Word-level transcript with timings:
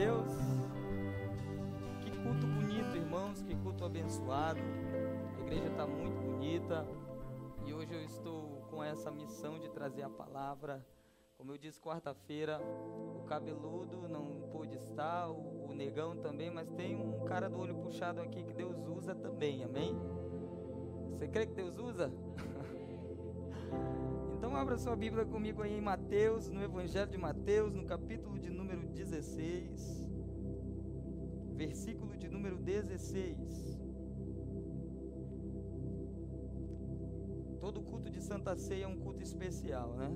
Deus. 0.00 0.32
Que 2.00 2.10
culto 2.22 2.46
bonito, 2.46 2.96
irmãos, 2.96 3.42
que 3.42 3.54
culto 3.54 3.84
abençoado. 3.84 4.58
A 5.36 5.40
igreja 5.42 5.66
está 5.66 5.86
muito 5.86 6.18
bonita 6.22 6.86
e 7.66 7.74
hoje 7.74 7.92
eu 7.92 8.02
estou 8.02 8.62
com 8.70 8.82
essa 8.82 9.10
missão 9.10 9.58
de 9.58 9.68
trazer 9.68 10.00
a 10.02 10.08
palavra. 10.08 10.82
Como 11.36 11.52
eu 11.52 11.58
disse 11.58 11.78
quarta-feira, 11.78 12.62
o 13.14 13.26
cabeludo 13.26 14.08
não 14.08 14.48
pôde 14.50 14.74
estar, 14.74 15.28
o, 15.28 15.74
negão 15.74 16.16
também, 16.16 16.50
mas 16.50 16.70
tem 16.70 16.96
um 16.96 17.22
cara 17.26 17.50
do 17.50 17.58
olho 17.58 17.74
puxado 17.74 18.22
aqui 18.22 18.42
que 18.42 18.54
Deus 18.54 18.86
usa 18.86 19.14
também, 19.14 19.64
amém? 19.64 19.94
Você 21.10 21.28
crê 21.28 21.46
que 21.46 21.52
Deus 21.52 21.76
usa? 21.78 22.10
Então 24.36 24.56
abra 24.56 24.78
sua 24.78 24.96
Bíblia 24.96 25.26
comigo 25.26 25.62
aí 25.62 25.76
em 25.76 25.82
Mateus, 25.82 26.48
no 26.48 26.62
Evangelho 26.62 27.10
de 27.10 27.18
Mateus, 27.18 27.74
no 27.74 27.84
capítulo 27.84 28.38
de 28.38 28.48
número 28.48 28.79
16, 28.90 30.10
versículo 31.54 32.16
de 32.16 32.28
número 32.28 32.56
16. 32.56 33.78
Todo 37.60 37.82
culto 37.82 38.08
de 38.10 38.20
Santa 38.20 38.56
Ceia 38.56 38.84
é 38.84 38.88
um 38.88 38.98
culto 38.98 39.22
especial, 39.22 39.94
né? 39.94 40.10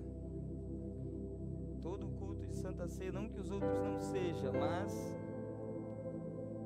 Todo 1.83 2.09
culto 2.09 2.47
de 2.47 2.57
Santa 2.57 2.89
Ceia, 2.89 3.13
não 3.13 3.29
que 3.29 3.39
os 3.39 3.51
outros 3.51 3.79
não 3.79 4.01
sejam, 4.01 4.53
mas 4.55 4.93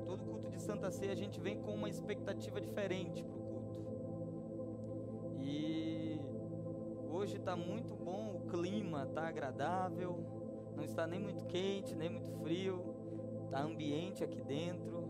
todo 0.05 0.23
culto 0.23 0.49
de 0.49 0.61
Santa 0.61 0.89
Ceia 0.89 1.11
a 1.11 1.15
gente 1.15 1.39
vem 1.39 1.61
com 1.61 1.73
uma 1.73 1.89
expectativa 1.89 2.61
diferente 2.61 3.21
para 3.21 3.35
o 3.35 3.41
culto. 3.41 3.75
E 5.41 6.21
hoje 7.11 7.35
está 7.35 7.55
muito 7.55 7.95
bom, 7.95 8.37
o 8.37 8.47
clima 8.47 9.03
está 9.03 9.27
agradável, 9.27 10.38
não 10.79 10.85
está 10.85 11.05
nem 11.05 11.19
muito 11.19 11.45
quente, 11.45 11.93
nem 11.93 12.09
muito 12.09 12.31
frio, 12.41 12.95
está 13.43 13.59
ambiente 13.59 14.23
aqui 14.23 14.41
dentro. 14.41 15.09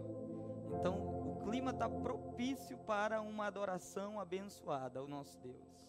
Então 0.73 0.95
o 1.31 1.43
clima 1.43 1.69
está 1.69 1.87
propício 1.87 2.75
para 2.79 3.21
uma 3.21 3.45
adoração 3.45 4.19
abençoada 4.19 4.99
ao 4.99 5.07
nosso 5.07 5.39
Deus. 5.39 5.87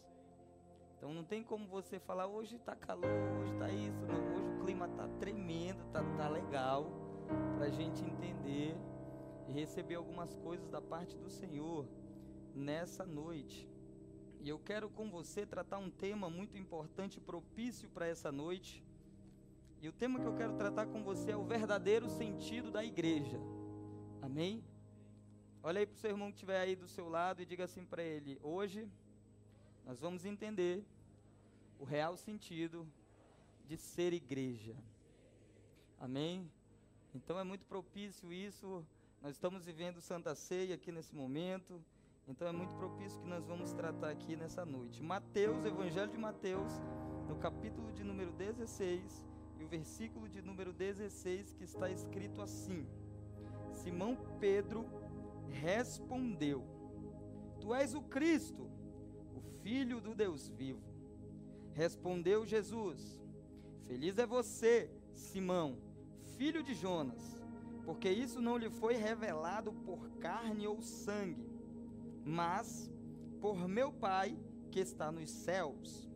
Então 0.99 1.15
não 1.15 1.25
tem 1.25 1.43
como 1.43 1.67
você 1.67 1.99
falar 1.99 2.27
hoje 2.27 2.57
está 2.57 2.77
calor, 2.77 3.09
hoje 3.41 3.53
está 3.55 3.71
isso, 3.71 4.05
não. 4.05 4.35
hoje 4.35 4.55
o 4.55 4.65
clima 4.65 4.87
está 4.87 5.09
tremendo, 5.19 5.83
está 5.87 6.05
tá 6.19 6.29
legal 6.29 6.93
para 7.57 7.65
a 7.67 7.71
gente 7.71 8.05
entender 8.05 8.77
e 9.49 9.53
receber 9.53 9.95
algumas 9.95 10.35
coisas 10.35 10.69
da 10.69 10.83
parte 10.83 11.17
do 11.17 11.31
Senhor 11.31 11.89
nessa 12.55 13.07
noite. 13.07 13.67
E 14.43 14.49
eu 14.51 14.59
quero 14.59 14.91
com 14.91 15.11
você 15.11 15.47
tratar 15.47 15.79
um 15.79 15.91
tema 15.91 16.29
muito 16.29 16.59
importante, 16.59 17.19
propício 17.19 17.89
para 17.89 18.07
essa 18.07 18.31
noite. 18.31 18.85
E 19.83 19.89
o 19.89 19.93
tema 19.93 20.21
que 20.21 20.27
eu 20.27 20.37
quero 20.37 20.53
tratar 20.53 20.87
com 20.87 21.03
você 21.03 21.31
é 21.31 21.37
o 21.37 21.45
verdadeiro 21.45 22.11
sentido 22.11 22.71
da 22.71 22.85
igreja. 22.85 23.41
Amém? 24.21 24.63
Olha 25.63 25.81
aí 25.81 25.87
para 25.87 25.97
o 25.97 25.99
seu 25.99 26.11
irmão 26.11 26.29
que 26.29 26.35
estiver 26.35 26.61
aí 26.61 26.77
do 26.77 26.87
seu 26.87 27.09
lado 27.09 27.41
e 27.41 27.47
diga 27.47 27.65
assim 27.65 27.85
para 27.85 28.03
ele: 28.03 28.39
hoje 28.43 28.87
nós 29.87 29.99
vamos 29.99 30.27
entender 30.27 30.85
o 31.79 31.85
real 31.85 32.15
sentido 32.15 32.87
de 33.67 33.79
ser 33.79 34.13
igreja. 34.13 34.77
Amém? 35.99 36.51
Então 37.15 37.39
é 37.39 37.45
muito 37.45 37.65
propício 37.65 38.31
isso. 38.31 38.85
Nós 39.23 39.33
estamos 39.33 39.65
vivendo 39.65 39.99
Santa 40.01 40.35
Ceia 40.35 40.75
aqui 40.75 40.93
nesse 40.93 41.15
momento. 41.15 41.83
Então 42.29 42.47
é 42.47 42.53
muito 42.53 42.75
propício 42.75 43.19
que 43.21 43.27
nós 43.27 43.47
vamos 43.47 43.73
tratar 43.73 44.11
aqui 44.11 44.37
nessa 44.37 44.65
noite. 44.65 45.03
Mateus, 45.03 45.65
Evangelho 45.65 46.11
de 46.11 46.19
Mateus, 46.19 46.71
no 47.27 47.37
capítulo 47.37 47.91
de 47.93 48.05
número 48.05 48.31
16 48.33 49.25
e 49.25 49.29
o 49.29 49.30
versículo 49.71 50.29
de 50.29 50.43
número 50.43 50.73
16, 50.73 51.55
que 51.55 51.63
está 51.63 51.89
escrito 51.89 52.43
assim: 52.43 52.85
Simão 53.73 54.19
Pedro 54.41 54.85
respondeu: 55.49 56.65
Tu 57.61 57.73
és 57.73 57.95
o 57.95 58.03
Cristo, 58.03 58.69
o 59.33 59.41
Filho 59.63 60.01
do 60.01 60.13
Deus 60.13 60.49
vivo. 60.49 60.83
Respondeu 61.73 62.45
Jesus: 62.45 63.23
Feliz 63.87 64.19
é 64.19 64.27
você, 64.27 64.91
Simão, 65.13 65.79
filho 66.37 66.65
de 66.65 66.75
Jonas, 66.75 67.41
porque 67.85 68.11
isso 68.11 68.43
não 68.43 68.59
lhe 68.59 68.69
foi 68.69 68.97
revelado 68.97 69.73
por 69.73 70.11
carne 70.19 70.67
ou 70.67 70.83
sangue, 70.83 71.49
mas 72.25 72.91
por 73.41 73.69
meu 73.69 73.93
Pai 73.93 74.37
que 74.73 74.81
está 74.81 75.13
nos 75.13 75.31
céus. 75.31 76.11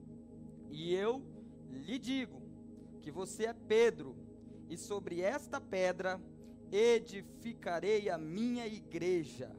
E 0.70 0.92
eu 0.92 1.22
lhe 1.70 2.00
digo 2.00 2.43
que 3.04 3.10
você 3.10 3.44
é 3.44 3.52
Pedro, 3.52 4.16
e 4.70 4.78
sobre 4.78 5.20
esta 5.20 5.60
pedra 5.60 6.18
edificarei 6.72 8.08
a 8.08 8.16
minha 8.16 8.66
igreja, 8.66 9.54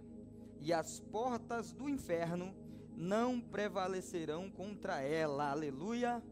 e 0.59 0.73
as 0.73 0.99
portas 0.99 1.71
do 1.71 1.87
inferno 1.87 2.55
não 2.97 3.39
prevalecerão 3.39 4.49
contra 4.49 4.99
ela. 4.99 5.51
Aleluia. 5.51 6.23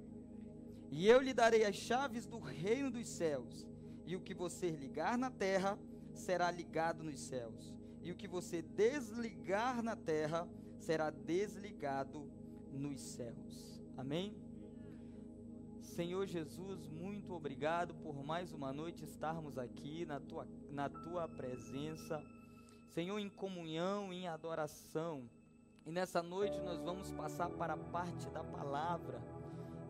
E 0.89 1.07
eu 1.07 1.21
lhe 1.21 1.35
darei 1.35 1.63
as 1.65 1.75
chaves 1.75 2.25
do 2.25 2.39
reino 2.39 2.89
dos 2.89 3.07
céus. 3.07 3.67
E 4.07 4.15
o 4.15 4.21
que 4.21 4.33
você 4.33 4.71
ligar 4.71 5.15
na 5.15 5.29
terra 5.29 5.77
será 6.15 6.49
ligado 6.49 7.03
nos 7.03 7.19
céus. 7.19 7.75
E 8.01 8.11
o 8.11 8.15
que 8.15 8.27
você 8.27 8.63
desligar 8.63 9.83
na 9.83 9.95
terra 9.95 10.49
será 10.79 11.11
desligado 11.11 12.27
nos 12.71 12.99
céus. 13.01 13.83
Amém? 13.95 14.35
Senhor 15.83 16.25
Jesus, 16.25 16.87
muito 16.87 17.33
obrigado 17.33 17.93
por 17.95 18.23
mais 18.23 18.51
uma 18.53 18.71
noite 18.71 19.03
estarmos 19.03 19.57
aqui 19.57 20.05
na 20.05 20.19
tua, 20.19 20.47
na 20.71 20.89
tua 20.89 21.27
presença. 21.27 22.23
Senhor, 22.87 23.19
em 23.19 23.29
comunhão, 23.29 24.11
em 24.11 24.27
adoração. 24.27 25.29
E 25.85 25.91
nessa 25.91 26.23
noite 26.23 26.59
nós 26.61 26.81
vamos 26.81 27.11
passar 27.11 27.49
para 27.49 27.73
a 27.73 27.77
parte 27.77 28.29
da 28.29 28.43
palavra. 28.43 29.21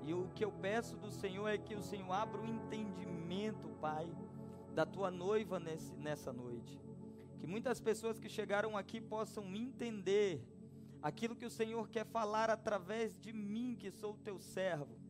E 0.03 0.13
o 0.13 0.27
que 0.35 0.43
eu 0.43 0.51
peço 0.51 0.97
do 0.97 1.11
Senhor 1.11 1.47
é 1.47 1.57
que 1.57 1.75
o 1.75 1.81
Senhor 1.81 2.11
abra 2.11 2.41
o 2.41 2.45
entendimento, 2.45 3.69
Pai, 3.79 4.09
da 4.73 4.85
tua 4.85 5.11
noiva 5.11 5.59
nesse, 5.59 5.93
nessa 5.95 6.33
noite. 6.33 6.81
Que 7.39 7.47
muitas 7.47 7.79
pessoas 7.79 8.19
que 8.19 8.27
chegaram 8.27 8.75
aqui 8.75 8.99
possam 8.99 9.55
entender 9.55 10.43
aquilo 11.01 11.35
que 11.35 11.45
o 11.45 11.51
Senhor 11.51 11.87
quer 11.87 12.05
falar 12.05 12.49
através 12.49 13.17
de 13.19 13.31
mim, 13.31 13.77
que 13.79 13.91
sou 13.91 14.13
o 14.13 14.17
teu 14.17 14.39
servo. 14.39 15.02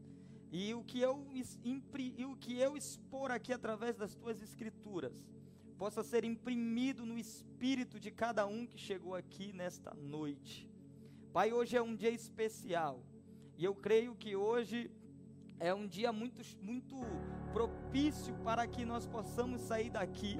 E 0.55 0.71
o 0.75 0.83
que 0.83 1.01
eu, 1.01 1.25
e 1.33 2.25
o 2.25 2.35
que 2.35 2.59
eu 2.59 2.77
expor 2.77 3.31
aqui 3.31 3.51
através 3.51 3.95
das 3.97 4.13
tuas 4.13 4.39
escrituras 4.39 5.25
possa 5.79 6.03
ser 6.03 6.23
imprimido 6.23 7.07
no 7.07 7.17
espírito 7.17 7.99
de 7.99 8.11
cada 8.11 8.45
um 8.45 8.67
que 8.67 8.77
chegou 8.77 9.15
aqui 9.15 9.51
nesta 9.51 9.95
noite. 9.95 10.69
Pai, 11.33 11.51
hoje 11.51 11.75
é 11.75 11.81
um 11.81 11.95
dia 11.95 12.11
especial. 12.11 13.03
E 13.57 13.65
eu 13.65 13.73
creio 13.73 14.13
que 14.13 14.35
hoje 14.35 14.91
é 15.59 15.73
um 15.73 15.87
dia 15.87 16.13
muito, 16.13 16.43
muito 16.61 16.97
propício 17.51 18.35
para 18.43 18.67
que 18.67 18.85
nós 18.85 19.07
possamos 19.07 19.59
sair 19.59 19.89
daqui 19.89 20.37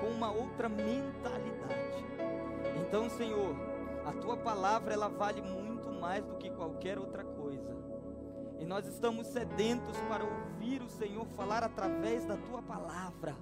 com 0.00 0.06
uma 0.06 0.32
outra 0.32 0.70
mentalidade. 0.70 2.02
Então, 2.80 3.10
Senhor, 3.10 3.54
a 4.06 4.12
tua 4.12 4.38
palavra 4.38 4.94
ela 4.94 5.08
vale 5.08 5.42
muito 5.42 5.92
mais 5.92 6.24
do 6.24 6.38
que 6.38 6.48
qualquer 6.48 6.98
outra 6.98 7.22
coisa. 7.22 7.89
E 8.60 8.64
nós 8.66 8.86
estamos 8.86 9.26
sedentos 9.28 9.96
para 10.06 10.22
ouvir 10.22 10.82
o 10.82 10.88
Senhor 10.88 11.26
falar 11.28 11.64
através 11.64 12.26
da 12.26 12.36
tua 12.36 12.60
palavra. 12.60 13.34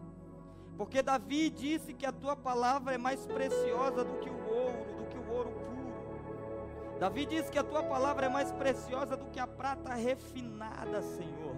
Porque 0.77 1.03
Davi 1.03 1.51
disse 1.51 1.93
que 1.93 2.07
a 2.07 2.13
tua 2.13 2.37
palavra 2.37 2.95
é 2.95 2.99
mais 2.99 3.27
preciosa 3.27 4.05
do 4.05 4.21
que 4.21 4.31
o 4.31 4.49
ouro, 4.49 4.97
do 4.97 5.07
que 5.09 5.19
o 5.19 5.29
ouro 5.29 5.51
puro. 5.51 6.99
Davi 7.01 7.27
diz 7.27 7.51
que 7.51 7.59
a 7.59 7.65
tua 7.65 7.83
palavra 7.83 8.27
é 8.27 8.29
mais 8.29 8.53
preciosa 8.53 9.17
do 9.17 9.27
que 9.27 9.41
a 9.41 9.47
prata 9.47 9.93
refinada, 9.95 11.03
Senhor. 11.03 11.57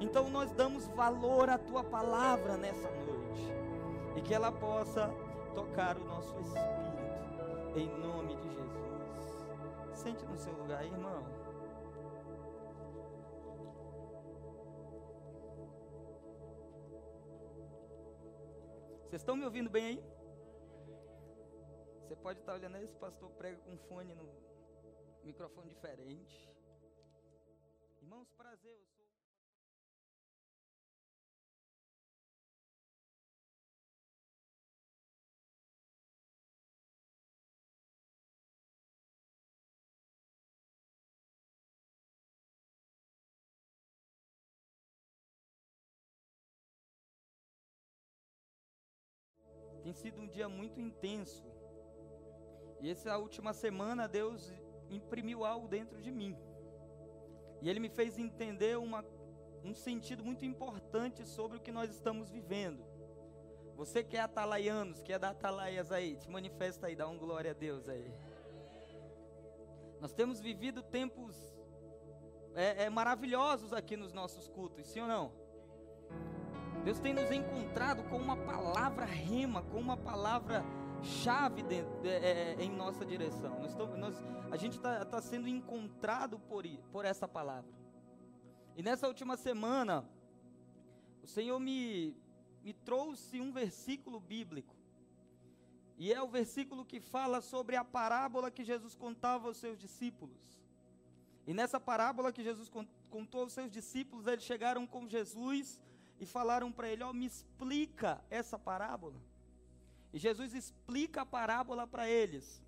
Então 0.00 0.30
nós 0.30 0.50
damos 0.52 0.88
valor 0.88 1.50
à 1.50 1.58
tua 1.58 1.84
palavra 1.84 2.56
nessa 2.56 2.90
noite 2.90 3.52
e 4.16 4.22
que 4.22 4.32
ela 4.32 4.50
possa 4.50 5.12
tocar 5.54 5.98
o 5.98 6.04
nosso 6.04 6.34
espírito, 6.40 7.76
em 7.76 7.88
nome 8.00 8.36
de 8.36 8.48
Jesus. 8.54 9.44
Sente 9.92 10.24
no 10.24 10.38
seu 10.38 10.52
lugar, 10.54 10.82
irmão. 10.82 11.43
Vocês 19.14 19.22
estão 19.22 19.36
me 19.36 19.44
ouvindo 19.44 19.70
bem 19.70 19.84
aí? 19.86 20.04
Você 22.00 22.16
pode 22.16 22.40
estar 22.40 22.54
olhando, 22.54 22.78
esse 22.78 22.96
pastor 22.96 23.30
prega 23.30 23.56
com 23.58 23.78
fone 23.86 24.12
no 24.12 24.28
microfone 25.22 25.68
diferente. 25.68 26.52
Irmãos, 28.02 28.28
prazer, 28.32 28.76
sido 49.94 50.20
um 50.20 50.26
dia 50.26 50.48
muito 50.48 50.80
intenso. 50.80 51.44
E 52.80 52.90
essa 52.90 53.16
última 53.16 53.52
semana 53.52 54.06
Deus 54.06 54.52
imprimiu 54.90 55.44
algo 55.44 55.66
dentro 55.68 56.00
de 56.00 56.10
mim. 56.10 56.36
E 57.62 57.68
Ele 57.68 57.80
me 57.80 57.88
fez 57.88 58.18
entender 58.18 58.76
uma, 58.76 59.04
um 59.64 59.74
sentido 59.74 60.22
muito 60.22 60.44
importante 60.44 61.26
sobre 61.26 61.56
o 61.56 61.60
que 61.60 61.72
nós 61.72 61.90
estamos 61.90 62.30
vivendo. 62.30 62.84
Você 63.76 64.04
que 64.04 64.16
é 64.16 64.20
atalaianos, 64.20 65.02
que 65.02 65.12
é 65.12 65.18
da 65.18 65.30
atalaias 65.30 65.90
aí, 65.90 66.16
te 66.16 66.30
manifesta 66.30 66.86
aí, 66.86 66.94
dá 66.94 67.08
um 67.08 67.18
glória 67.18 67.50
a 67.50 67.54
Deus 67.54 67.88
aí. 67.88 68.12
Nós 70.00 70.12
temos 70.12 70.38
vivido 70.40 70.82
tempos 70.82 71.34
é, 72.54 72.84
é, 72.84 72.90
maravilhosos 72.90 73.72
aqui 73.72 73.96
nos 73.96 74.12
nossos 74.12 74.46
cultos, 74.48 74.86
sim 74.86 75.00
ou 75.00 75.08
não? 75.08 75.43
Deus 76.84 77.00
tem 77.00 77.14
nos 77.14 77.30
encontrado 77.30 78.02
com 78.10 78.18
uma 78.18 78.36
palavra 78.36 79.06
rima, 79.06 79.62
com 79.62 79.80
uma 79.80 79.96
palavra 79.96 80.62
chave 81.02 81.62
de, 81.62 81.82
de, 82.02 82.08
é, 82.08 82.56
é, 82.58 82.62
em 82.62 82.70
nossa 82.70 83.06
direção. 83.06 83.58
Nós 83.58 83.70
estamos, 83.70 83.98
nós, 83.98 84.22
a 84.50 84.56
gente 84.58 84.76
está 84.76 85.02
tá 85.02 85.22
sendo 85.22 85.48
encontrado 85.48 86.38
por, 86.38 86.66
por 86.92 87.06
essa 87.06 87.26
palavra. 87.26 87.72
E 88.76 88.82
nessa 88.82 89.08
última 89.08 89.34
semana, 89.34 90.04
o 91.22 91.26
Senhor 91.26 91.58
me, 91.58 92.14
me 92.62 92.74
trouxe 92.74 93.40
um 93.40 93.50
versículo 93.50 94.20
bíblico 94.20 94.76
e 95.96 96.12
é 96.12 96.20
o 96.20 96.28
versículo 96.28 96.84
que 96.84 97.00
fala 97.00 97.40
sobre 97.40 97.76
a 97.76 97.84
parábola 97.84 98.50
que 98.50 98.62
Jesus 98.62 98.94
contava 98.94 99.48
aos 99.48 99.56
seus 99.56 99.78
discípulos. 99.78 100.60
E 101.46 101.54
nessa 101.54 101.80
parábola 101.80 102.30
que 102.30 102.42
Jesus 102.42 102.70
contou 103.08 103.40
aos 103.40 103.54
seus 103.54 103.70
discípulos, 103.70 104.26
eles 104.26 104.44
chegaram 104.44 104.86
com 104.86 105.08
Jesus 105.08 105.80
e 106.20 106.26
falaram 106.26 106.70
para 106.70 106.88
ele: 106.88 107.02
Ó, 107.02 107.10
oh, 107.10 107.12
me 107.12 107.26
explica 107.26 108.22
essa 108.30 108.58
parábola. 108.58 109.20
E 110.12 110.18
Jesus 110.18 110.54
explica 110.54 111.22
a 111.22 111.26
parábola 111.26 111.86
para 111.86 112.08
eles. 112.08 112.62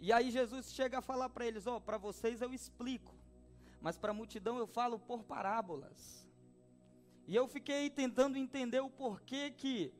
E 0.00 0.12
aí 0.12 0.30
Jesus 0.30 0.72
chega 0.72 0.98
a 0.98 1.02
falar 1.02 1.28
para 1.28 1.46
eles: 1.46 1.66
Ó, 1.66 1.76
oh, 1.76 1.80
para 1.80 1.98
vocês 1.98 2.40
eu 2.40 2.52
explico, 2.52 3.14
mas 3.80 3.98
para 3.98 4.10
a 4.10 4.14
multidão 4.14 4.58
eu 4.58 4.66
falo 4.66 4.98
por 4.98 5.24
parábolas. 5.24 6.26
E 7.26 7.34
eu 7.34 7.46
fiquei 7.46 7.90
tentando 7.90 8.38
entender 8.38 8.80
o 8.80 8.88
porquê 8.88 9.50
que 9.50 9.92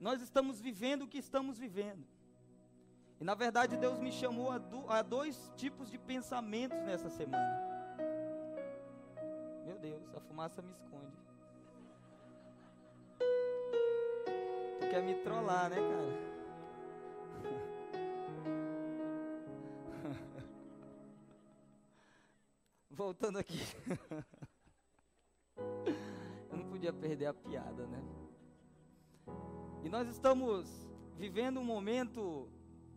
nós 0.00 0.22
estamos 0.22 0.60
vivendo 0.60 1.02
o 1.02 1.08
que 1.08 1.18
estamos 1.18 1.58
vivendo. 1.58 2.06
E 3.20 3.24
na 3.24 3.34
verdade 3.34 3.76
Deus 3.76 3.98
me 3.98 4.12
chamou 4.12 4.50
a, 4.50 4.58
do, 4.58 4.90
a 4.90 5.02
dois 5.02 5.52
tipos 5.56 5.90
de 5.90 5.98
pensamentos 5.98 6.78
nessa 6.82 7.08
semana. 7.10 7.60
Meu 9.64 9.78
Deus, 9.78 10.14
a 10.14 10.20
fumaça 10.20 10.60
me 10.62 10.72
esconde. 10.72 11.16
Quer 14.94 15.02
me 15.02 15.14
trollar, 15.14 15.70
né, 15.70 15.76
cara? 15.76 16.34
Voltando 22.88 23.40
aqui. 23.40 23.58
Eu 26.48 26.58
não 26.58 26.70
podia 26.70 26.92
perder 26.92 27.26
a 27.26 27.34
piada, 27.34 27.88
né? 27.88 28.00
E 29.82 29.88
nós 29.88 30.08
estamos 30.08 30.88
vivendo 31.16 31.58
um 31.58 31.64
momento 31.64 32.48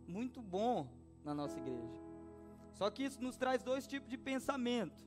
muito 0.07 0.39
bom 0.39 0.87
na 1.23 1.33
nossa 1.33 1.57
igreja. 1.57 1.99
Só 2.73 2.91
que 2.91 3.05
isso 3.05 3.19
nos 3.19 3.37
traz 3.37 3.63
dois 3.63 3.87
tipos 3.87 4.07
de 4.07 4.19
pensamento. 4.19 5.03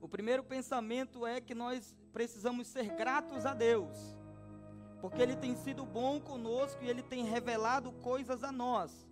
O 0.00 0.08
primeiro 0.08 0.42
pensamento 0.42 1.26
é 1.26 1.42
que 1.42 1.54
nós 1.54 1.94
precisamos 2.10 2.68
ser 2.68 2.96
gratos 2.96 3.44
a 3.44 3.52
Deus, 3.52 4.23
porque 5.04 5.20
Ele 5.20 5.36
tem 5.36 5.54
sido 5.54 5.84
bom 5.84 6.18
conosco 6.18 6.82
e 6.82 6.88
Ele 6.88 7.02
tem 7.02 7.26
revelado 7.26 7.92
coisas 7.92 8.42
a 8.42 8.50
nós, 8.50 9.06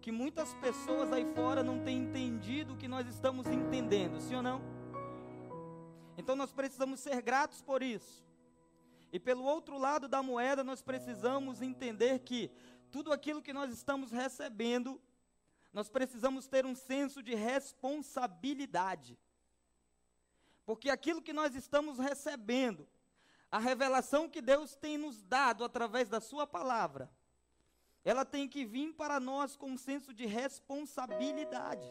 que 0.00 0.10
muitas 0.10 0.52
pessoas 0.54 1.12
aí 1.12 1.24
fora 1.32 1.62
não 1.62 1.78
têm 1.84 1.98
entendido 1.98 2.74
o 2.74 2.76
que 2.76 2.88
nós 2.88 3.06
estamos 3.06 3.46
entendendo, 3.46 4.20
sim 4.20 4.34
ou 4.34 4.42
não? 4.42 4.60
Então 6.16 6.34
nós 6.34 6.52
precisamos 6.52 6.98
ser 6.98 7.22
gratos 7.22 7.62
por 7.62 7.84
isso. 7.84 8.26
E 9.12 9.20
pelo 9.20 9.44
outro 9.44 9.78
lado 9.78 10.08
da 10.08 10.24
moeda, 10.24 10.64
nós 10.64 10.82
precisamos 10.82 11.62
entender 11.62 12.18
que 12.18 12.50
tudo 12.90 13.12
aquilo 13.12 13.40
que 13.40 13.52
nós 13.52 13.70
estamos 13.70 14.10
recebendo, 14.10 15.00
nós 15.72 15.88
precisamos 15.88 16.48
ter 16.48 16.66
um 16.66 16.74
senso 16.74 17.22
de 17.22 17.36
responsabilidade. 17.36 19.16
Porque 20.66 20.90
aquilo 20.90 21.22
que 21.22 21.32
nós 21.32 21.54
estamos 21.54 21.96
recebendo, 21.96 22.88
a 23.50 23.58
revelação 23.58 24.28
que 24.28 24.42
Deus 24.42 24.74
tem 24.74 24.98
nos 24.98 25.22
dado 25.22 25.64
através 25.64 26.08
da 26.08 26.20
Sua 26.20 26.46
palavra, 26.46 27.10
ela 28.04 28.24
tem 28.24 28.48
que 28.48 28.64
vir 28.64 28.92
para 28.94 29.18
nós 29.18 29.56
com 29.56 29.70
um 29.70 29.76
senso 29.76 30.12
de 30.12 30.26
responsabilidade. 30.26 31.86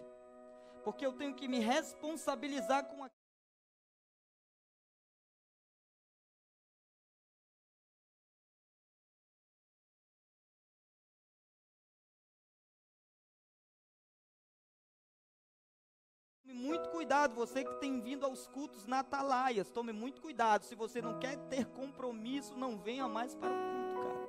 Porque 0.83 1.05
eu 1.05 1.13
tenho 1.13 1.35
que 1.35 1.47
me 1.47 1.59
responsabilizar 1.59 2.85
com 2.85 3.03
aquilo. 3.03 3.16
Cuidado, 16.97 17.35
você 17.35 17.63
que 17.63 17.75
tem 17.75 18.01
vindo 18.01 18.25
aos 18.25 18.47
cultos 18.47 18.87
natalaias, 18.87 19.69
tome 19.69 19.93
muito 19.93 20.19
cuidado. 20.19 20.63
Se 20.63 20.73
você 20.73 20.99
não 20.99 21.19
quer 21.19 21.37
ter 21.47 21.63
compromisso, 21.67 22.57
não 22.57 22.75
venha 22.75 23.07
mais 23.07 23.35
para 23.35 23.51
o 23.51 23.53
culto, 23.53 24.07
cara. 24.07 24.27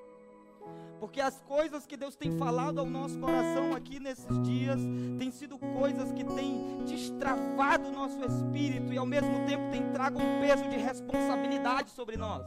Porque 1.01 1.19
as 1.19 1.41
coisas 1.41 1.87
que 1.87 1.97
Deus 1.97 2.15
tem 2.15 2.37
falado 2.37 2.79
ao 2.79 2.85
nosso 2.85 3.19
coração 3.19 3.75
aqui 3.75 3.99
nesses 3.99 4.43
dias, 4.43 4.79
têm 5.19 5.31
sido 5.31 5.59
coisas 5.59 6.13
que 6.13 6.23
têm 6.23 6.85
destravado 6.85 7.89
o 7.89 7.93
nosso 7.93 8.23
espírito 8.23 8.93
e 8.93 8.99
ao 8.99 9.07
mesmo 9.07 9.47
tempo 9.47 9.71
têm 9.71 9.91
trago 9.91 10.19
um 10.19 10.41
peso 10.43 10.69
de 10.69 10.77
responsabilidade 10.77 11.89
sobre 11.89 12.19
nós. 12.19 12.45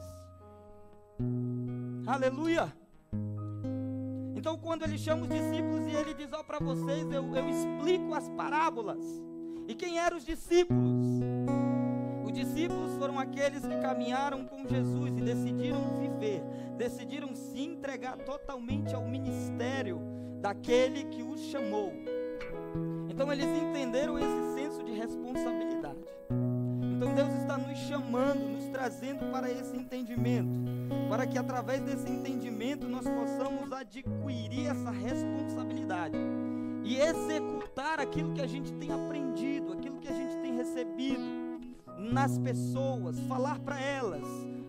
Aleluia! 2.05 2.71
Então, 4.35 4.55
quando 4.55 4.83
ele 4.83 4.99
chama 4.99 5.23
os 5.23 5.29
discípulos 5.29 5.87
e 5.87 5.95
ele 5.95 6.13
diz: 6.13 6.31
Ó, 6.31 6.41
oh, 6.41 6.43
para 6.43 6.59
vocês 6.59 7.11
eu, 7.11 7.35
eu 7.35 7.49
explico 7.49 8.13
as 8.13 8.29
parábolas. 8.29 9.30
E 9.71 9.73
quem 9.73 9.97
eram 9.97 10.17
os 10.17 10.25
discípulos? 10.25 11.07
Os 12.25 12.33
discípulos 12.33 12.93
foram 12.97 13.17
aqueles 13.17 13.65
que 13.65 13.77
caminharam 13.77 14.43
com 14.43 14.67
Jesus 14.67 15.17
e 15.17 15.21
decidiram 15.21 15.97
viver, 15.97 16.43
decidiram 16.77 17.33
se 17.33 17.57
entregar 17.61 18.17
totalmente 18.17 18.93
ao 18.93 19.07
ministério 19.07 20.01
daquele 20.41 21.05
que 21.05 21.23
os 21.23 21.39
chamou. 21.43 21.93
Então 23.09 23.31
eles 23.31 23.45
entenderam 23.45 24.19
esse 24.19 24.55
senso 24.55 24.83
de 24.83 24.91
responsabilidade. 24.91 26.03
Então 26.97 27.15
Deus 27.15 27.33
está 27.35 27.57
nos 27.57 27.79
chamando, 27.79 28.49
nos 28.49 28.65
trazendo 28.65 29.31
para 29.31 29.49
esse 29.49 29.73
entendimento, 29.73 30.59
para 31.07 31.25
que 31.25 31.37
através 31.37 31.81
desse 31.81 32.11
entendimento 32.11 32.89
nós 32.89 33.05
possamos 33.05 33.71
adquirir 33.71 34.67
essa 34.67 34.91
responsabilidade 34.91 36.17
e 36.91 36.97
executar 36.99 38.01
aquilo 38.01 38.33
que 38.33 38.41
a 38.41 38.47
gente 38.47 38.73
tem 38.73 38.91
aprendido, 38.91 39.71
aquilo 39.71 39.97
que 39.99 40.09
a 40.09 40.13
gente 40.13 40.35
tem 40.39 40.57
recebido 40.57 41.23
nas 41.97 42.37
pessoas, 42.37 43.17
falar 43.29 43.59
para 43.59 43.79
elas, 43.79 44.27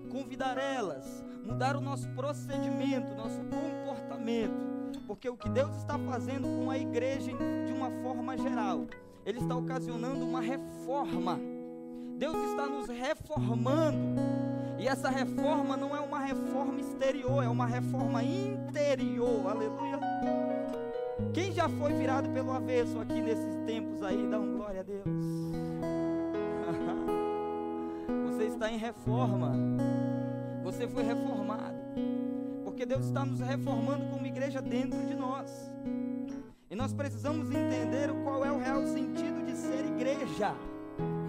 convidar 0.09 0.57
elas, 0.57 1.05
mudar 1.45 1.75
o 1.75 1.81
nosso 1.81 2.09
procedimento, 2.11 3.13
nosso 3.17 3.41
comportamento, 3.41 5.01
porque 5.05 5.29
o 5.29 5.37
que 5.37 5.49
Deus 5.49 5.75
está 5.79 5.99
fazendo 5.99 6.47
com 6.47 6.71
a 6.71 6.79
igreja 6.79 7.33
de 7.67 7.73
uma 7.73 7.91
forma 8.03 8.39
geral, 8.39 8.87
Ele 9.27 9.41
está 9.41 9.57
ocasionando 9.57 10.25
uma 10.25 10.41
reforma. 10.41 11.41
Deus 12.19 12.37
está 12.51 12.67
nos 12.69 12.89
reformando. 12.89 14.21
E 14.79 14.87
essa 14.87 15.11
reforma 15.11 15.77
não 15.77 15.97
é 15.97 15.99
uma 16.01 16.21
reforma 16.21 16.81
exterior, 16.81 17.43
é 17.43 17.49
uma 17.49 17.67
reforma 17.67 18.23
interior. 18.23 19.49
Aleluia. 19.49 20.62
Quem 21.33 21.53
já 21.53 21.69
foi 21.69 21.93
virado 21.93 22.29
pelo 22.31 22.53
avesso 22.53 22.99
aqui 22.99 23.21
nesses 23.21 23.57
tempos 23.67 24.03
aí, 24.03 24.27
dá 24.29 24.39
um 24.39 24.57
glória 24.57 24.81
a 24.81 24.83
Deus. 24.83 25.05
Você 28.27 28.45
está 28.45 28.71
em 28.71 28.77
reforma. 28.77 29.53
Você 30.65 30.87
foi 30.87 31.03
reformado. 31.03 31.77
Porque 32.65 32.87
Deus 32.87 33.07
está 33.07 33.25
nos 33.25 33.41
reformando 33.41 34.07
como 34.07 34.27
igreja 34.27 34.63
dentro 34.63 34.99
de 35.07 35.15
nós. 35.15 35.51
E 36.71 36.75
nós 36.75 36.93
precisamos 36.93 37.51
entender 37.51 38.11
qual 38.25 38.45
é 38.45 38.51
o 38.51 38.59
real 38.59 38.85
sentido 38.87 39.45
de 39.45 39.55
ser 39.55 39.85
igreja. 39.85 40.55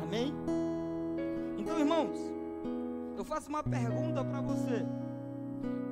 Amém? 0.02 0.34
Então, 1.58 1.80
irmãos, 1.80 2.18
eu 3.18 3.24
faço 3.24 3.50
uma 3.50 3.64
pergunta 3.64 4.24
para 4.24 4.42
você. 4.42 4.86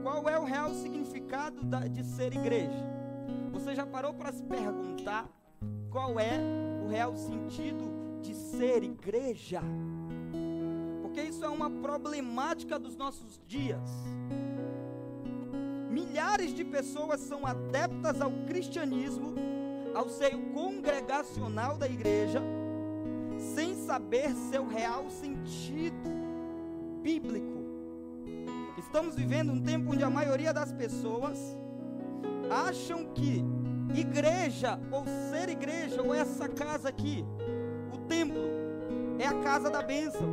Qual 0.01 0.27
é 0.29 0.39
o 0.39 0.43
real 0.43 0.73
significado 0.73 1.61
de 1.89 2.03
ser 2.03 2.33
igreja? 2.33 3.00
Você 3.51 3.75
já 3.75 3.85
parou 3.85 4.13
para 4.13 4.31
se 4.31 4.43
perguntar 4.43 5.29
qual 5.89 6.19
é 6.19 6.39
o 6.83 6.87
real 6.87 7.15
sentido 7.15 7.83
de 8.21 8.33
ser 8.33 8.83
igreja? 8.83 9.61
Porque 11.01 11.21
isso 11.21 11.43
é 11.43 11.49
uma 11.49 11.69
problemática 11.69 12.79
dos 12.79 12.95
nossos 12.95 13.39
dias. 13.45 13.89
milhares 15.89 16.53
de 16.53 16.63
pessoas 16.63 17.19
são 17.19 17.45
adeptas 17.45 18.21
ao 18.21 18.31
cristianismo, 18.47 19.35
ao 19.93 20.07
seio 20.09 20.39
congregacional 20.53 21.77
da 21.77 21.87
igreja, 21.87 22.41
sem 23.37 23.75
saber 23.75 24.33
seu 24.49 24.65
real 24.65 25.09
sentido 25.09 26.09
bíblico. 27.01 27.59
Estamos 28.77 29.15
vivendo 29.15 29.51
um 29.51 29.61
tempo 29.61 29.91
onde 29.91 30.03
a 30.03 30.09
maioria 30.09 30.53
das 30.53 30.71
pessoas 30.71 31.37
acham 32.51 33.05
que 33.13 33.43
igreja, 33.95 34.77
ou 34.91 35.05
ser 35.05 35.49
igreja, 35.49 36.01
ou 36.01 36.13
essa 36.13 36.47
casa 36.49 36.89
aqui, 36.89 37.25
o 37.93 37.97
templo, 38.07 38.41
é 39.17 39.25
a 39.25 39.33
casa 39.41 39.69
da 39.69 39.81
bênção. 39.81 40.29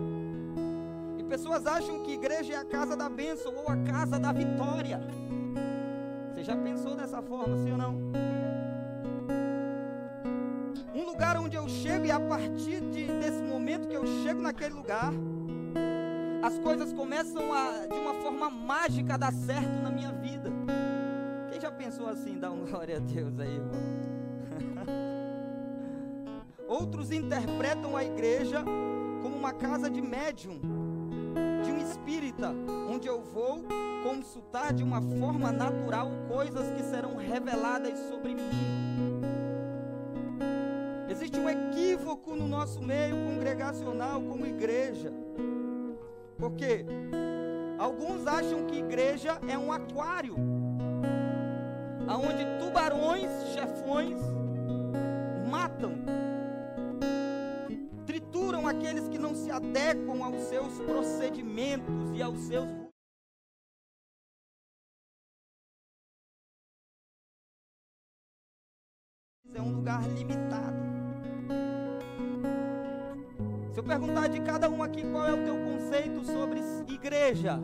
E 1.18 1.22
pessoas 1.24 1.66
acham 1.66 2.02
que 2.02 2.12
igreja 2.12 2.54
é 2.54 2.56
a 2.56 2.64
casa 2.64 2.96
da 2.96 3.08
bênção 3.08 3.54
ou 3.54 3.68
a 3.68 3.76
casa 3.76 4.18
da 4.18 4.32
vitória. 4.32 5.00
Você 6.32 6.42
já 6.42 6.56
pensou 6.56 6.96
dessa 6.96 7.22
forma, 7.22 7.56
sim 7.58 7.72
ou 7.72 7.78
não? 7.78 7.98
Um 10.94 11.04
lugar 11.04 11.36
onde 11.36 11.56
eu 11.56 11.68
chego 11.68 12.06
e 12.06 12.10
a 12.10 12.18
partir 12.18 12.80
de, 12.80 13.06
desse 13.06 13.42
momento 13.42 13.86
que 13.86 13.94
eu 13.94 14.06
chego 14.24 14.40
naquele 14.40 14.74
lugar, 14.74 15.12
as 16.42 16.58
coisas 16.58 16.92
começam 16.92 17.52
a, 17.52 17.86
de 17.86 17.98
uma 17.98 18.14
forma 18.14 18.50
mágica, 18.50 19.18
dar 19.18 19.32
certo 19.32 19.82
na 19.82 19.90
minha 19.90 20.12
vida. 20.12 20.57
Assim? 22.08 22.38
Dá 22.38 22.50
um 22.50 22.64
glória 22.64 22.96
a 22.96 23.00
Deus 23.00 23.38
aí, 23.38 23.54
irmão. 23.54 23.82
Outros 26.66 27.10
interpretam 27.10 27.96
a 27.96 28.02
igreja 28.02 28.64
como 29.22 29.36
uma 29.36 29.52
casa 29.52 29.90
de 29.90 30.00
médium, 30.00 30.58
de 31.62 31.70
um 31.70 31.78
espírita, 31.78 32.54
onde 32.88 33.06
eu 33.06 33.20
vou 33.20 33.62
consultar 34.02 34.72
de 34.72 34.82
uma 34.82 35.02
forma 35.02 35.52
natural 35.52 36.10
coisas 36.28 36.70
que 36.70 36.82
serão 36.82 37.16
reveladas 37.16 37.98
sobre 38.08 38.34
mim. 38.34 39.20
Existe 41.10 41.38
um 41.38 41.48
equívoco 41.48 42.34
no 42.34 42.48
nosso 42.48 42.80
meio 42.80 43.16
congregacional 43.16 44.22
como 44.22 44.46
igreja. 44.46 45.12
Porque 46.38 46.86
alguns 47.78 48.26
acham 48.26 48.64
que 48.66 48.78
igreja 48.78 49.38
é 49.48 49.58
um 49.58 49.72
aquário, 49.72 50.36
aonde 52.08 52.44
tubarões, 52.58 53.30
chefões 53.52 54.18
matam, 55.50 55.92
trituram 58.06 58.66
aqueles 58.66 59.06
que 59.08 59.18
não 59.18 59.34
se 59.34 59.50
adequam 59.50 60.24
aos 60.24 60.42
seus 60.44 60.78
procedimentos 60.80 62.10
e 62.14 62.22
aos 62.22 62.38
seus 62.40 62.88
é 69.54 69.62
um 69.62 69.74
lugar 69.74 70.06
limitado. 70.08 70.76
Se 73.72 73.80
eu 73.80 73.84
perguntar 73.84 74.28
de 74.28 74.40
cada 74.40 74.70
um 74.70 74.82
aqui 74.82 75.02
qual 75.10 75.26
é 75.26 75.32
o 75.32 75.44
teu 75.44 75.56
conceito 75.56 76.24
sobre 76.24 76.60
igreja, 76.88 77.58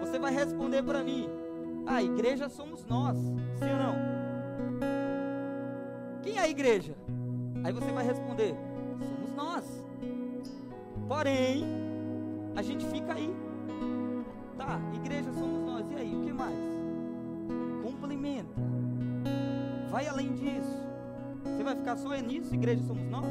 você 0.00 0.18
vai 0.18 0.32
responder 0.32 0.82
para 0.82 1.02
mim: 1.02 1.45
a 1.86 2.02
igreja 2.02 2.48
somos 2.48 2.84
nós, 2.84 3.16
sim 3.16 3.70
ou 3.70 3.78
não? 3.78 3.94
Quem 6.22 6.36
é 6.36 6.40
a 6.40 6.48
igreja? 6.48 6.96
Aí 7.62 7.72
você 7.72 7.90
vai 7.92 8.04
responder: 8.04 8.54
somos 8.98 9.32
nós. 9.34 9.84
Porém, 11.06 11.64
a 12.56 12.62
gente 12.62 12.84
fica 12.86 13.14
aí. 13.14 13.34
Tá, 14.58 14.80
igreja 14.94 15.32
somos 15.32 15.62
nós. 15.64 15.90
E 15.92 15.94
aí, 15.94 16.14
o 16.14 16.24
que 16.24 16.32
mais? 16.32 16.58
Complementa. 17.82 18.54
Vai 19.90 20.06
além 20.08 20.34
disso. 20.34 20.84
Você 21.44 21.62
vai 21.62 21.76
ficar 21.76 21.96
só 21.96 22.12
nisso, 22.16 22.54
igreja 22.54 22.82
somos 22.82 23.08
nós? 23.08 23.26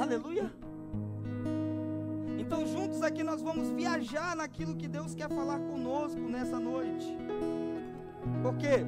Aleluia. 0.00 0.50
Juntos 3.06 3.20
aqui 3.20 3.22
nós 3.22 3.40
vamos 3.40 3.70
viajar 3.70 4.34
naquilo 4.34 4.74
que 4.74 4.88
Deus 4.88 5.14
quer 5.14 5.28
falar 5.28 5.60
conosco 5.60 6.18
nessa 6.18 6.58
noite. 6.58 7.16
Porque, 8.42 8.84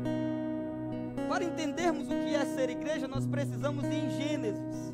para 1.28 1.44
entendermos 1.44 2.08
o 2.08 2.10
que 2.10 2.34
é 2.34 2.44
ser 2.44 2.68
igreja, 2.68 3.06
nós 3.06 3.26
precisamos 3.26 3.84
ir 3.84 3.94
em 3.94 4.10
Gênesis. 4.10 4.92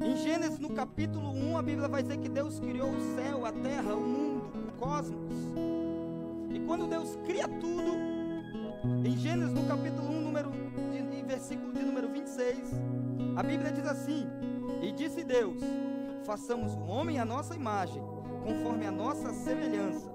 Em 0.00 0.16
Gênesis, 0.16 0.60
no 0.60 0.70
capítulo 0.70 1.32
1, 1.32 1.58
a 1.58 1.62
Bíblia 1.62 1.88
vai 1.88 2.02
dizer 2.02 2.18
que 2.18 2.28
Deus 2.28 2.60
criou 2.60 2.90
o 2.90 3.16
céu, 3.16 3.44
a 3.44 3.50
terra, 3.50 3.94
o 3.94 4.00
mundo, 4.00 4.52
o 4.68 4.72
cosmos. 4.78 5.34
E 6.50 6.60
quando 6.60 6.86
Deus 6.86 7.18
cria 7.26 7.48
tudo, 7.48 7.96
em 9.04 9.16
Gênesis, 9.16 9.52
no 9.52 9.66
capítulo 9.66 10.08
1, 10.08 10.20
número, 10.20 10.50
de, 10.50 11.22
versículo 11.22 11.72
de 11.72 11.82
número 11.82 12.08
26, 12.08 12.74
a 13.34 13.42
Bíblia 13.42 13.72
diz 13.72 13.86
assim: 13.86 14.24
e 14.80 14.92
disse 14.92 15.24
Deus: 15.24 15.60
Façamos 16.24 16.74
o 16.74 16.86
homem 16.86 17.18
à 17.18 17.24
nossa 17.24 17.56
imagem, 17.56 18.00
conforme 18.42 18.86
a 18.86 18.90
nossa 18.90 19.32
semelhança. 19.32 20.10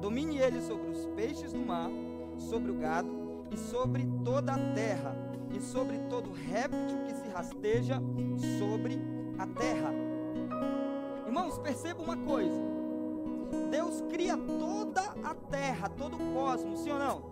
Domine 0.00 0.38
ele 0.38 0.60
sobre 0.60 0.88
os 0.90 1.06
peixes 1.06 1.52
do 1.52 1.60
mar, 1.60 1.90
sobre 2.36 2.70
o 2.70 2.74
gado 2.74 3.08
e 3.50 3.56
sobre 3.56 4.06
toda 4.24 4.52
a 4.52 4.74
terra, 4.74 5.16
e 5.54 5.60
sobre 5.60 5.98
todo 6.10 6.30
réptil 6.32 6.98
que 7.06 7.14
se 7.14 7.28
rasteja 7.28 8.00
sobre 8.58 9.00
a 9.38 9.46
terra. 9.46 9.92
Irmãos, 11.26 11.58
perceba 11.58 12.02
uma 12.02 12.16
coisa: 12.16 12.60
Deus 13.70 14.02
cria 14.10 14.36
toda 14.36 15.02
a 15.22 15.34
terra, 15.34 15.88
todo 15.88 16.16
o 16.16 16.34
cosmos, 16.34 16.80
sim 16.80 16.90
ou 16.90 16.98
não? 16.98 17.22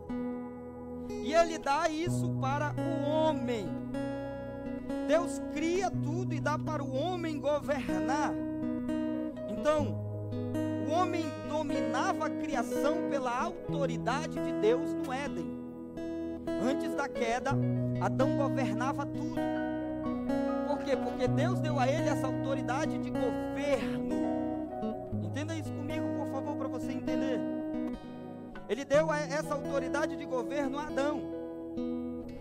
E 1.09 1.33
Ele 1.33 1.59
dá 1.59 1.89
isso 1.89 2.29
para 2.41 2.75
o 2.77 3.09
homem. 3.09 3.69
Deus 5.07 5.41
cria 5.53 5.91
tudo 5.91 6.35
e 6.35 6.41
dá 6.41 6.59
para 6.59 6.83
o 6.83 6.93
homem 6.95 7.39
governar. 7.39 8.33
Então, 9.49 10.06
o 10.89 10.93
homem 10.93 11.25
dominava 11.49 12.27
a 12.27 12.31
criação 12.31 13.09
pela 13.11 13.37
autoridade 13.39 14.39
de 14.41 14.53
Deus 14.61 14.93
no 14.93 15.13
Éden. 15.13 15.47
Antes 16.63 16.95
da 16.95 17.09
queda, 17.09 17.51
Adão 18.01 18.37
governava 18.37 19.05
tudo. 19.07 19.41
Por 20.69 20.79
quê? 20.79 20.97
Porque 20.97 21.29
Deus 21.29 21.61
deu 21.61 21.79
a 21.79 21.87
ele 21.87 22.09
essa 22.09 22.27
autoridade 22.27 22.99
de 22.99 23.11
governo. 23.11 24.17
Entenda 25.23 25.55
isso 25.55 25.73
comigo, 25.73 26.07
por 26.19 26.29
favor, 26.33 26.57
para 26.57 26.69
você 26.69 26.93
entender. 26.93 27.41
Ele 28.69 28.85
deu 28.85 29.13
essa 29.13 29.55
autoridade 29.55 30.17
de 30.17 30.25
governo 30.25 30.79
a 30.79 30.87
Adão. 30.87 31.21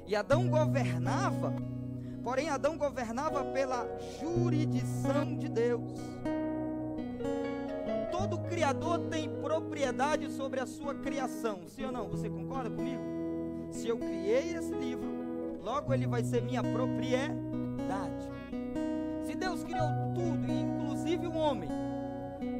E 0.07 0.15
Adão 0.15 0.47
governava 0.47 1.53
Porém, 2.25 2.49
Adão 2.49 2.75
governava 2.75 3.45
pela 3.45 3.87
jurisdição 4.19 5.37
de 5.37 5.47
Deus. 5.47 5.93
Todo 8.27 8.41
criador 8.50 9.00
tem 9.01 9.29
propriedade 9.29 10.32
sobre 10.32 10.60
a 10.60 10.65
sua 10.65 10.96
criação, 10.96 11.62
sim 11.67 11.86
ou 11.86 11.91
não? 11.91 12.10
Você 12.10 12.27
concorda 12.27 12.72
comigo? 12.72 13.03
Se 13.70 13.88
eu 13.88 13.98
criei 13.98 14.55
esse 14.55 14.74
livro, 14.74 15.60
logo 15.62 15.94
ele 15.94 16.08
vai 16.08 16.24
ser 16.24 16.41
minha 16.41 16.63
propriedade. 16.63 18.27
Se 19.24 19.36
Deus 19.36 19.63
criou 19.63 19.88
tudo, 20.15 20.51
inclusive 20.51 21.27
o 21.27 21.36
homem, 21.36 21.70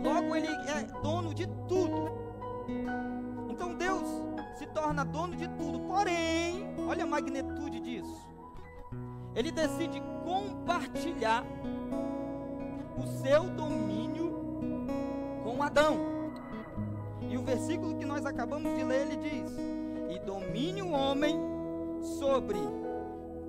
logo 0.04 0.36
ele 0.36 0.48
é 0.48 0.84
dono 1.02 1.34
de 1.34 1.48
tudo. 1.68 2.12
Então 3.50 3.74
Deus 3.76 4.08
se 4.60 4.68
torna 4.68 5.04
dono 5.04 5.36
de 5.36 5.48
tudo. 5.50 5.80
Porém, 5.80 6.76
olha 6.88 7.06
a 7.06 7.08
magnitude 7.08 7.80
disso 7.80 8.36
ele 9.36 9.52
decide 9.52 10.02
compartilhar 10.24 11.44
o 12.98 13.06
seu 13.22 13.50
domínio 13.50 14.34
com 15.56 15.64
Adão. 15.64 15.98
E 17.30 17.38
o 17.38 17.42
versículo 17.42 17.96
que 17.98 18.06
nós 18.06 18.26
acabamos 18.26 18.76
de 18.78 18.84
ler, 18.84 19.08
ele 19.08 19.18
diz: 19.18 19.52
E 20.10 20.20
domine 20.20 20.82
o 20.82 20.92
homem 20.92 21.36
sobre 22.20 22.60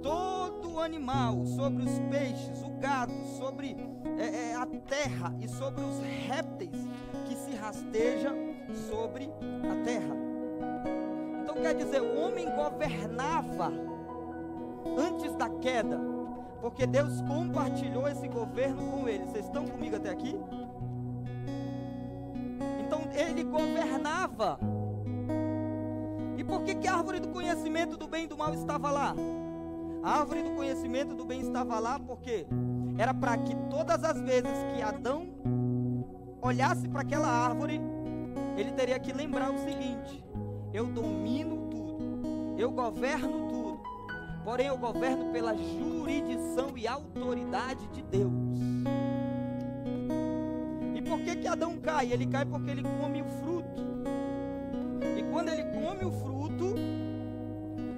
todo 0.03 0.75
o 0.75 0.81
animal, 0.81 1.45
sobre 1.47 1.83
os 1.83 1.99
peixes, 2.11 2.63
o 2.63 2.71
gado, 2.79 3.13
sobre 3.37 3.77
é, 4.19 4.51
é, 4.51 4.55
a 4.55 4.67
terra 4.67 5.35
e 5.41 5.49
sobre 5.49 5.83
os 5.83 5.99
répteis 6.01 6.87
que 7.27 7.35
se 7.35 7.57
rasteja 7.57 8.33
sobre 8.89 9.25
a 9.25 9.85
terra. 9.85 10.17
Então 11.43 11.57
quer 11.57 11.75
dizer, 11.75 12.01
o 12.01 12.21
homem 12.21 12.47
governava 12.55 13.73
antes 14.97 15.35
da 15.35 15.49
queda, 15.49 15.99
porque 16.61 16.87
Deus 16.87 17.21
compartilhou 17.23 18.09
esse 18.09 18.29
governo 18.29 18.91
com 18.91 19.09
ele. 19.09 19.25
Vocês 19.27 19.47
estão 19.47 19.67
comigo 19.67 19.97
até 19.97 20.11
aqui? 20.11 20.39
Ele 23.17 23.43
governava. 23.43 24.61
E 26.37 26.45
por 26.45 26.63
que, 26.63 26.75
que 26.75 26.87
a 26.87 26.95
árvore 26.95 27.19
do 27.19 27.29
conhecimento 27.29 27.97
do 27.97 28.07
bem 28.07 28.25
e 28.25 28.27
do 28.27 28.37
mal 28.37 28.53
estava 28.53 28.91
lá? 28.91 29.15
A 30.03 30.21
árvore 30.21 30.43
do 30.43 30.51
conhecimento 30.51 31.15
do 31.15 31.25
bem 31.25 31.41
estava 31.41 31.79
lá 31.79 31.99
porque 31.99 32.47
era 32.99 33.15
para 33.15 33.39
que 33.39 33.57
todas 33.71 34.05
as 34.05 34.21
vezes 34.21 34.53
que 34.75 34.83
Adão 34.83 35.27
olhasse 36.43 36.89
para 36.89 37.01
aquela 37.01 37.29
árvore, 37.29 37.81
ele 38.57 38.73
teria 38.73 38.99
que 38.99 39.13
lembrar 39.13 39.51
o 39.51 39.59
seguinte: 39.59 40.23
eu 40.73 40.87
domino 40.87 41.69
tudo, 41.71 42.55
eu 42.59 42.71
governo 42.71 43.49
tudo, 43.49 43.81
porém 44.45 44.67
eu 44.67 44.77
governo 44.77 45.33
pela 45.33 45.57
jurisdição 45.57 46.77
e 46.77 46.87
autoridade 46.87 47.87
de 47.89 48.03
Deus. 48.03 48.33
Que 51.47 51.51
Adão 51.51 51.79
cai? 51.79 52.13
Ele 52.13 52.27
cai 52.27 52.45
porque 52.45 52.69
ele 52.69 52.83
come 52.83 53.23
o 53.23 53.25
fruto. 53.25 53.81
E 55.17 55.23
quando 55.31 55.49
ele 55.49 55.63
come 55.63 56.05
o 56.05 56.11
fruto, 56.11 56.75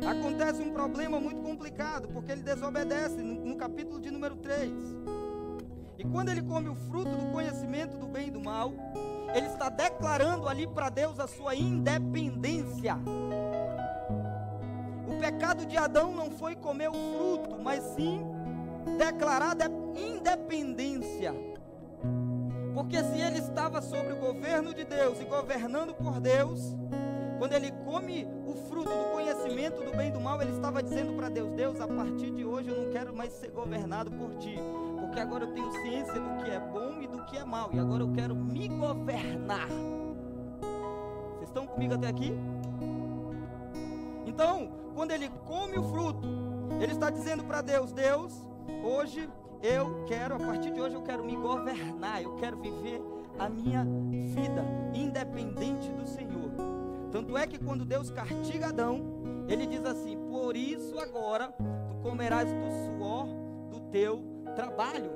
acontece 0.07 0.61
um 0.61 0.71
problema 0.71 1.19
muito 1.19 1.41
complicado, 1.41 2.09
porque 2.09 2.31
ele 2.31 2.43
desobedece 2.43 3.17
no 3.23 3.57
capítulo 3.57 4.03
de 4.03 4.11
número 4.11 4.37
3. 4.37 4.71
E 5.97 6.05
quando 6.05 6.29
ele 6.29 6.43
come 6.43 6.69
o 6.69 6.75
fruto 6.75 7.09
do 7.09 7.33
conhecimento 7.33 7.97
do 7.97 8.07
bem 8.07 8.29
e 8.29 8.31
do 8.31 8.39
mal, 8.39 8.71
ele 9.35 9.47
está 9.47 9.71
declarando 9.71 10.47
ali 10.47 10.67
para 10.67 10.91
Deus 10.91 11.19
a 11.19 11.27
sua 11.27 11.55
independência. 11.55 12.99
O 15.07 15.19
pecado 15.19 15.65
de 15.65 15.79
Adão 15.79 16.15
não 16.15 16.31
foi 16.31 16.55
comer 16.55 16.91
o 16.91 16.93
fruto, 16.93 17.57
mas 17.63 17.83
sim 17.97 18.27
declarar 18.99 19.57
independência. 19.97 21.48
Porque 22.79 23.03
se 23.03 23.21
ele 23.21 23.39
estava 23.39 23.83
sobre 23.83 24.13
o 24.13 24.17
governo 24.19 24.73
de 24.73 24.85
Deus 24.85 25.21
e 25.21 25.25
governando 25.25 25.93
por 25.95 26.21
Deus, 26.21 26.77
quando 27.37 27.53
ele 27.53 27.73
come 27.85 28.25
o 28.47 28.55
fruto 28.69 28.89
do 28.89 29.11
conhecimento 29.11 29.83
do 29.83 29.97
bem 29.97 30.11
e 30.11 30.13
do 30.13 30.21
mal, 30.21 30.41
ele 30.41 30.53
estava 30.53 30.81
dizendo 30.81 31.13
para 31.15 31.29
Deus: 31.29 31.51
Deus, 31.57 31.81
a 31.81 31.89
partir 31.89 32.31
de 32.31 32.45
hoje 32.45 32.69
eu 32.69 32.85
não 32.85 32.93
quero 32.93 33.13
mais 33.13 33.33
ser 33.33 33.51
governado 33.51 34.13
por 34.13 34.33
ti, 34.37 34.55
porque 35.01 35.19
agora 35.19 35.45
eu 35.45 35.53
tenho 35.53 35.73
ciência 35.73 36.21
do 36.21 36.45
que 36.45 36.51
é 36.53 36.61
bom 36.61 37.03
e 37.03 37.09
do 37.09 37.25
que 37.25 37.37
é 37.37 37.45
mal, 37.45 37.69
e 37.73 37.81
agora 37.81 38.05
eu 38.05 38.13
quero 38.13 38.37
me 38.37 38.69
governar. 38.69 39.67
Vocês 41.33 41.49
estão 41.49 41.67
comigo 41.67 41.95
até 41.95 42.07
aqui? 42.07 42.33
Então, 44.25 44.71
quando 44.95 45.11
ele 45.11 45.29
come 45.47 45.77
o 45.77 45.83
fruto, 45.83 46.29
ele 46.81 46.93
está 46.93 47.11
dizendo 47.11 47.43
para 47.43 47.61
Deus: 47.61 47.91
Deus, 47.91 48.33
hoje 48.85 49.29
eu 49.63 50.05
quero, 50.07 50.35
a 50.35 50.39
partir 50.39 50.71
de 50.71 50.81
hoje 50.81 50.95
eu 50.95 51.03
quero 51.03 51.25
me 51.25 51.37
governar, 51.37 52.23
eu 52.23 52.35
quero 52.37 52.57
viver 52.59 53.03
a 53.39 53.49
minha 53.49 53.85
vida 53.85 54.65
independente 54.95 55.91
do 55.93 56.07
Senhor. 56.07 56.51
Tanto 57.11 57.37
é 57.37 57.47
que 57.47 57.59
quando 57.59 57.85
Deus 57.85 58.11
castiga 58.11 58.69
Adão, 58.69 59.01
ele 59.49 59.67
diz 59.67 59.85
assim: 59.85 60.17
Por 60.29 60.57
isso 60.57 60.99
agora 60.99 61.53
tu 61.89 61.97
comerás 62.03 62.49
do 62.53 62.71
suor 62.87 63.27
do 63.71 63.81
teu 63.91 64.23
trabalho. 64.55 65.11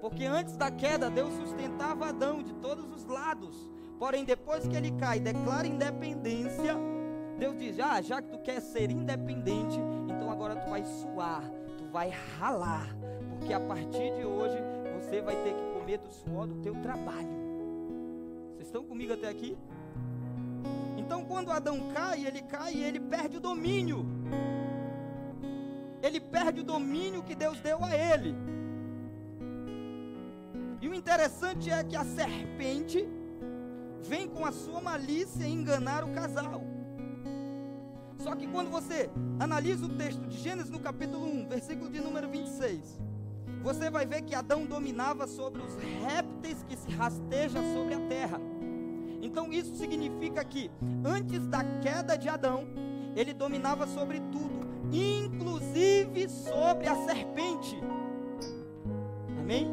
Porque 0.00 0.24
antes 0.24 0.56
da 0.56 0.70
queda, 0.70 1.10
Deus 1.10 1.32
sustentava 1.34 2.08
Adão 2.08 2.42
de 2.42 2.54
todos 2.54 2.90
os 2.90 3.04
lados. 3.04 3.68
Porém, 3.98 4.24
depois 4.24 4.66
que 4.66 4.76
ele 4.76 4.92
cai, 4.92 5.20
declara 5.20 5.66
independência. 5.66 6.76
Deus 7.38 7.58
diz: 7.58 7.78
Ah, 7.78 8.00
já 8.00 8.22
que 8.22 8.30
tu 8.30 8.38
quer 8.38 8.60
ser 8.60 8.90
independente, 8.90 9.78
então 10.08 10.30
agora 10.30 10.56
tu 10.56 10.70
vai 10.70 10.84
suar, 10.84 11.42
tu 11.76 11.84
vai 11.90 12.10
ralar. 12.38 12.96
Porque 13.38 13.52
a 13.52 13.60
partir 13.60 14.14
de 14.16 14.24
hoje 14.24 14.56
você 14.94 15.20
vai 15.20 15.36
ter 15.36 15.54
que 15.54 15.78
comer 15.78 15.98
do 15.98 16.10
suor 16.10 16.46
do 16.46 16.56
teu 16.62 16.74
trabalho. 16.76 17.28
Vocês 18.54 18.66
estão 18.66 18.84
comigo 18.84 19.12
até 19.12 19.28
aqui? 19.28 19.56
Então, 20.96 21.24
quando 21.24 21.52
Adão 21.52 21.92
cai, 21.94 22.26
ele 22.26 22.42
cai 22.42 22.74
e 22.74 22.82
ele 22.82 22.98
perde 22.98 23.36
o 23.36 23.40
domínio. 23.40 24.04
Ele 26.02 26.20
perde 26.20 26.60
o 26.60 26.64
domínio 26.64 27.22
que 27.22 27.34
Deus 27.34 27.60
deu 27.60 27.84
a 27.84 27.94
ele. 27.94 28.34
E 30.80 30.88
o 30.88 30.94
interessante 30.94 31.70
é 31.70 31.82
que 31.84 31.96
a 31.96 32.04
serpente 32.04 33.06
vem 34.02 34.28
com 34.28 34.44
a 34.44 34.52
sua 34.52 34.80
malícia 34.80 35.46
enganar 35.46 36.04
o 36.04 36.12
casal. 36.12 36.62
Só 38.18 38.34
que 38.34 38.46
quando 38.46 38.70
você 38.70 39.08
analisa 39.38 39.86
o 39.86 39.88
texto 39.88 40.20
de 40.26 40.38
Gênesis 40.38 40.70
no 40.70 40.80
capítulo 40.80 41.24
1, 41.24 41.48
versículo 41.48 41.90
de 41.90 42.00
número 42.00 42.28
26, 42.28 43.00
você 43.62 43.90
vai 43.90 44.06
ver 44.06 44.22
que 44.22 44.34
Adão 44.34 44.64
dominava 44.64 45.26
sobre 45.26 45.62
os 45.62 45.76
répteis 46.04 46.62
que 46.68 46.76
se 46.76 46.90
rastejam 46.90 47.62
sobre 47.74 47.94
a 47.94 48.00
terra. 48.08 48.40
Então 49.20 49.52
isso 49.52 49.74
significa 49.76 50.44
que 50.44 50.70
antes 51.04 51.46
da 51.46 51.64
queda 51.80 52.16
de 52.16 52.28
Adão, 52.28 52.66
ele 53.16 53.32
dominava 53.32 53.86
sobre 53.86 54.20
tudo, 54.32 54.66
inclusive 54.92 56.28
sobre 56.28 56.86
a 56.86 56.94
serpente. 57.06 57.80
Amém? 59.38 59.68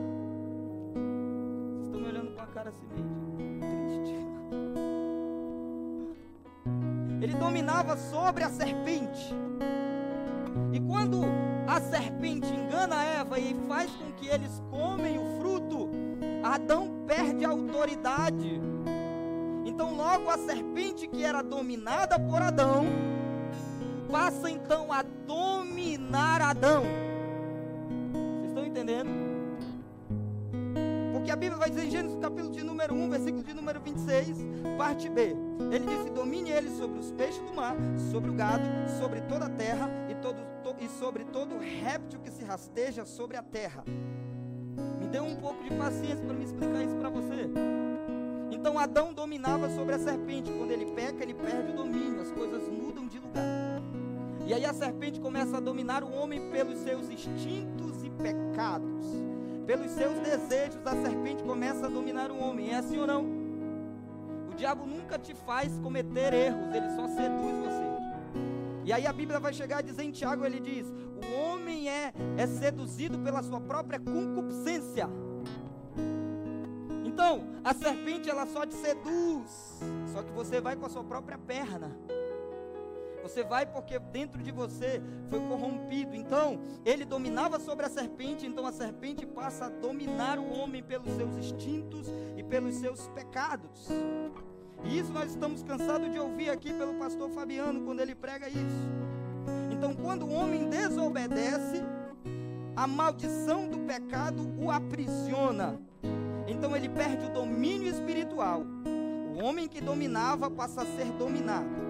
Vocês 1.73 1.85
estão 1.85 1.99
me 2.01 2.07
olhando 2.07 2.31
com 2.35 2.41
a 2.41 2.47
cara 2.47 2.69
assim 2.69 2.87
meio 2.95 3.59
triste. 3.59 4.15
Ele 7.21 7.35
dominava 7.35 7.97
sobre 7.97 8.43
a 8.43 8.49
serpente. 8.49 9.33
E 10.71 10.79
quando 10.79 11.21
a 11.75 11.81
serpente 11.81 12.47
engana 12.47 13.03
Eva 13.03 13.39
e 13.39 13.53
faz 13.67 13.89
com 13.91 14.11
que 14.13 14.27
eles 14.27 14.61
comem 14.69 15.17
o 15.17 15.39
fruto, 15.39 15.89
Adão 16.43 17.05
perde 17.07 17.45
a 17.45 17.49
autoridade 17.49 18.61
então, 19.73 19.95
logo 19.95 20.29
a 20.29 20.37
serpente 20.37 21.07
que 21.07 21.23
era 21.23 21.41
dominada 21.41 22.19
por 22.19 22.41
Adão, 22.41 22.85
passa 24.11 24.49
então 24.49 24.91
a 24.91 25.01
dominar 25.01 26.41
Adão. 26.41 26.83
Vocês 28.11 28.49
estão 28.49 28.65
entendendo? 28.65 29.09
Porque 31.11 31.31
a 31.31 31.35
Bíblia 31.35 31.57
vai 31.57 31.69
dizer 31.69 31.85
em 31.85 31.91
Gênesis 31.91 32.19
capítulo 32.19 32.51
de 32.51 32.63
número 32.63 32.93
1, 32.93 33.09
versículo 33.09 33.43
de 33.43 33.53
número 33.53 33.79
26, 33.79 34.37
parte 34.77 35.09
B. 35.09 35.35
Ele 35.71 35.85
disse: 35.87 36.11
Domine 36.11 36.51
ele 36.51 36.69
sobre 36.69 36.99
os 36.99 37.11
peixes 37.13 37.41
do 37.41 37.55
mar, 37.55 37.75
sobre 38.11 38.29
o 38.29 38.33
gado, 38.33 38.63
sobre 38.99 39.21
toda 39.21 39.45
a 39.45 39.49
terra 39.49 39.89
e, 40.07 40.13
todo, 40.15 40.35
to, 40.35 40.52
e 40.79 40.87
sobre 40.87 41.23
todo 41.25 41.57
réptil 41.57 42.19
que 42.19 42.31
se 42.31 42.43
rasteja 42.43 43.05
sobre 43.05 43.37
a 43.37 43.43
terra. 43.43 43.83
Me 44.99 45.07
dê 45.07 45.19
um 45.19 45.35
pouco 45.35 45.63
de 45.63 45.69
paciência 45.75 46.25
para 46.25 46.33
me 46.33 46.43
explicar 46.43 46.83
isso 46.83 46.95
para 46.95 47.09
você. 47.09 47.49
Então 48.51 48.79
Adão 48.79 49.13
dominava 49.13 49.69
sobre 49.69 49.95
a 49.95 49.99
serpente. 49.99 50.51
Quando 50.51 50.71
ele 50.71 50.85
peca, 50.87 51.21
ele 51.21 51.33
perde 51.33 51.71
o 51.71 51.75
domínio, 51.75 52.21
as 52.21 52.31
coisas 52.31 52.67
mudam 52.69 53.07
de 53.07 53.19
lugar. 53.19 53.81
E 54.45 54.53
aí 54.53 54.65
a 54.65 54.73
serpente 54.73 55.19
começa 55.19 55.57
a 55.57 55.59
dominar 55.59 56.03
o 56.03 56.11
homem 56.11 56.49
pelos 56.49 56.79
seus 56.79 57.09
instintos 57.09 58.03
e 58.03 58.09
pecados. 58.09 59.05
Pelos 59.65 59.91
seus 59.91 60.19
desejos, 60.19 60.85
a 60.85 60.95
serpente 61.01 61.43
começa 61.43 61.85
a 61.85 61.89
dominar 61.89 62.31
o 62.31 62.37
homem. 62.37 62.71
É 62.71 62.77
assim 62.77 62.99
ou 62.99 63.07
não? 63.07 63.25
O 64.51 64.55
diabo 64.55 64.85
nunca 64.85 65.17
te 65.17 65.33
faz 65.33 65.79
cometer 65.79 66.33
erros, 66.33 66.73
ele 66.75 66.89
só 66.91 67.07
seduz 67.07 67.57
você. 67.59 67.82
E 68.85 68.91
aí 68.91 69.07
a 69.07 69.13
Bíblia 69.13 69.39
vai 69.39 69.53
chegar 69.53 69.77
a 69.77 69.81
dizer 69.81 70.03
em 70.03 70.11
Tiago, 70.11 70.45
ele 70.45 70.59
diz: 70.59 70.87
o 70.87 71.39
homem 71.39 71.89
é, 71.89 72.13
é 72.37 72.47
seduzido 72.47 73.17
pela 73.19 73.41
sua 73.41 73.61
própria 73.61 73.99
concupiscência. 73.99 75.09
Então, 77.05 77.47
a 77.63 77.73
serpente 77.73 78.29
ela 78.29 78.45
só 78.45 78.65
te 78.65 78.73
seduz, 78.73 79.79
só 80.11 80.23
que 80.23 80.31
você 80.31 80.59
vai 80.59 80.75
com 80.75 80.85
a 80.85 80.89
sua 80.89 81.03
própria 81.03 81.37
perna. 81.37 81.95
Você 83.21 83.41
vai 83.41 83.65
porque 83.65 83.97
dentro 83.99 84.43
de 84.43 84.51
você 84.51 85.01
foi 85.29 85.39
corrompido. 85.47 86.13
Então, 86.13 86.59
ele 86.83 87.05
dominava 87.05 87.57
sobre 87.57 87.85
a 87.85 87.89
serpente, 87.89 88.45
então 88.45 88.67
a 88.67 88.71
serpente 88.73 89.25
passa 89.25 89.67
a 89.67 89.69
dominar 89.69 90.37
o 90.37 90.51
homem 90.51 90.83
pelos 90.83 91.09
seus 91.15 91.33
instintos 91.37 92.07
e 92.35 92.43
pelos 92.43 92.75
seus 92.75 93.07
pecados. 93.09 93.87
E 94.85 94.99
isso 94.99 95.11
nós 95.11 95.31
estamos 95.31 95.63
cansados 95.63 96.11
de 96.11 96.19
ouvir 96.19 96.49
aqui 96.49 96.73
pelo 96.73 96.93
pastor 96.95 97.29
Fabiano 97.29 97.81
quando 97.81 97.99
ele 98.01 98.15
prega 98.15 98.47
isso. 98.49 98.89
Então, 99.71 99.93
quando 99.93 100.25
o 100.25 100.31
homem 100.31 100.69
desobedece, 100.69 101.83
a 102.75 102.87
maldição 102.87 103.67
do 103.67 103.79
pecado 103.79 104.49
o 104.57 104.71
aprisiona. 104.71 105.79
Então 106.47 106.75
ele 106.75 106.89
perde 106.89 107.25
o 107.25 107.29
domínio 107.29 107.89
espiritual. 107.89 108.63
O 109.35 109.43
homem 109.43 109.67
que 109.67 109.81
dominava 109.81 110.49
passa 110.49 110.81
a 110.81 110.85
ser 110.85 111.05
dominado. 111.13 111.83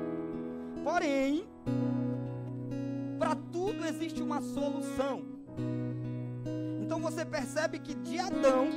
Porém, 0.84 1.48
para 3.18 3.36
tudo 3.36 3.86
existe 3.86 4.22
uma 4.22 4.42
solução. 4.42 5.24
Então 6.82 7.00
você 7.00 7.26
percebe 7.26 7.80
que 7.80 7.96
de 7.96 8.20
Adão 8.20 8.68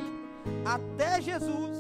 até 0.65 1.21
Jesus, 1.21 1.77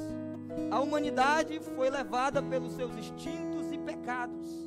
a 0.70 0.80
humanidade 0.80 1.60
foi 1.74 1.90
levada 1.90 2.42
pelos 2.42 2.72
seus 2.72 2.92
instintos 2.96 3.72
e 3.72 3.78
pecados. 3.78 4.66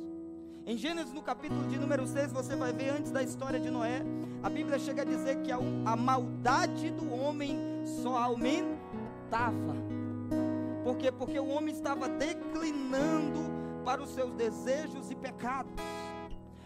Em 0.66 0.76
Gênesis, 0.76 1.12
no 1.12 1.22
capítulo 1.22 1.66
de 1.68 1.78
número 1.78 2.06
6, 2.06 2.32
você 2.32 2.54
vai 2.54 2.72
ver 2.72 2.90
antes 2.90 3.10
da 3.10 3.22
história 3.22 3.58
de 3.58 3.70
Noé, 3.70 4.02
a 4.42 4.48
Bíblia 4.48 4.78
chega 4.78 5.02
a 5.02 5.04
dizer 5.04 5.38
que 5.42 5.50
a, 5.50 5.58
a 5.84 5.96
maldade 5.96 6.90
do 6.90 7.12
homem 7.12 7.58
só 8.02 8.16
aumenta 8.16 8.80
estava. 9.30 9.76
Por 10.82 10.96
quê? 10.96 11.12
Porque 11.12 11.38
o 11.38 11.46
homem 11.48 11.72
estava 11.72 12.08
declinando 12.08 13.38
para 13.84 14.02
os 14.02 14.10
seus 14.10 14.34
desejos 14.34 15.08
e 15.10 15.14
pecados. 15.14 15.72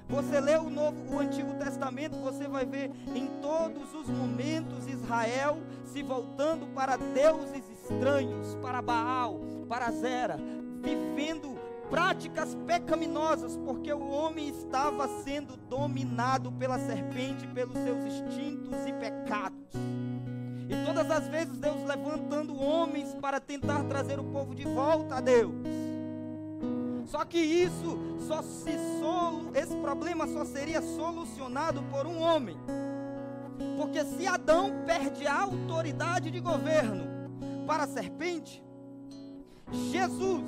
Você 0.08 0.40
lê 0.40 0.56
o 0.56 0.70
Novo, 0.70 1.14
o 1.14 1.18
Antigo 1.18 1.54
Testamento, 1.54 2.16
você 2.16 2.48
vai 2.48 2.64
ver 2.64 2.90
em 3.14 3.26
todos 3.40 3.94
os 3.94 4.08
momentos 4.08 4.86
Israel 4.86 5.58
se 5.84 6.02
voltando 6.02 6.66
para 6.74 6.96
deuses 6.96 7.64
estranhos, 7.84 8.56
para 8.62 8.80
Baal, 8.80 9.40
para 9.68 9.90
Zera, 9.90 10.38
vivendo 10.80 11.54
práticas 11.90 12.56
pecaminosas, 12.66 13.56
porque 13.58 13.92
o 13.92 14.08
homem 14.08 14.48
estava 14.48 15.06
sendo 15.22 15.56
dominado 15.56 16.50
pela 16.52 16.78
serpente, 16.78 17.46
pelos 17.48 17.74
seus 17.74 18.04
instintos 18.04 18.74
e 18.86 18.92
pecados. 18.92 19.58
E 20.68 20.84
todas 20.86 21.10
as 21.10 21.28
vezes 21.28 21.58
Deus 21.58 21.84
levantando 21.86 22.58
homens 22.58 23.14
para 23.20 23.38
tentar 23.38 23.84
trazer 23.84 24.18
o 24.18 24.24
povo 24.24 24.54
de 24.54 24.64
volta 24.64 25.16
a 25.16 25.20
Deus. 25.20 25.54
Só 27.06 27.22
que 27.26 27.38
isso 27.38 27.98
só 28.26 28.40
se 28.40 28.72
solu, 28.98 29.50
esse 29.54 29.76
problema 29.76 30.26
só 30.26 30.42
seria 30.46 30.80
solucionado 30.80 31.82
por 31.84 32.06
um 32.06 32.18
homem. 32.18 32.56
Porque 33.76 34.02
se 34.04 34.26
Adão 34.26 34.72
perde 34.86 35.26
a 35.26 35.42
autoridade 35.42 36.30
de 36.30 36.40
governo 36.40 37.13
para 37.66 37.84
a 37.84 37.86
serpente, 37.86 38.62
Jesus 39.72 40.44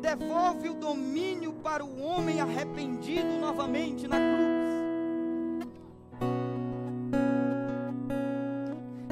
devolve 0.00 0.68
o 0.68 0.74
domínio 0.74 1.52
para 1.54 1.84
o 1.84 2.00
homem 2.00 2.40
arrependido 2.40 3.38
novamente 3.40 4.06
na 4.06 4.16
cruz. 4.16 4.64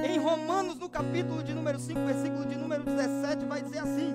Em 0.05 0.19
Romanos, 0.19 0.79
no 0.79 0.89
capítulo 0.89 1.43
de 1.43 1.55
número 1.55 1.79
5, 1.79 2.01
versículo 2.01 2.45
de 2.47 2.57
número 2.57 2.85
17, 2.85 3.45
vai 3.47 3.63
dizer 3.63 3.79
assim: 3.79 4.15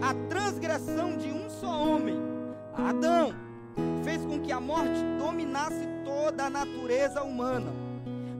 A 0.00 0.14
transgressão 0.28 1.16
de 1.16 1.30
um 1.30 1.50
só 1.50 1.68
homem, 1.68 2.16
Adão, 2.74 3.34
fez 4.02 4.24
com 4.24 4.40
que 4.40 4.52
a 4.52 4.60
morte 4.60 5.00
dominasse 5.18 5.86
toda 6.04 6.46
a 6.46 6.50
natureza 6.50 7.22
humana. 7.22 7.89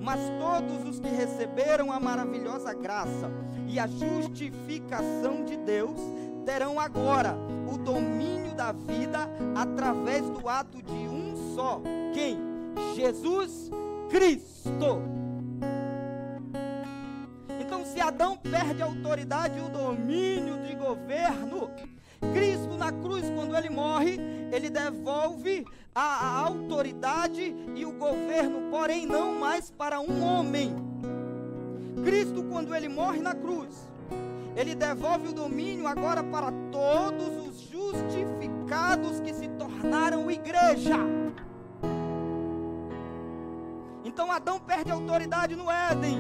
Mas 0.01 0.19
todos 0.41 0.89
os 0.89 0.99
que 0.99 1.09
receberam 1.09 1.93
a 1.93 2.01
maravilhosa 2.01 2.73
graça 2.73 3.31
e 3.69 3.79
a 3.79 3.87
justificação 3.87 5.45
de 5.45 5.57
Deus 5.59 6.01
terão 6.45 6.81
agora 6.81 7.37
o 7.73 7.77
domínio 7.77 8.55
da 8.55 8.73
vida 8.73 9.29
através 9.55 10.29
do 10.31 10.49
ato 10.49 10.83
de 10.83 10.93
um 10.93 11.55
só. 11.55 11.81
Quem? 12.15 12.39
Jesus 12.95 13.71
Cristo. 14.09 15.03
Então, 17.61 17.85
se 17.85 18.01
Adão 18.01 18.37
perde 18.37 18.83
a 18.83 18.87
autoridade 18.87 19.59
e 19.59 19.63
o 19.63 19.69
domínio 19.69 20.59
de 20.67 20.75
governo, 20.75 21.71
Cristo 22.33 22.77
na 22.77 22.93
cruz, 22.93 23.29
quando 23.35 23.57
ele 23.57 23.71
morre, 23.71 24.19
ele 24.53 24.69
devolve 24.69 25.65
a, 25.95 26.01
a 26.01 26.39
autoridade 26.41 27.55
e 27.75 27.85
o 27.85 27.93
governo, 27.93 28.71
porém 28.71 29.07
não 29.07 29.39
mais 29.39 29.71
para 29.71 30.01
um 30.01 30.23
homem. 30.23 30.75
Cristo, 32.05 32.45
quando 32.45 32.75
ele 32.75 32.89
morre 32.89 33.21
na 33.21 33.35
cruz, 33.35 33.91
ele 34.57 34.75
devolve 34.75 35.29
o 35.29 35.33
domínio 35.33 35.87
agora 35.87 36.23
para 36.23 36.53
todos 36.71 37.47
os 37.47 37.61
justificados 37.61 39.21
que 39.21 39.33
se 39.33 39.49
tornaram 39.49 40.31
igreja. 40.31 40.97
Então 44.05 44.31
Adão 44.31 44.59
perde 44.59 44.91
autoridade 44.91 45.55
no 45.55 45.71
Éden, 45.71 46.19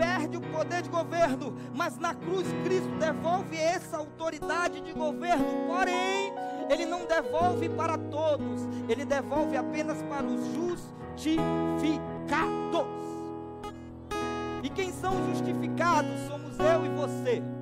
perde 0.00 0.38
o 0.38 0.40
poder 0.40 0.80
de 0.80 0.88
governo, 0.88 1.54
mas 1.74 1.98
na 1.98 2.14
cruz 2.14 2.46
Cristo 2.64 2.88
devolve 2.98 3.54
essa 3.54 3.98
autoridade 3.98 4.80
de 4.80 4.94
governo. 4.94 5.44
Porém, 5.68 6.32
ele 6.70 6.86
não 6.86 7.04
devolve 7.04 7.68
para 7.68 7.98
todos, 7.98 8.62
ele 8.88 9.04
devolve 9.04 9.58
apenas 9.58 10.02
para 10.04 10.24
os 10.24 10.40
justificados. 10.54 12.00
E 14.62 14.70
quem 14.70 14.90
são 14.90 15.12
justificados? 15.28 16.18
Somos 16.28 16.58
eu 16.58 16.86
e 16.86 16.88
você. 16.88 17.59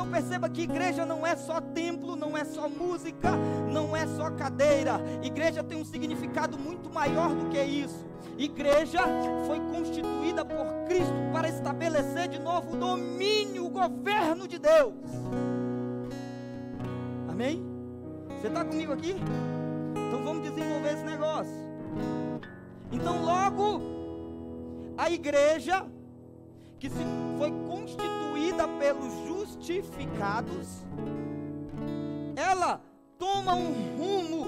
Então 0.00 0.10
perceba 0.10 0.48
que 0.48 0.62
igreja 0.62 1.04
não 1.04 1.26
é 1.26 1.36
só 1.36 1.60
templo, 1.60 2.16
não 2.16 2.34
é 2.34 2.42
só 2.42 2.66
música, 2.70 3.32
não 3.70 3.94
é 3.94 4.06
só 4.06 4.30
cadeira. 4.30 4.98
Igreja 5.22 5.62
tem 5.62 5.76
um 5.76 5.84
significado 5.84 6.58
muito 6.58 6.88
maior 6.88 7.34
do 7.34 7.50
que 7.50 7.62
isso. 7.62 8.06
Igreja 8.38 9.00
foi 9.46 9.60
constituída 9.60 10.42
por 10.42 10.64
Cristo 10.88 11.12
para 11.34 11.50
estabelecer 11.50 12.28
de 12.28 12.38
novo 12.38 12.72
o 12.72 12.76
domínio, 12.78 13.66
o 13.66 13.68
governo 13.68 14.48
de 14.48 14.58
Deus. 14.58 14.94
Amém? 17.28 17.62
Você 18.40 18.46
está 18.46 18.64
comigo 18.64 18.94
aqui? 18.94 19.14
Então 20.08 20.24
vamos 20.24 20.42
desenvolver 20.48 20.94
esse 20.94 21.04
negócio. 21.04 21.52
Então, 22.90 23.22
logo, 23.22 23.82
a 24.96 25.10
igreja 25.10 25.84
que 26.78 26.88
foi 26.88 27.52
constituída 27.68 28.66
pelos 28.66 29.12
justificados, 29.60 30.84
ela 32.34 32.80
toma 33.18 33.54
um 33.54 33.96
rumo 33.96 34.46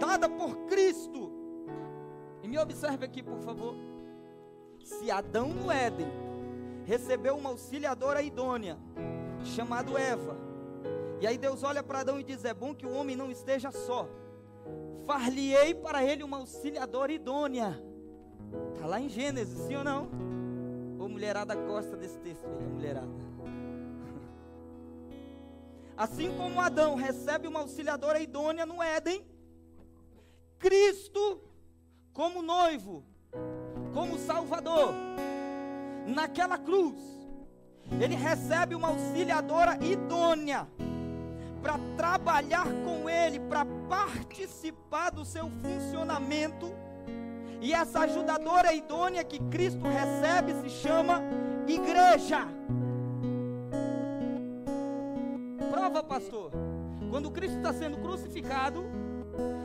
dada 0.00 0.28
por 0.28 0.56
Cristo. 0.66 1.30
E 2.42 2.48
me 2.48 2.58
observe 2.58 3.04
aqui, 3.04 3.22
por 3.22 3.38
favor. 3.40 3.74
Se 4.82 5.10
Adão 5.10 5.48
no 5.48 5.70
Éden 5.70 6.08
recebeu 6.84 7.36
uma 7.36 7.50
auxiliadora 7.50 8.22
idônea, 8.22 8.78
chamado 9.44 9.96
Eva, 9.96 10.36
e 11.20 11.26
aí 11.26 11.36
Deus 11.36 11.62
olha 11.62 11.82
para 11.82 12.00
Adão 12.00 12.18
e 12.18 12.24
diz: 12.24 12.44
É 12.44 12.54
bom 12.54 12.74
que 12.74 12.86
o 12.86 12.92
homem 12.94 13.14
não 13.14 13.30
esteja 13.30 13.70
só. 13.70 14.08
Far-lhe-ei 15.06 15.74
para 15.74 16.02
ele 16.02 16.22
uma 16.22 16.38
auxiliadora 16.38 17.12
idônea. 17.12 17.82
Está 18.72 18.86
lá 18.86 19.00
em 19.00 19.08
Gênesis, 19.08 19.58
sim 19.66 19.76
ou 19.76 19.84
não? 19.84 20.08
Ou 20.98 21.08
mulherada 21.08 21.54
gosta 21.54 21.96
desse 21.96 22.18
texto 22.20 22.46
aí, 22.46 22.64
a 22.64 22.68
mulherada. 22.68 23.29
Assim 26.00 26.34
como 26.34 26.58
Adão 26.58 26.94
recebe 26.94 27.46
uma 27.46 27.60
auxiliadora 27.60 28.18
idônea 28.18 28.64
no 28.64 28.82
Éden, 28.82 29.22
Cristo, 30.58 31.42
como 32.10 32.40
noivo, 32.40 33.04
como 33.92 34.18
Salvador, 34.18 34.94
naquela 36.06 36.56
cruz, 36.56 36.96
ele 38.00 38.14
recebe 38.14 38.74
uma 38.74 38.88
auxiliadora 38.88 39.76
idônea 39.84 40.66
para 41.60 41.78
trabalhar 41.98 42.64
com 42.82 43.06
ele, 43.06 43.38
para 43.38 43.66
participar 43.86 45.10
do 45.10 45.22
seu 45.22 45.50
funcionamento 45.50 46.72
e 47.60 47.74
essa 47.74 48.00
ajudadora 48.00 48.72
idônea 48.72 49.22
que 49.22 49.38
Cristo 49.50 49.86
recebe 49.86 50.62
se 50.62 50.70
chama 50.70 51.20
igreja. 51.68 52.48
Pastor. 55.98 56.52
Quando 57.10 57.30
Cristo 57.32 57.56
está 57.56 57.72
sendo 57.72 57.98
crucificado, 57.98 58.84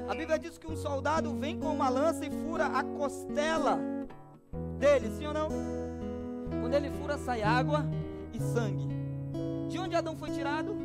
a 0.10 0.16
Bíblia 0.16 0.40
diz 0.40 0.58
que 0.58 0.66
um 0.66 0.76
soldado 0.76 1.32
vem 1.36 1.60
com 1.60 1.68
uma 1.68 1.88
lança 1.88 2.26
e 2.26 2.32
fura 2.32 2.66
a 2.66 2.84
costela 2.84 3.80
dele, 4.80 5.10
sim 5.16 5.28
ou 5.28 5.34
não? 5.34 5.50
Quando 6.62 6.74
ele 6.74 6.90
fura, 6.90 7.18
sai 7.20 7.44
água 7.44 7.86
e 8.34 8.40
sangue. 8.40 8.88
De 9.70 9.78
onde 9.78 9.96
Adão 9.96 10.16
foi 10.18 10.32
tirado? 10.32 10.76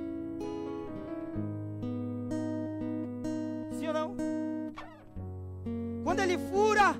Sim 3.72 3.88
ou 3.88 3.94
não? 3.94 4.16
Quando 6.04 6.20
ele 6.20 6.36
fura 6.36 6.94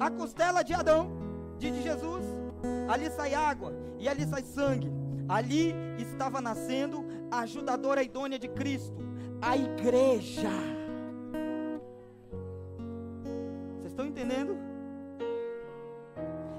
a 0.00 0.10
costela 0.10 0.62
de 0.62 0.72
Adão, 0.72 1.10
de 1.58 1.82
Jesus, 1.82 2.24
ali 2.88 3.10
sai 3.10 3.34
água 3.34 3.72
e 3.98 4.08
ali 4.08 4.26
sai 4.26 4.42
sangue. 4.42 4.90
Ali 5.28 5.74
estava 5.98 6.40
nascendo 6.40 7.04
a 7.30 7.40
ajudadora 7.40 8.02
idônea 8.02 8.38
de 8.38 8.48
Cristo, 8.48 8.96
a 9.40 9.56
igreja. 9.56 10.50
Vocês 13.76 13.92
estão 13.92 14.06
entendendo? 14.06 14.56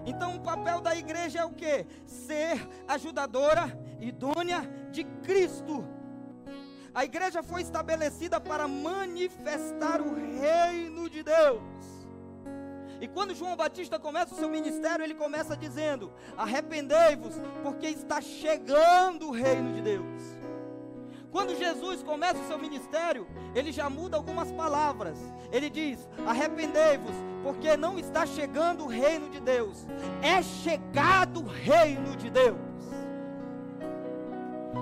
Então 0.05 0.36
o 0.36 0.41
papel 0.41 0.81
da 0.81 0.95
igreja 0.95 1.39
é 1.39 1.45
o 1.45 1.51
que? 1.51 1.86
Ser 2.05 2.67
ajudadora 2.88 3.77
idônea 3.99 4.62
de 4.91 5.03
Cristo. 5.23 5.86
A 6.93 7.05
igreja 7.05 7.41
foi 7.41 7.62
estabelecida 7.62 8.39
para 8.39 8.67
manifestar 8.67 10.01
o 10.01 10.13
reino 10.13 11.10
de 11.10 11.23
Deus. 11.23 11.62
E 12.99 13.07
quando 13.07 13.34
João 13.34 13.55
Batista 13.55 13.97
começa 13.97 14.34
o 14.34 14.38
seu 14.38 14.49
ministério, 14.49 15.03
ele 15.03 15.15
começa 15.15 15.55
dizendo: 15.55 16.12
Arrependei-vos, 16.38 17.36
porque 17.63 17.88
está 17.88 18.21
chegando 18.21 19.29
o 19.29 19.31
reino 19.31 19.73
de 19.73 19.81
Deus. 19.81 20.40
Quando 21.32 21.56
Jesus 21.56 22.04
começa 22.04 22.41
o 22.41 22.48
seu 22.48 22.58
ministério, 22.58 23.26
ele 23.56 23.72
já 23.72 23.89
muda 23.89 24.17
algumas 24.17 24.52
palavras. 24.52 25.17
Ele 25.52 25.70
diz: 25.70 26.08
Arrependei-vos, 26.28 27.15
porque 27.41 27.78
não 27.78 27.98
está 27.98 28.26
chegando 28.26 28.84
o 28.84 28.88
reino 28.88 29.30
de 29.30 29.39
Deus, 29.39 29.88
é 30.22 30.41
chegado 30.41 31.39
o 31.39 31.48
reino 31.48 32.17
de 32.17 32.30
Deus. 32.30 32.60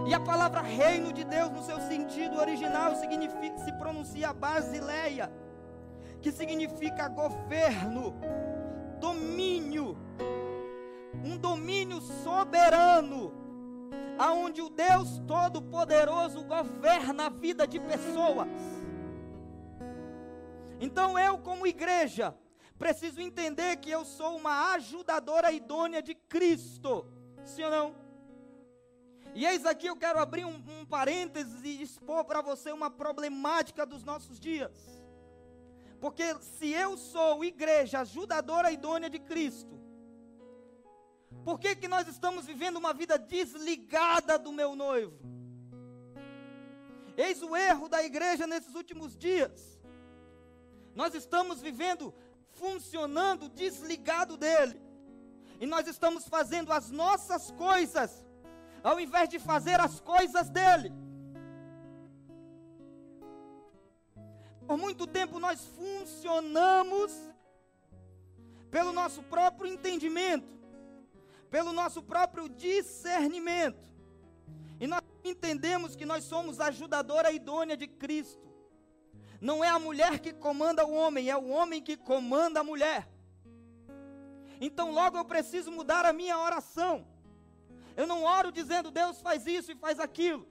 E 0.08 0.14
a 0.14 0.20
palavra 0.20 0.62
reino 0.62 1.14
de 1.14 1.24
Deus, 1.24 1.52
no 1.52 1.62
seu 1.62 1.80
sentido 1.82 2.40
original, 2.40 2.96
significa, 2.96 3.60
se 3.60 3.72
pronuncia 3.74 4.34
basileia, 4.34 5.32
que 6.20 6.32
significa 6.32 7.08
governo, 7.08 8.16
domínio, 9.00 9.96
um 11.24 11.38
domínio 11.38 12.02
soberano, 12.02 13.32
aonde 14.18 14.62
o 14.62 14.70
Deus 14.70 15.22
Todo-Poderoso 15.28 16.44
governa 16.44 17.28
a 17.28 17.30
vida 17.30 17.68
de 17.68 17.80
pessoas. 17.80 18.48
Então 20.80 21.18
eu, 21.20 21.38
como 21.38 21.68
igreja, 21.68 22.36
preciso 22.78 23.22
entender 23.22 23.78
que 23.78 23.90
eu 23.90 24.06
sou 24.06 24.38
uma 24.38 24.74
ajudadora 24.74 25.52
idônea 25.52 26.02
de 26.02 26.16
Cristo. 26.16 27.06
Sim 27.44 27.64
ou 27.64 27.72
não? 27.72 27.96
E 29.36 29.46
eis 29.46 29.66
aqui 29.66 29.88
eu 29.88 29.96
quero 29.96 30.20
abrir 30.20 30.46
um, 30.46 30.64
um 30.68 30.86
parênteses 30.86 31.64
e 31.64 31.82
expor 31.82 32.26
para 32.26 32.42
você 32.42 32.72
uma 32.72 32.90
problemática 32.90 33.86
dos 33.86 34.04
nossos 34.04 34.40
dias. 34.40 35.00
Porque 36.00 36.36
se 36.42 36.72
eu 36.72 36.98
sou 36.98 37.44
igreja 37.44 38.00
ajudadora 38.00 38.72
idônea 38.72 39.10
de 39.10 39.20
Cristo, 39.20 39.79
por 41.44 41.60
que, 41.60 41.76
que 41.76 41.88
nós 41.88 42.08
estamos 42.08 42.46
vivendo 42.46 42.78
uma 42.78 42.94
vida 42.94 43.18
desligada 43.18 44.38
do 44.38 44.52
meu 44.52 44.76
noivo? 44.76 45.18
Eis 47.16 47.42
o 47.42 47.56
erro 47.56 47.90
da 47.90 48.04
igreja 48.04 48.48
nesses 48.48 48.76
últimos 48.76 49.18
dias. 49.18 49.80
Nós 50.96 51.14
estamos 51.14 51.62
vivendo, 51.62 52.14
funcionando 52.52 53.50
desligado 53.50 54.38
dele. 54.38 54.80
E 55.60 55.66
nós 55.66 55.88
estamos 55.88 56.28
fazendo 56.28 56.72
as 56.72 56.90
nossas 56.90 57.52
coisas, 57.52 58.26
ao 58.84 59.00
invés 59.00 59.28
de 59.28 59.40
fazer 59.40 59.80
as 59.80 60.00
coisas 60.00 60.50
dele. 60.50 60.94
Por 64.66 64.78
muito 64.78 65.06
tempo 65.08 65.40
nós 65.40 65.66
funcionamos 65.66 67.12
pelo 68.70 68.94
nosso 68.94 69.24
próprio 69.24 69.68
entendimento 69.68 70.59
pelo 71.50 71.74
nosso 71.74 72.02
próprio 72.02 72.48
discernimento. 72.48 73.90
E 74.80 74.88
nós 74.88 75.02
entendemos 75.24 75.96
que 75.96 76.06
nós 76.06 76.24
somos 76.24 76.60
a 76.60 76.68
ajudadora 76.68 77.32
idônea 77.32 77.76
de 77.76 77.88
Cristo. 77.88 78.48
Não 79.42 79.64
é 79.64 79.70
a 79.70 79.80
mulher 79.80 80.20
que 80.20 80.34
comanda 80.34 80.86
o 80.86 80.94
homem, 80.94 81.30
é 81.30 81.36
o 81.36 81.50
homem 81.50 81.82
que 81.82 81.98
comanda 81.98 82.60
a 82.60 82.64
mulher. 82.64 83.10
Então 84.62 84.92
logo 84.92 85.18
eu 85.18 85.26
preciso 85.26 85.72
mudar 85.72 86.06
a 86.06 86.14
minha 86.14 86.38
oração. 86.38 87.08
Eu 87.96 88.06
não 88.06 88.24
oro 88.24 88.52
dizendo 88.52 88.92
Deus 88.92 89.22
faz 89.22 89.46
isso 89.48 89.72
e 89.72 89.76
faz 89.76 90.00
aquilo. 90.00 90.48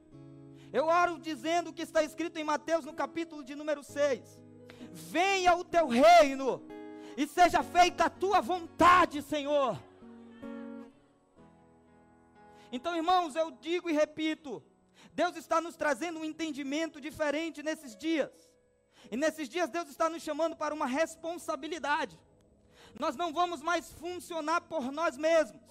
Eu 0.72 0.86
oro 0.86 1.18
dizendo 1.18 1.70
o 1.70 1.72
que 1.72 1.82
está 1.82 2.02
escrito 2.02 2.38
em 2.38 2.44
Mateus 2.44 2.84
no 2.84 2.92
capítulo 2.92 3.42
de 3.42 3.54
número 3.54 3.82
6. 3.82 4.38
Venha 4.92 5.54
o 5.54 5.64
teu 5.64 5.86
reino 5.86 6.62
e 7.16 7.26
seja 7.26 7.62
feita 7.62 8.04
a 8.04 8.10
tua 8.10 8.40
vontade, 8.40 9.22
Senhor 9.22 9.78
então, 12.70 12.96
irmãos, 12.96 13.34
eu 13.34 13.50
digo 13.50 13.88
e 13.88 13.92
repito: 13.92 14.62
Deus 15.12 15.36
está 15.36 15.60
nos 15.60 15.76
trazendo 15.76 16.20
um 16.20 16.24
entendimento 16.24 17.00
diferente 17.00 17.62
nesses 17.62 17.96
dias. 17.96 18.30
E 19.10 19.16
nesses 19.16 19.48
dias, 19.48 19.70
Deus 19.70 19.88
está 19.88 20.08
nos 20.08 20.22
chamando 20.22 20.56
para 20.56 20.74
uma 20.74 20.86
responsabilidade. 20.86 22.18
Nós 22.98 23.16
não 23.16 23.32
vamos 23.32 23.62
mais 23.62 23.92
funcionar 23.92 24.62
por 24.62 24.92
nós 24.92 25.16
mesmos. 25.16 25.62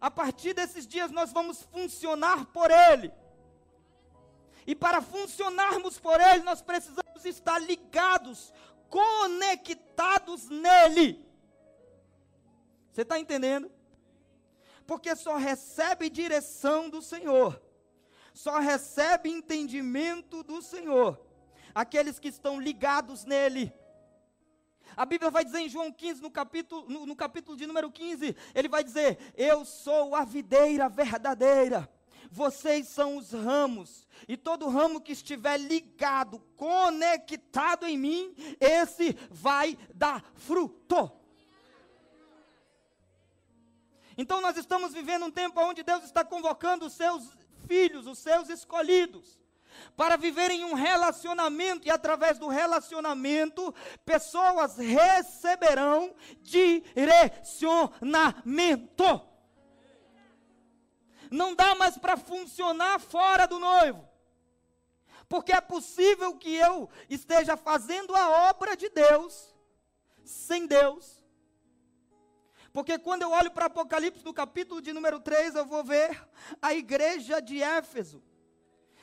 A 0.00 0.10
partir 0.10 0.52
desses 0.52 0.86
dias, 0.86 1.10
nós 1.10 1.32
vamos 1.32 1.62
funcionar 1.62 2.46
por 2.46 2.70
Ele. 2.70 3.12
E 4.66 4.74
para 4.74 5.00
funcionarmos 5.00 5.98
por 5.98 6.20
Ele, 6.20 6.42
nós 6.42 6.60
precisamos 6.60 7.24
estar 7.24 7.58
ligados, 7.60 8.52
conectados 8.90 10.48
nele. 10.48 11.24
Você 12.92 13.02
está 13.02 13.18
entendendo? 13.18 13.70
Porque 14.86 15.14
só 15.16 15.36
recebe 15.36 16.08
direção 16.08 16.88
do 16.88 17.02
Senhor, 17.02 17.60
só 18.32 18.58
recebe 18.58 19.28
entendimento 19.28 20.42
do 20.42 20.62
Senhor, 20.62 21.20
aqueles 21.74 22.18
que 22.18 22.28
estão 22.28 22.60
ligados 22.60 23.24
nele. 23.24 23.72
A 24.96 25.04
Bíblia 25.04 25.30
vai 25.30 25.44
dizer 25.44 25.58
em 25.58 25.68
João 25.68 25.92
15, 25.92 26.22
no 26.22 26.30
capítulo, 26.30 26.88
no, 26.88 27.04
no 27.04 27.16
capítulo 27.16 27.56
de 27.56 27.66
número 27.66 27.90
15, 27.90 28.34
ele 28.54 28.68
vai 28.68 28.82
dizer: 28.82 29.18
Eu 29.36 29.64
sou 29.64 30.14
a 30.14 30.24
videira 30.24 30.88
verdadeira, 30.88 31.90
vocês 32.30 32.88
são 32.88 33.16
os 33.16 33.32
ramos, 33.32 34.06
e 34.26 34.36
todo 34.36 34.68
ramo 34.68 35.00
que 35.00 35.12
estiver 35.12 35.58
ligado, 35.58 36.38
conectado 36.56 37.86
em 37.86 37.98
mim, 37.98 38.34
esse 38.60 39.16
vai 39.30 39.76
dar 39.94 40.24
fruto. 40.34 41.25
Então 44.16 44.40
nós 44.40 44.56
estamos 44.56 44.94
vivendo 44.94 45.26
um 45.26 45.30
tempo 45.30 45.60
onde 45.60 45.82
Deus 45.82 46.04
está 46.04 46.24
convocando 46.24 46.86
os 46.86 46.94
seus 46.94 47.36
filhos, 47.66 48.06
os 48.06 48.18
seus 48.18 48.48
escolhidos, 48.48 49.38
para 49.94 50.16
viverem 50.16 50.64
um 50.64 50.72
relacionamento 50.72 51.86
e 51.86 51.90
através 51.90 52.38
do 52.38 52.48
relacionamento, 52.48 53.74
pessoas 54.04 54.78
receberão 54.78 56.14
direcionamento. 56.40 59.20
Não 61.30 61.54
dá 61.54 61.74
mais 61.74 61.98
para 61.98 62.16
funcionar 62.16 62.98
fora 63.00 63.46
do 63.46 63.58
noivo. 63.58 64.08
Porque 65.28 65.52
é 65.52 65.60
possível 65.60 66.36
que 66.36 66.54
eu 66.54 66.88
esteja 67.10 67.56
fazendo 67.56 68.14
a 68.14 68.48
obra 68.48 68.76
de 68.76 68.88
Deus 68.88 69.52
sem 70.24 70.66
Deus 70.66 71.15
porque 72.76 72.98
quando 72.98 73.22
eu 73.22 73.30
olho 73.30 73.50
para 73.50 73.64
Apocalipse, 73.72 74.22
no 74.22 74.34
capítulo 74.34 74.82
de 74.82 74.92
número 74.92 75.18
3, 75.18 75.54
eu 75.54 75.64
vou 75.64 75.82
ver 75.82 76.22
a 76.60 76.74
igreja 76.74 77.40
de 77.40 77.62
Éfeso. 77.62 78.22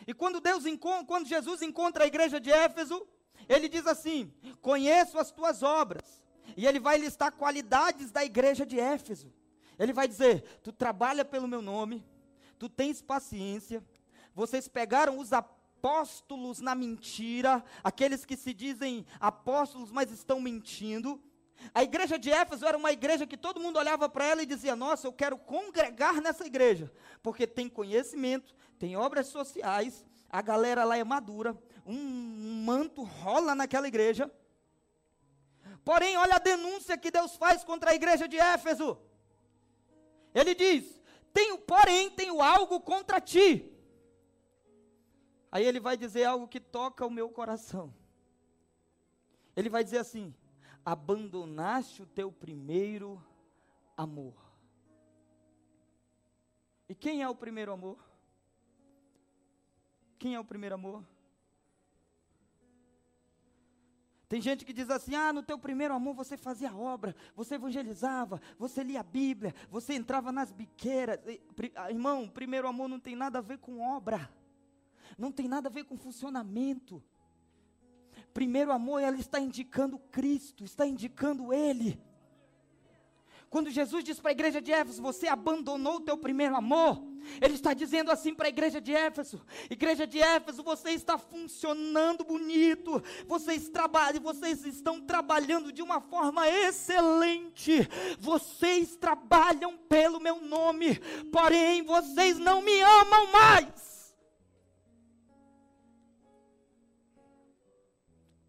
E 0.05 0.13
quando 0.13 0.39
Deus 0.39 0.63
quando 1.07 1.25
Jesus 1.25 1.63
encontra 1.63 2.03
a 2.03 2.07
igreja 2.07 2.39
de 2.39 2.51
Éfeso, 2.51 3.03
ele 3.49 3.67
diz 3.67 3.87
assim: 3.87 4.31
"Conheço 4.61 5.17
as 5.17 5.31
tuas 5.31 5.63
obras". 5.63 6.23
E 6.55 6.67
ele 6.67 6.79
vai 6.79 6.99
listar 6.99 7.31
qualidades 7.31 8.11
da 8.11 8.23
igreja 8.23 8.63
de 8.63 8.79
Éfeso. 8.79 9.33
Ele 9.79 9.91
vai 9.91 10.07
dizer: 10.07 10.43
"Tu 10.61 10.71
trabalha 10.71 11.25
pelo 11.25 11.47
meu 11.47 11.63
nome, 11.63 12.05
tu 12.59 12.69
tens 12.69 13.01
paciência. 13.01 13.83
Vocês 14.35 14.67
pegaram 14.67 15.17
os 15.17 15.33
apóstolos 15.33 16.59
na 16.59 16.75
mentira, 16.75 17.65
aqueles 17.83 18.23
que 18.23 18.37
se 18.37 18.53
dizem 18.53 19.03
apóstolos, 19.19 19.91
mas 19.91 20.11
estão 20.11 20.39
mentindo. 20.39 21.19
A 21.73 21.83
igreja 21.83 22.17
de 22.17 22.31
Éfeso 22.31 22.65
era 22.65 22.77
uma 22.77 22.91
igreja 22.91 23.27
que 23.27 23.37
todo 23.37 23.59
mundo 23.59 23.77
olhava 23.77 24.09
para 24.09 24.25
ela 24.25 24.41
e 24.41 24.45
dizia: 24.45 24.75
Nossa, 24.75 25.07
eu 25.07 25.13
quero 25.13 25.37
congregar 25.37 26.21
nessa 26.21 26.45
igreja, 26.45 26.91
porque 27.21 27.45
tem 27.45 27.69
conhecimento, 27.69 28.55
tem 28.79 28.95
obras 28.95 29.27
sociais, 29.27 30.03
a 30.29 30.41
galera 30.41 30.83
lá 30.83 30.97
é 30.97 31.03
madura, 31.03 31.55
um 31.85 32.63
manto 32.65 33.03
rola 33.03 33.53
naquela 33.53 33.87
igreja. 33.87 34.31
Porém, 35.85 36.17
olha 36.17 36.35
a 36.35 36.39
denúncia 36.39 36.97
que 36.97 37.11
Deus 37.11 37.35
faz 37.35 37.63
contra 37.63 37.91
a 37.91 37.95
igreja 37.95 38.27
de 38.27 38.37
Éfeso. 38.37 38.97
Ele 40.33 40.55
diz: 40.55 41.01
Tenho, 41.33 41.57
porém, 41.57 42.09
tenho 42.09 42.41
algo 42.41 42.79
contra 42.79 43.21
ti. 43.21 43.69
Aí 45.51 45.63
ele 45.65 45.79
vai 45.79 45.95
dizer 45.95 46.23
algo 46.23 46.47
que 46.47 46.59
toca 46.59 47.05
o 47.05 47.11
meu 47.11 47.29
coração. 47.29 47.93
Ele 49.55 49.69
vai 49.69 49.83
dizer 49.83 49.99
assim: 49.99 50.33
abandonaste 50.85 52.01
o 52.01 52.05
teu 52.05 52.31
primeiro 52.31 53.23
amor. 53.95 54.35
E 56.87 56.95
quem 56.95 57.21
é 57.21 57.29
o 57.29 57.35
primeiro 57.35 57.71
amor? 57.71 57.97
Quem 60.19 60.35
é 60.35 60.39
o 60.39 60.45
primeiro 60.45 60.75
amor? 60.75 61.03
Tem 64.33 64.41
gente 64.41 64.65
que 64.65 64.73
diz 64.73 64.89
assim: 64.89 65.15
ah, 65.15 65.31
no 65.31 65.43
teu 65.43 65.59
primeiro 65.59 65.93
amor 65.93 66.15
você 66.15 66.35
fazia 66.35 66.75
obra, 66.75 67.15
você 67.35 67.55
evangelizava, 67.55 68.41
você 68.57 68.83
lia 68.83 69.01
a 69.01 69.03
Bíblia, 69.03 69.53
você 69.69 69.93
entrava 69.93 70.31
nas 70.31 70.51
biqueiras. 70.51 71.19
Ah, 71.75 71.91
irmão, 71.91 72.27
primeiro 72.27 72.67
amor 72.67 72.87
não 72.87 72.99
tem 72.99 73.15
nada 73.15 73.37
a 73.37 73.41
ver 73.41 73.59
com 73.59 73.79
obra, 73.79 74.27
não 75.17 75.31
tem 75.31 75.47
nada 75.47 75.69
a 75.69 75.71
ver 75.71 75.83
com 75.83 75.95
funcionamento. 75.95 77.03
Primeiro 78.33 78.71
amor, 78.71 78.99
ela 78.99 79.17
está 79.17 79.39
indicando 79.39 79.99
Cristo, 80.11 80.63
está 80.63 80.85
indicando 80.87 81.53
Ele. 81.53 82.01
Quando 83.53 83.69
Jesus 83.69 84.03
diz 84.03 84.19
para 84.19 84.31
a 84.31 84.33
igreja 84.33 84.59
de 84.59 84.71
Éfeso, 84.71 84.99
você 84.99 85.27
abandonou 85.27 85.97
o 85.97 86.01
teu 86.01 86.17
primeiro 86.17 86.55
amor, 86.55 87.03
ele 87.39 87.53
está 87.53 87.71
dizendo 87.71 88.11
assim 88.11 88.33
para 88.33 88.47
a 88.47 88.49
igreja 88.49 88.81
de 88.81 88.91
Éfeso: 88.91 89.45
Igreja 89.69 90.07
de 90.07 90.19
Éfeso, 90.19 90.63
você 90.63 90.89
está 90.89 91.19
funcionando 91.19 92.23
bonito, 92.23 93.01
vocês 93.27 93.69
trabalham, 93.69 94.23
vocês 94.23 94.65
estão 94.65 94.99
trabalhando 94.99 95.71
de 95.71 95.83
uma 95.83 96.01
forma 96.01 96.49
excelente, 96.49 97.87
vocês 98.19 98.95
trabalham 98.95 99.77
pelo 99.77 100.19
meu 100.19 100.41
nome, 100.41 100.99
porém 101.31 101.83
vocês 101.83 102.39
não 102.39 102.59
me 102.59 102.81
amam 102.81 103.31
mais. 103.31 103.92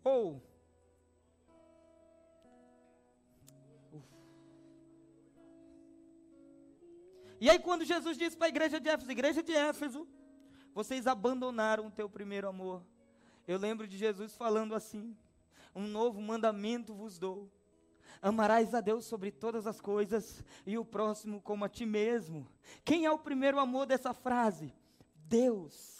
Ou 0.05 0.41
E 7.45 7.51
aí, 7.51 7.59
quando 7.59 7.85
Jesus 7.85 8.17
disse 8.17 8.35
para 8.35 8.47
a 8.47 8.49
igreja 8.49 8.81
de 8.81 8.89
Éfeso: 8.89 9.13
Igreja 9.13 9.43
de 9.43 9.53
Éfeso, 9.53 10.09
vocês 10.75 11.07
abandonaram 11.07 11.89
o 11.89 11.91
teu 11.91 12.09
primeiro 12.09 12.49
amor. 12.49 12.83
Eu 13.47 13.59
lembro 13.59 13.87
de 13.87 13.99
Jesus 13.99 14.35
falando 14.35 14.75
assim: 14.75 15.15
Um 15.75 15.87
novo 15.87 16.23
mandamento 16.23 16.95
vos 16.95 17.19
dou. 17.19 17.51
Amarás 18.23 18.75
a 18.75 18.81
Deus 18.81 19.05
sobre 19.05 19.31
todas 19.31 19.67
as 19.67 19.79
coisas 19.79 20.43
e 20.65 20.79
o 20.79 20.87
próximo 20.87 21.39
como 21.43 21.67
a 21.67 21.69
ti 21.69 21.85
mesmo. 21.85 22.49
Quem 22.83 23.05
é 23.05 23.11
o 23.11 23.19
primeiro 23.19 23.59
amor 23.59 23.85
dessa 23.85 24.15
frase? 24.15 24.73
Deus. 25.15 25.94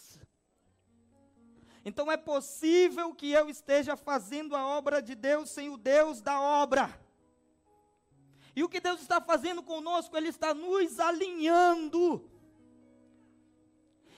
Então 1.85 2.11
é 2.11 2.17
possível 2.17 3.13
que 3.13 3.31
eu 3.31 3.47
esteja 3.47 3.95
fazendo 3.95 4.55
a 4.55 4.65
obra 4.65 5.03
de 5.03 5.13
Deus 5.13 5.51
sem 5.51 5.69
o 5.69 5.77
Deus 5.77 6.19
da 6.19 6.41
obra. 6.41 6.99
E 8.55 8.63
o 8.63 8.69
que 8.69 8.79
Deus 8.79 9.01
está 9.01 9.21
fazendo 9.21 9.61
conosco? 9.61 10.17
Ele 10.17 10.29
está 10.29 10.51
nos 10.51 10.99
alinhando. 10.99 12.27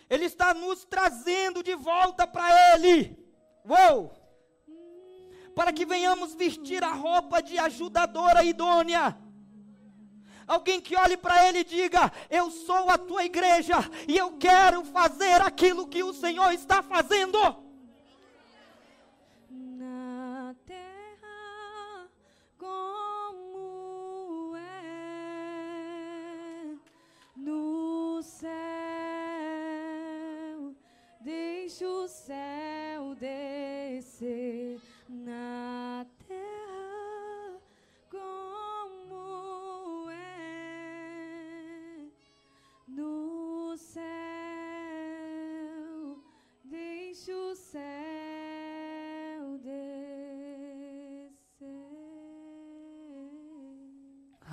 Ele 0.10 0.23
está 0.23 0.53
nos 0.53 0.86
trazendo 0.86 1.62
de 1.62 1.75
volta 1.75 2.25
para 2.25 2.73
Ele. 2.73 3.17
Uou! 3.65 4.13
Para 5.53 5.73
que 5.73 5.86
venhamos 5.86 6.36
vestir 6.36 6.82
a 6.86 6.93
roupa 6.93 7.41
de 7.41 7.58
ajudadora 7.58 8.45
idônea. 8.45 9.17
Alguém 10.48 10.80
que 10.80 10.96
olhe 10.96 11.18
para 11.18 11.48
Ele 11.48 11.60
e 11.60 11.64
diga: 11.66 12.12
Eu 12.30 12.50
sou 12.50 12.90
a 12.90 12.98
tua 12.98 13.26
igreja 13.26 13.76
e 14.08 14.18
eu 14.18 14.32
quero 14.38 14.84
fazer 14.86 15.42
aquilo 15.42 15.88
que 15.88 16.02
o 16.04 16.14
Senhor 16.14 16.54
está 16.54 16.82
fazendo. 16.82 17.66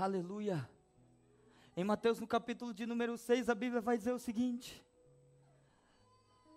Aleluia. 0.05 0.69
Em 1.75 1.83
Mateus, 1.83 2.21
no 2.21 2.27
capítulo 2.27 2.75
de 2.75 2.85
número 2.85 3.17
6, 3.17 3.49
a 3.49 3.55
Bíblia 3.55 3.81
vai 3.81 3.97
dizer 3.97 4.13
o 4.13 4.19
seguinte: 4.19 4.85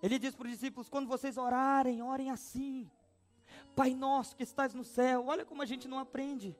Ele 0.04 0.20
diz 0.20 0.36
para 0.36 0.48
os 0.48 0.52
discípulos: 0.52 0.90
quando 0.90 1.08
vocês 1.08 1.38
orarem, 1.38 2.02
orem 2.02 2.30
assim. 2.30 2.92
Pai 3.74 3.96
nosso 3.96 4.36
que 4.36 4.44
estás 4.44 4.74
no 4.74 4.84
céu. 4.84 5.28
Olha 5.28 5.46
como 5.46 5.62
a 5.62 5.66
gente 5.66 5.88
não 5.88 5.98
aprende. 5.98 6.58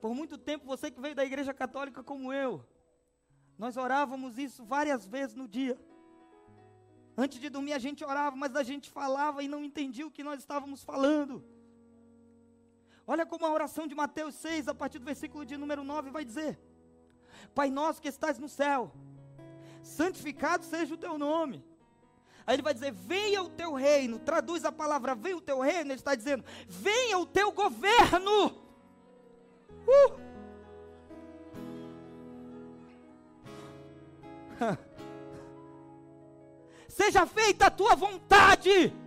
Por 0.00 0.14
muito 0.14 0.38
tempo, 0.38 0.64
você 0.64 0.90
que 0.90 0.98
veio 0.98 1.14
da 1.14 1.26
igreja 1.26 1.52
católica 1.52 2.02
como 2.02 2.32
eu, 2.32 2.64
nós 3.58 3.76
orávamos 3.76 4.38
isso 4.38 4.64
várias 4.64 5.06
vezes 5.06 5.36
no 5.36 5.46
dia. 5.46 5.78
Antes 7.18 7.38
de 7.38 7.50
dormir, 7.50 7.74
a 7.74 7.78
gente 7.78 8.02
orava, 8.02 8.34
mas 8.34 8.56
a 8.56 8.62
gente 8.62 8.88
falava 8.88 9.42
e 9.42 9.48
não 9.48 9.62
entendia 9.62 10.06
o 10.06 10.10
que 10.10 10.24
nós 10.24 10.40
estávamos 10.40 10.82
falando. 10.82 11.44
Olha 13.06 13.26
como 13.26 13.44
a 13.44 13.52
oração 13.52 13.86
de 13.86 13.94
Mateus 13.94 14.34
6, 14.36 14.68
a 14.68 14.74
partir 14.74 14.98
do 14.98 15.04
versículo 15.04 15.44
de 15.44 15.56
número 15.56 15.84
9, 15.84 16.10
vai 16.10 16.24
dizer: 16.24 16.58
Pai 17.54 17.70
nosso 17.70 18.00
que 18.00 18.08
estás 18.08 18.38
no 18.38 18.48
céu, 18.48 18.90
santificado 19.82 20.64
seja 20.64 20.94
o 20.94 20.98
teu 20.98 21.18
nome. 21.18 21.64
Aí 22.46 22.54
ele 22.56 22.62
vai 22.62 22.72
dizer: 22.72 22.92
Venha 22.92 23.42
o 23.42 23.48
teu 23.48 23.74
reino. 23.74 24.18
Traduz 24.18 24.64
a 24.64 24.72
palavra 24.72 25.14
venha 25.14 25.36
o 25.36 25.40
teu 25.40 25.60
reino. 25.60 25.92
Ele 25.92 25.94
está 25.94 26.14
dizendo: 26.14 26.44
Venha 26.66 27.18
o 27.18 27.26
teu 27.26 27.52
governo. 27.52 28.64
Uh! 29.86 30.24
Seja 36.88 37.26
feita 37.26 37.66
a 37.66 37.70
tua 37.70 37.94
vontade. 37.94 39.03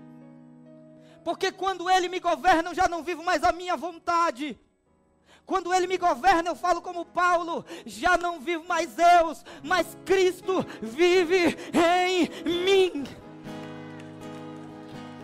Porque 1.28 1.52
quando 1.52 1.90
Ele 1.90 2.08
me 2.08 2.22
governa, 2.22 2.70
eu 2.70 2.74
já 2.74 2.88
não 2.88 3.04
vivo 3.04 3.22
mais 3.22 3.44
a 3.44 3.52
minha 3.52 3.76
vontade. 3.76 4.58
Quando 5.46 5.74
Ele 5.74 5.86
me 5.86 5.98
governa, 5.98 6.52
eu 6.52 6.56
falo 6.56 6.82
como 6.82 7.04
Paulo: 7.04 7.66
já 7.86 8.16
não 8.16 8.40
vivo 8.40 8.64
mais 8.66 8.98
eu, 8.98 9.36
mas 9.62 9.98
Cristo 10.06 10.66
vive 10.82 11.58
em 11.74 12.30
mim. 12.64 13.04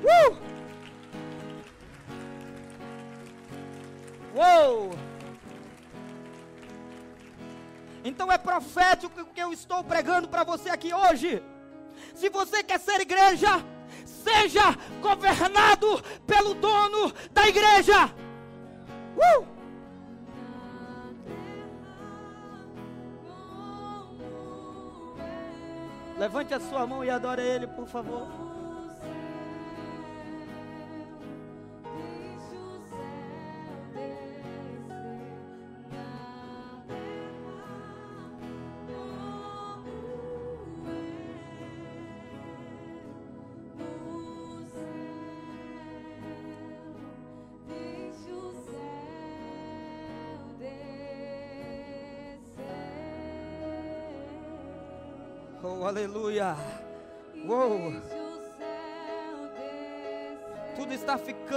Uh! 0.04 0.38
Uou! 4.36 4.92
Então 8.04 8.30
é 8.30 8.38
profético 8.38 9.22
o 9.22 9.26
que 9.28 9.42
eu 9.42 9.54
estou 9.54 9.82
pregando 9.86 10.28
para 10.28 10.44
você 10.44 10.70
aqui 10.70 10.94
hoje. 10.94 11.42
Se 12.14 12.28
você 12.28 12.62
quer 12.62 12.82
ser 12.82 13.00
igreja, 13.00 13.64
seja 14.24 14.76
governado 15.02 16.02
pelo 16.26 16.54
dono 16.54 17.12
da 17.32 17.48
igreja. 17.48 18.10
Uh! 19.18 19.46
Levante 26.18 26.54
a 26.54 26.60
sua 26.60 26.88
mão 26.88 27.04
e 27.04 27.10
adore 27.10 27.42
Ele, 27.42 27.68
por 27.68 27.88
favor. 27.88 28.53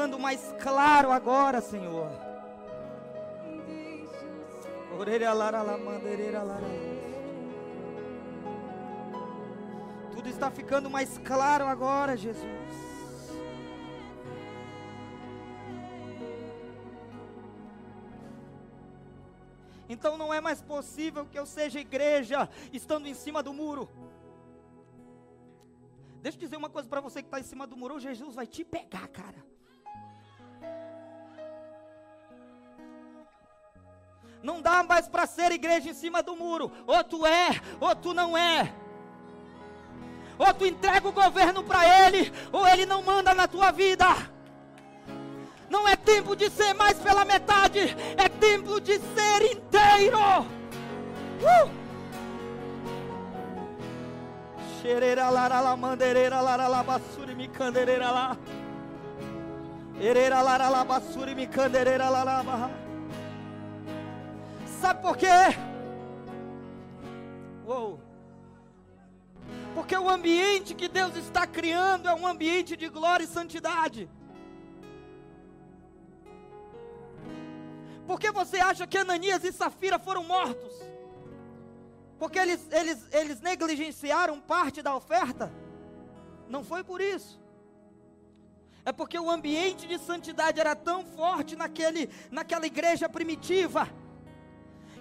Ficando 0.07 0.21
mais 0.21 0.55
claro 0.63 1.11
agora, 1.11 1.61
Senhor. 1.61 2.09
Tudo 10.13 10.29
está 10.29 10.49
ficando 10.49 10.89
mais 10.89 11.19
claro 11.19 11.65
agora, 11.67 12.17
Jesus. 12.17 12.45
Então 19.89 20.17
não 20.17 20.33
é 20.33 20.41
mais 20.41 20.63
possível 20.63 21.27
que 21.27 21.39
eu 21.39 21.47
seja 21.47 21.81
igreja 21.81 22.49
estando 22.73 23.09
em 23.09 23.15
cima 23.15 23.43
do 23.43 23.53
muro. 23.53 23.89
Deixa 26.23 26.39
eu 26.39 26.41
dizer 26.41 26.57
uma 26.57 26.71
coisa 26.71 26.89
para 26.89 27.01
você 27.01 27.23
que 27.23 27.27
está 27.27 27.41
em 27.41 27.49
cima 27.53 27.67
do 27.67 27.77
muro: 27.77 27.99
Jesus 27.99 28.37
vai 28.37 28.47
te 28.47 28.65
pegar, 28.65 29.09
cara. 29.09 29.56
Não 34.47 34.63
dá 34.63 34.85
mais 34.85 35.09
para 35.09 35.27
ser 35.27 35.51
igreja 35.51 35.91
em 35.91 35.93
cima 35.93 36.23
do 36.23 36.37
muro. 36.37 36.71
Ou 36.87 37.03
tu 37.03 37.27
é, 37.27 37.61
ou 37.81 37.97
tu 37.97 38.15
não 38.15 38.39
é. 38.39 38.73
Ou 40.39 40.55
tu 40.55 40.65
entrega 40.65 41.09
o 41.09 41.11
governo 41.11 41.65
para 41.65 42.07
ele, 42.07 42.33
ou 42.53 42.65
ele 42.65 42.87
não 42.87 43.03
manda 43.03 43.35
na 43.35 43.49
tua 43.49 43.73
vida. 43.73 44.07
Não 45.69 45.89
é 45.89 45.97
tempo 45.97 46.37
de 46.37 46.49
ser 46.49 46.75
mais 46.75 46.97
pela 46.97 47.25
metade, 47.25 47.81
é 48.17 48.29
tempo 48.29 48.81
de 48.81 49.01
ser 49.01 49.43
inteiro. 49.51 50.47
Uh! 51.43 51.69
Xereira 54.81 55.29
lara 55.29 55.61
la 55.61 55.77
mandereira 55.77 56.41
lara 56.41 56.69
la 56.69 56.85
basuri 56.85 57.35
mi 57.35 57.49
candereira 57.49 58.13
lá. 58.13 58.37
Ereira 60.01 60.41
lara 60.41 60.69
la 60.69 60.85
basuri 60.85 61.35
mi 61.35 61.49
candereira 61.49 62.09
lara 62.09 62.45
barra. 62.45 62.86
Sabe 64.81 65.01
por 65.01 65.17
quê? 65.17 65.27
Uou. 67.67 68.01
Porque 69.75 69.97
o 69.97 70.09
ambiente 70.09 70.75
que 70.75 70.89
Deus 70.89 71.17
está 71.17 71.47
criando 71.47 72.09
é 72.09 72.15
um 72.15 72.27
ambiente 72.27 72.77
de 72.77 72.89
glória 72.89 73.25
e 73.25 73.27
santidade. 73.27 74.09
Por 78.07 78.21
que 78.21 78.31
você 78.31 78.59
acha 78.59 78.87
que 78.87 78.97
Ananias 78.97 79.45
e 79.45 79.53
Safira 79.53 79.99
foram 79.99 80.25
mortos? 80.25 80.75
Porque 82.19 82.39
eles, 82.39 82.67
eles, 82.71 83.09
eles 83.13 83.41
negligenciaram 83.41 84.41
parte 84.41 84.81
da 84.81 84.95
oferta? 84.95 85.53
Não 86.49 86.63
foi 86.63 86.85
por 86.85 87.01
isso. 87.01 87.41
É 88.85 88.93
porque 88.93 89.19
o 89.19 89.29
ambiente 89.29 89.87
de 89.89 89.99
santidade 89.99 90.61
era 90.61 90.77
tão 90.77 91.05
forte 91.05 91.57
naquele, 91.57 92.09
naquela 92.31 92.67
igreja 92.67 93.09
primitiva, 93.09 93.91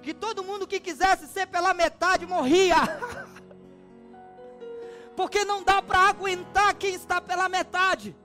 que 0.05 0.13
todo 0.13 0.43
mundo 0.43 0.67
que 0.67 0.79
quisesse 0.79 1.27
ser 1.27 1.47
pela 1.47 1.73
metade 1.73 2.27
morria. 2.27 2.77
Porque 5.17 5.43
não 5.43 5.63
dá 5.63 5.81
para 5.81 6.09
aguentar 6.09 6.75
quem 6.75 6.93
está 6.93 7.19
pela 7.19 7.49
metade. 7.49 8.15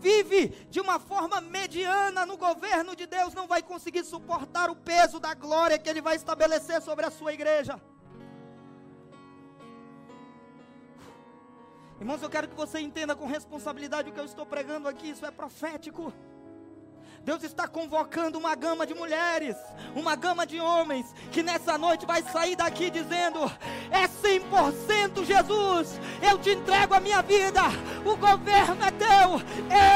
Vive 0.00 0.48
de 0.70 0.80
uma 0.80 0.98
forma 0.98 1.40
mediana 1.40 2.24
no 2.24 2.36
governo 2.36 2.96
de 2.96 3.06
Deus, 3.06 3.34
não 3.34 3.46
vai 3.46 3.62
conseguir 3.62 4.04
suportar 4.04 4.70
o 4.70 4.76
peso 4.76 5.20
da 5.20 5.34
glória 5.34 5.78
que 5.78 5.90
Ele 5.90 6.00
vai 6.00 6.16
estabelecer 6.16 6.80
sobre 6.80 7.04
a 7.04 7.10
sua 7.10 7.32
igreja. 7.32 7.80
Irmãos, 12.00 12.22
eu 12.22 12.30
quero 12.30 12.48
que 12.48 12.54
você 12.54 12.78
entenda 12.78 13.16
com 13.16 13.26
responsabilidade 13.26 14.08
o 14.08 14.12
que 14.12 14.20
eu 14.20 14.24
estou 14.24 14.46
pregando 14.46 14.88
aqui, 14.88 15.10
isso 15.10 15.26
é 15.26 15.32
profético. 15.32 16.12
Deus 17.24 17.42
está 17.42 17.68
convocando 17.68 18.38
uma 18.38 18.54
gama 18.54 18.86
de 18.86 18.94
mulheres, 18.94 19.56
uma 19.94 20.16
gama 20.16 20.46
de 20.46 20.58
homens, 20.58 21.14
que 21.30 21.42
nessa 21.42 21.76
noite 21.76 22.06
vai 22.06 22.22
sair 22.22 22.56
daqui 22.56 22.90
dizendo: 22.90 23.40
é 23.90 24.08
100% 24.08 25.24
Jesus, 25.24 26.00
eu 26.22 26.38
te 26.38 26.50
entrego 26.50 26.94
a 26.94 27.00
minha 27.00 27.22
vida, 27.22 27.62
o 28.04 28.16
governo 28.16 28.82
é 28.84 28.90
teu, 28.92 29.40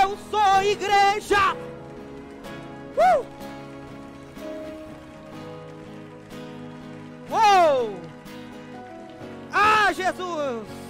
eu 0.02 0.18
sou 0.30 0.62
igreja. 0.62 1.54
Uh! 2.96 3.26
Uou! 7.30 7.96
Ah, 9.50 9.92
Jesus! 9.92 10.81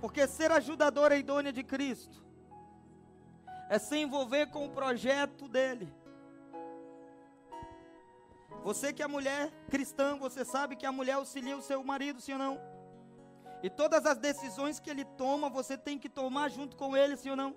Porque 0.00 0.26
ser 0.26 0.52
ajudadora 0.52 1.16
idônea 1.16 1.52
de 1.52 1.64
Cristo 1.64 2.22
é 3.68 3.78
se 3.78 3.96
envolver 3.96 4.46
com 4.46 4.66
o 4.66 4.70
projeto 4.70 5.48
dele. 5.48 5.92
Você 8.64 8.94
que 8.94 9.02
é 9.02 9.06
mulher 9.06 9.52
cristã, 9.70 10.16
você 10.16 10.42
sabe 10.42 10.74
que 10.74 10.86
a 10.86 10.90
mulher 10.90 11.12
auxilia 11.12 11.54
o 11.54 11.60
seu 11.60 11.84
marido, 11.84 12.18
sim 12.18 12.32
ou 12.32 12.38
não? 12.38 12.58
E 13.62 13.68
todas 13.68 14.06
as 14.06 14.16
decisões 14.16 14.80
que 14.80 14.88
ele 14.88 15.04
toma, 15.04 15.50
você 15.50 15.76
tem 15.76 15.98
que 15.98 16.08
tomar 16.08 16.48
junto 16.48 16.74
com 16.74 16.96
ele, 16.96 17.14
sim 17.14 17.28
ou 17.28 17.36
não? 17.36 17.54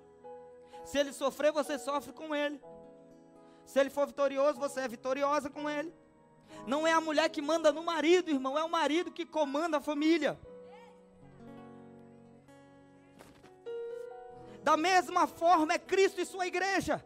Se 0.84 0.98
ele 0.98 1.14
sofrer, 1.14 1.54
você 1.54 1.80
sofre 1.80 2.12
com 2.12 2.36
ele. 2.36 2.62
Se 3.66 3.80
ele 3.80 3.90
for 3.90 4.06
vitorioso, 4.06 4.60
você 4.60 4.82
é 4.82 4.88
vitoriosa 4.90 5.50
com 5.50 5.70
ele. 5.70 5.94
Não 6.66 6.86
é 6.86 6.92
a 6.92 7.00
mulher 7.00 7.30
que 7.30 7.42
manda 7.42 7.72
no 7.72 7.84
marido, 7.84 8.30
irmão, 8.30 8.58
é 8.58 8.64
o 8.64 8.70
marido 8.70 9.10
que 9.10 9.26
comanda 9.26 9.78
a 9.78 9.82
família. 9.82 10.38
Da 14.62 14.76
mesma 14.76 15.26
forma 15.26 15.72
é 15.72 15.80
Cristo 15.80 16.20
e 16.20 16.26
sua 16.26 16.48
igreja. 16.48 17.02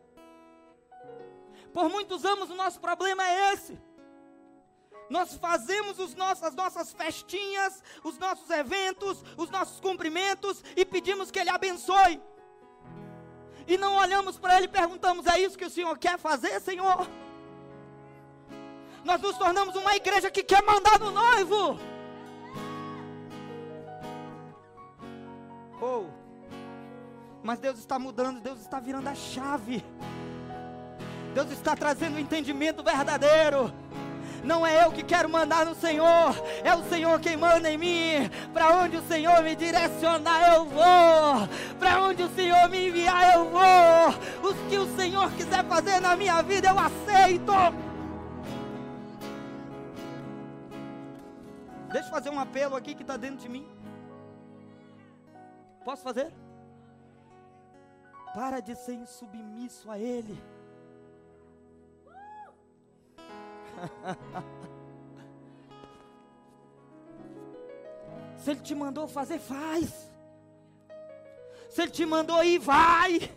Por 1.71 1.87
muitos 1.87 2.25
anos 2.25 2.49
o 2.49 2.55
nosso 2.55 2.79
problema 2.79 3.23
é 3.23 3.53
esse. 3.53 3.90
Nós 5.11 5.33
fazemos 5.35 5.99
os 5.99 6.15
nossos, 6.15 6.41
as 6.41 6.55
nossas 6.55 6.93
festinhas, 6.93 7.83
os 8.01 8.17
nossos 8.17 8.49
eventos, 8.49 9.21
os 9.35 9.49
nossos 9.49 9.77
cumprimentos 9.81 10.63
e 10.73 10.85
pedimos 10.85 11.29
que 11.29 11.37
Ele 11.37 11.49
abençoe. 11.49 12.21
E 13.67 13.77
não 13.77 13.97
olhamos 13.97 14.37
para 14.37 14.55
Ele 14.55 14.67
e 14.67 14.69
perguntamos: 14.79 15.27
é 15.27 15.37
isso 15.37 15.57
que 15.57 15.65
o 15.65 15.69
Senhor 15.69 15.97
quer 15.97 16.17
fazer, 16.17 16.57
Senhor? 16.61 17.05
Nós 19.03 19.19
nos 19.19 19.37
tornamos 19.37 19.75
uma 19.75 19.93
igreja 19.97 20.31
que 20.31 20.43
quer 20.43 20.63
mandar 20.63 20.97
no 20.97 21.11
noivo. 21.11 21.77
Oh, 25.81 26.05
mas 27.43 27.59
Deus 27.59 27.79
está 27.79 27.99
mudando, 27.99 28.39
Deus 28.39 28.61
está 28.61 28.79
virando 28.79 29.09
a 29.09 29.15
chave. 29.15 29.83
Deus 31.33 31.51
está 31.51 31.75
trazendo 31.75 32.15
o 32.15 32.19
entendimento 32.19 32.81
verdadeiro. 32.81 33.73
Não 34.43 34.65
é 34.65 34.83
eu 34.83 34.91
que 34.91 35.03
quero 35.03 35.29
mandar 35.29 35.65
no 35.65 35.75
Senhor, 35.75 36.35
é 36.63 36.75
o 36.75 36.83
Senhor 36.83 37.19
quem 37.19 37.37
manda 37.37 37.69
em 37.69 37.77
mim. 37.77 38.29
Para 38.51 38.75
onde 38.77 38.97
o 38.97 39.03
Senhor 39.03 39.41
me 39.43 39.55
direcionar, 39.55 40.55
eu 40.55 40.65
vou. 40.65 41.47
Para 41.79 42.01
onde 42.01 42.23
o 42.23 42.29
Senhor 42.29 42.67
me 42.69 42.87
enviar, 42.87 43.35
eu 43.35 43.49
vou. 43.49 44.49
Os 44.49 44.57
que 44.67 44.77
o 44.77 44.95
Senhor 44.95 45.31
quiser 45.33 45.63
fazer 45.65 45.99
na 45.99 46.15
minha 46.15 46.41
vida, 46.41 46.69
eu 46.69 46.79
aceito. 46.79 47.53
Deixa 51.91 52.07
eu 52.07 52.11
fazer 52.11 52.29
um 52.29 52.39
apelo 52.39 52.75
aqui 52.75 52.95
que 52.95 53.03
está 53.03 53.17
dentro 53.17 53.37
de 53.37 53.49
mim. 53.49 53.67
Posso 55.85 56.01
fazer? 56.01 56.33
Para 58.33 58.59
de 58.59 58.75
ser 58.75 58.93
insubmisso 58.93 59.91
a 59.91 59.99
Ele. 59.99 60.41
Se 68.37 68.51
Ele 68.51 68.61
te 68.61 68.73
mandou 68.73 69.07
fazer, 69.07 69.39
faz. 69.39 70.11
Se 71.69 71.81
Ele 71.83 71.91
te 71.91 72.05
mandou 72.05 72.43
ir, 72.43 72.59
vai. 72.59 73.31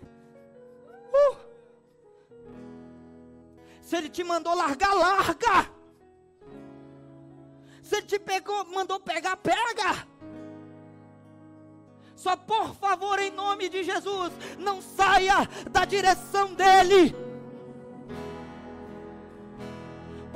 Uh. 1.12 1.36
Se 3.82 3.96
Ele 3.96 4.08
te 4.08 4.24
mandou 4.24 4.54
largar, 4.54 4.94
larga. 4.94 5.70
Se 7.82 7.96
Ele 7.96 8.06
te 8.06 8.18
pegou, 8.18 8.64
mandou 8.66 8.98
pegar, 8.98 9.36
pega. 9.36 10.08
Só 12.16 12.34
por 12.36 12.74
favor, 12.76 13.18
em 13.18 13.30
nome 13.30 13.68
de 13.68 13.82
Jesus, 13.84 14.32
não 14.58 14.80
saia 14.80 15.46
da 15.70 15.84
direção 15.84 16.54
dEle. 16.54 17.14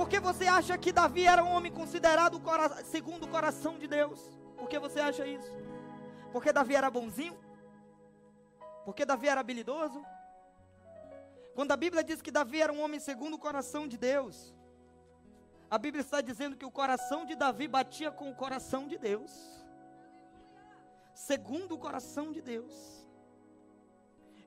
Porque 0.08 0.20
você 0.20 0.46
acha 0.46 0.78
que 0.78 0.90
Davi 0.90 1.26
era 1.26 1.44
um 1.44 1.50
homem 1.50 1.70
considerado 1.70 2.40
segundo 2.86 3.24
o 3.24 3.28
coração 3.28 3.78
de 3.78 3.86
Deus? 3.86 4.18
Por 4.56 4.66
que 4.66 4.78
você 4.78 5.00
acha 5.00 5.26
isso? 5.26 5.52
Porque 6.32 6.50
Davi 6.50 6.74
era 6.74 6.90
bonzinho? 6.90 7.38
Porque 8.86 9.04
Davi 9.04 9.28
era 9.28 9.42
habilidoso? 9.42 10.02
Quando 11.54 11.72
a 11.72 11.76
Bíblia 11.76 12.02
diz 12.02 12.22
que 12.22 12.30
Davi 12.30 12.62
era 12.62 12.72
um 12.72 12.80
homem 12.80 12.98
segundo 12.98 13.34
o 13.34 13.38
coração 13.38 13.86
de 13.86 13.98
Deus, 13.98 14.54
a 15.70 15.76
Bíblia 15.76 16.00
está 16.00 16.22
dizendo 16.22 16.56
que 16.56 16.64
o 16.64 16.70
coração 16.70 17.26
de 17.26 17.36
Davi 17.36 17.68
batia 17.68 18.10
com 18.10 18.30
o 18.30 18.34
coração 18.34 18.88
de 18.88 18.96
Deus. 18.96 19.30
Segundo 21.12 21.74
o 21.74 21.78
coração 21.78 22.32
de 22.32 22.40
Deus. 22.40 22.97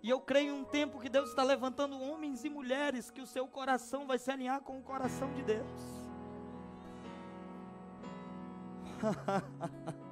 E 0.03 0.09
eu 0.09 0.19
creio 0.19 0.55
em 0.55 0.59
um 0.61 0.63
tempo 0.63 0.99
que 0.99 1.09
Deus 1.09 1.29
está 1.29 1.43
levantando 1.43 1.99
homens 2.01 2.43
e 2.43 2.49
mulheres 2.49 3.11
que 3.11 3.21
o 3.21 3.27
seu 3.27 3.47
coração 3.47 4.07
vai 4.07 4.17
se 4.17 4.31
alinhar 4.31 4.61
com 4.61 4.79
o 4.79 4.81
coração 4.81 5.31
de 5.33 5.43
Deus. 5.43 5.67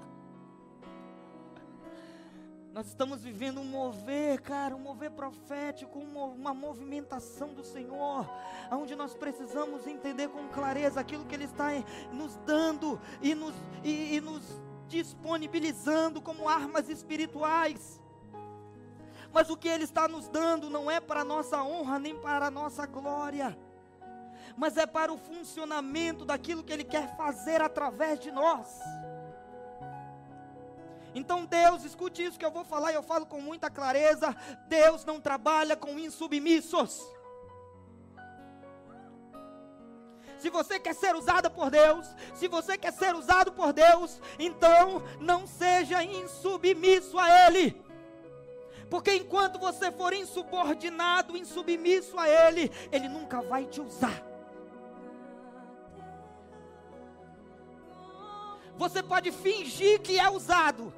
Nós 2.71 2.85
estamos 2.87 3.23
vivendo 3.23 3.59
um 3.59 3.65
mover, 3.65 4.41
cara, 4.41 4.75
um 4.75 4.79
mover 4.79 5.11
profético, 5.11 5.97
um 5.99 6.23
uma 6.33 6.53
movimentação 6.53 7.53
do 7.53 7.63
Senhor, 7.63 8.29
onde 8.71 8.95
nós 8.95 9.15
precisamos 9.15 9.87
entender 9.87 10.29
com 10.29 10.47
clareza 10.49 10.99
aquilo 10.99 11.25
que 11.25 11.33
Ele 11.35 11.45
está 11.45 11.69
nos 12.13 12.35
dando 12.45 13.01
e 13.21 13.33
nos, 13.33 13.55
e- 13.83 14.15
e 14.15 14.21
nos 14.21 14.43
disponibilizando 14.87 16.21
como 16.21 16.47
armas 16.47 16.89
espirituais. 16.89 17.99
Mas 19.31 19.49
o 19.49 19.57
que 19.57 19.67
Ele 19.67 19.83
está 19.83 20.07
nos 20.07 20.27
dando 20.27 20.69
não 20.69 20.89
é 20.89 20.99
para 20.99 21.21
a 21.21 21.23
nossa 21.23 21.61
honra 21.63 21.99
nem 21.99 22.15
para 22.15 22.47
a 22.47 22.51
nossa 22.51 22.85
glória, 22.85 23.57
mas 24.57 24.75
é 24.77 24.85
para 24.85 25.13
o 25.13 25.17
funcionamento 25.17 26.25
daquilo 26.25 26.63
que 26.63 26.73
Ele 26.73 26.83
quer 26.83 27.15
fazer 27.15 27.61
através 27.61 28.19
de 28.19 28.31
nós. 28.31 28.67
Então, 31.13 31.45
Deus, 31.45 31.83
escute 31.83 32.23
isso 32.23 32.37
que 32.37 32.45
eu 32.45 32.51
vou 32.51 32.63
falar 32.63 32.91
e 32.91 32.95
eu 32.95 33.03
falo 33.03 33.25
com 33.25 33.41
muita 33.41 33.69
clareza: 33.69 34.35
Deus 34.67 35.05
não 35.05 35.19
trabalha 35.19 35.75
com 35.75 35.97
insubmissos. 35.97 37.01
Se 40.37 40.49
você 40.49 40.79
quer 40.79 40.95
ser 40.95 41.15
usada 41.15 41.49
por 41.49 41.69
Deus, 41.69 42.07
se 42.33 42.47
você 42.47 42.77
quer 42.77 42.93
ser 42.93 43.13
usado 43.13 43.51
por 43.51 43.73
Deus, 43.73 44.21
então 44.37 45.03
não 45.19 45.45
seja 45.45 46.01
insubmisso 46.01 47.19
a 47.19 47.47
Ele. 47.47 47.88
Porque 48.89 49.13
enquanto 49.13 49.59
você 49.59 49.91
for 49.91 50.13
insubordinado, 50.13 51.37
insubmisso 51.37 52.17
a 52.17 52.27
Ele, 52.27 52.71
Ele 52.91 53.07
nunca 53.07 53.41
vai 53.41 53.65
te 53.65 53.79
usar. 53.79 54.23
Você 58.75 59.03
pode 59.03 59.31
fingir 59.31 60.01
que 60.01 60.19
é 60.19 60.29
usado. 60.29 60.93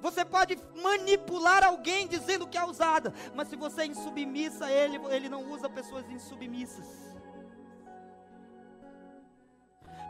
Você 0.00 0.24
pode 0.24 0.58
manipular 0.82 1.62
alguém 1.62 2.06
dizendo 2.06 2.46
que 2.46 2.56
é 2.56 2.64
usada. 2.64 3.12
Mas 3.34 3.48
se 3.48 3.56
você 3.56 3.82
é 3.82 3.86
insubmissa 3.86 4.66
a 4.66 4.72
Ele, 4.72 4.96
Ele 5.10 5.28
não 5.28 5.50
usa 5.50 5.68
pessoas 5.68 6.08
insubmissas. 6.08 6.86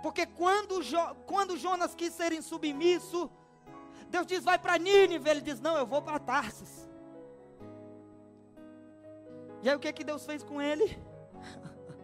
Porque 0.01 0.27
quando, 0.27 0.83
jo, 0.83 0.99
quando 1.27 1.57
Jonas 1.57 1.95
quis 1.95 2.13
ser 2.13 2.33
insubmisso, 2.33 3.29
Deus 4.09 4.27
diz: 4.27 4.45
vai 4.45 4.59
para 4.59 4.79
Nínive. 4.79 5.29
Ele 5.29 5.41
diz: 5.41 5.61
não, 5.61 5.77
eu 5.77 5.87
vou 5.87 6.01
para 6.01 6.19
Tarsis. 6.21 6.80
E 9.63 9.69
aí 9.69 9.77
o 9.77 9.79
que, 9.79 9.93
que 9.93 10.05
Deus 10.05 10.25
fez 10.25 10.43
com 10.43 10.61
ele? 10.61 10.99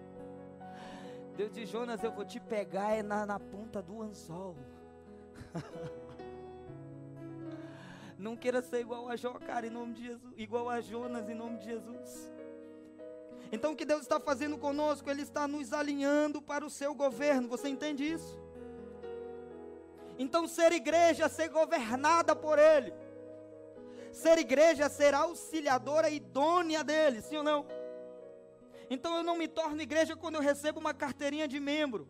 Deus 1.36 1.52
diz: 1.52 1.68
Jonas, 1.68 2.02
eu 2.02 2.12
vou 2.12 2.24
te 2.24 2.38
pegar 2.38 2.92
é 2.92 3.02
na, 3.02 3.24
na 3.24 3.40
ponta 3.40 3.80
do 3.82 4.02
anzol. 4.02 4.56
Não 8.18 8.36
queira 8.36 8.62
ser 8.62 8.80
igual 8.80 9.08
a 9.08 9.16
Jó, 9.16 9.34
cara, 9.34 9.66
em 9.66 9.70
nome 9.70 9.94
de 9.94 10.04
Jesus. 10.04 10.34
Igual 10.36 10.70
a 10.70 10.80
Jonas, 10.80 11.28
em 11.28 11.34
nome 11.34 11.58
de 11.58 11.66
Jesus. 11.66 12.32
Então 13.52 13.72
o 13.72 13.76
que 13.76 13.84
Deus 13.84 14.02
está 14.02 14.18
fazendo 14.18 14.58
conosco? 14.58 15.08
Ele 15.08 15.22
está 15.22 15.46
nos 15.46 15.72
alinhando 15.72 16.42
para 16.42 16.64
o 16.64 16.70
seu 16.70 16.94
governo. 16.94 17.48
Você 17.48 17.68
entende 17.68 18.04
isso? 18.04 18.40
Então 20.18 20.48
ser 20.48 20.72
igreja 20.72 21.26
é 21.26 21.28
ser 21.28 21.48
governada 21.48 22.34
por 22.34 22.58
Ele. 22.58 22.92
Ser 24.16 24.38
igreja 24.38 24.84
é 24.84 24.88
ser 24.88 25.12
auxiliadora 25.12 26.08
idônea 26.08 26.82
dele, 26.82 27.20
sim 27.20 27.36
ou 27.36 27.42
não? 27.42 27.66
Então 28.88 29.14
eu 29.14 29.22
não 29.22 29.36
me 29.36 29.46
torno 29.46 29.82
igreja 29.82 30.16
quando 30.16 30.36
eu 30.36 30.40
recebo 30.40 30.80
uma 30.80 30.94
carteirinha 30.94 31.46
de 31.46 31.60
membro. 31.60 32.08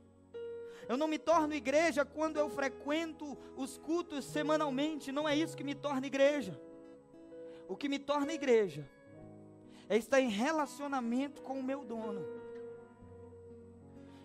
Eu 0.89 0.97
não 0.97 1.09
me 1.09 1.19
torno 1.19 1.53
igreja 1.53 2.05
quando 2.05 2.37
eu 2.37 2.49
frequento 2.49 3.37
os 3.57 3.77
cultos 3.77 4.25
semanalmente. 4.25 5.11
Não 5.11 5.29
é 5.29 5.35
isso 5.35 5.57
que 5.57 5.65
me 5.65 5.75
torna 5.75 6.07
igreja. 6.07 6.57
O 7.67 7.77
que 7.77 7.89
me 7.89 7.99
torna 7.99 8.33
igreja 8.33 8.89
é 9.89 9.97
estar 9.97 10.21
em 10.21 10.29
relacionamento 10.29 11.43
com 11.43 11.59
o 11.59 11.63
meu 11.71 11.85
dono. 11.85 12.25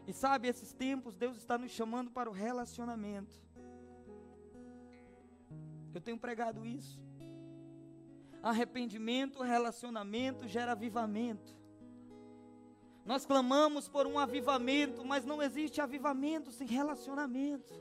E 0.05 0.13
sabe, 0.13 0.47
esses 0.47 0.71
tempos 0.71 1.15
Deus 1.15 1.35
está 1.35 1.57
nos 1.57 1.71
chamando 1.71 2.11
para 2.11 2.29
o 2.29 2.33
relacionamento. 2.33 3.41
Eu 5.95 5.99
tenho 5.99 6.19
pregado 6.19 6.63
isso. 6.63 7.10
Arrependimento, 8.41 9.43
relacionamento 9.43 10.47
gera 10.47 10.71
avivamento. 10.71 11.55
Nós 13.05 13.25
clamamos 13.25 13.87
por 13.87 14.05
um 14.05 14.17
avivamento, 14.17 15.03
mas 15.03 15.25
não 15.25 15.41
existe 15.41 15.81
avivamento 15.81 16.51
sem 16.51 16.67
relacionamento. 16.67 17.73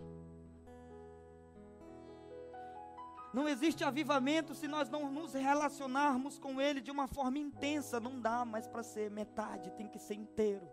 Não 3.32 3.48
existe 3.48 3.84
avivamento 3.84 4.54
se 4.54 4.66
nós 4.66 4.88
não 4.88 5.10
nos 5.10 5.34
relacionarmos 5.34 6.38
com 6.38 6.60
Ele 6.60 6.80
de 6.80 6.90
uma 6.90 7.06
forma 7.06 7.38
intensa. 7.38 8.00
Não 8.00 8.20
dá 8.20 8.44
mais 8.44 8.66
para 8.66 8.82
ser 8.82 9.10
metade, 9.10 9.70
tem 9.72 9.86
que 9.86 9.98
ser 9.98 10.14
inteiro. 10.14 10.68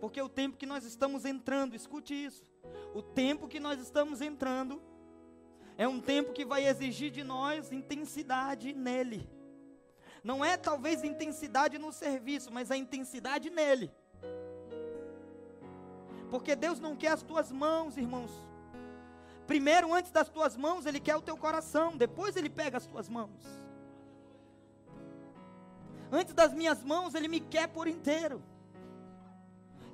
Porque 0.00 0.20
o 0.20 0.28
tempo 0.28 0.56
que 0.56 0.66
nós 0.66 0.84
estamos 0.84 1.24
entrando, 1.24 1.74
escute 1.74 2.14
isso. 2.14 2.44
O 2.94 3.02
tempo 3.02 3.48
que 3.48 3.60
nós 3.60 3.80
estamos 3.80 4.20
entrando 4.20 4.80
é 5.76 5.86
um 5.86 6.00
tempo 6.00 6.32
que 6.32 6.44
vai 6.44 6.66
exigir 6.66 7.10
de 7.10 7.22
nós 7.22 7.72
intensidade 7.72 8.72
nele. 8.72 9.28
Não 10.22 10.44
é 10.44 10.56
talvez 10.56 11.04
intensidade 11.04 11.78
no 11.78 11.92
serviço, 11.92 12.52
mas 12.52 12.70
a 12.70 12.76
intensidade 12.76 13.50
nele. 13.50 13.92
Porque 16.30 16.56
Deus 16.56 16.80
não 16.80 16.96
quer 16.96 17.12
as 17.12 17.22
tuas 17.22 17.52
mãos, 17.52 17.96
irmãos, 17.96 18.30
Primeiro, 19.46 19.94
antes 19.94 20.10
das 20.10 20.28
tuas 20.28 20.56
mãos, 20.56 20.86
Ele 20.86 20.98
quer 20.98 21.14
o 21.14 21.22
teu 21.22 21.36
coração. 21.36 21.96
Depois, 21.96 22.36
Ele 22.36 22.50
pega 22.50 22.76
as 22.76 22.86
tuas 22.86 23.08
mãos. 23.08 23.30
Antes 26.10 26.34
das 26.34 26.52
minhas 26.52 26.82
mãos, 26.82 27.14
Ele 27.14 27.28
me 27.28 27.40
quer 27.40 27.68
por 27.68 27.86
inteiro. 27.86 28.42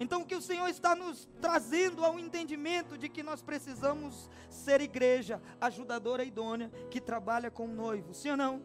Então, 0.00 0.22
o 0.22 0.26
que 0.26 0.34
o 0.34 0.42
Senhor 0.42 0.68
está 0.68 0.94
nos 0.94 1.28
trazendo 1.40 2.04
ao 2.04 2.18
entendimento 2.18 2.98
de 2.98 3.08
que 3.08 3.22
nós 3.22 3.42
precisamos 3.42 4.28
ser 4.48 4.80
igreja, 4.80 5.40
ajudadora 5.60 6.24
idônea, 6.24 6.70
que 6.90 7.00
trabalha 7.00 7.50
com 7.50 7.66
o 7.66 7.74
noivo, 7.74 8.12
sim 8.12 8.30
ou 8.30 8.36
não? 8.36 8.62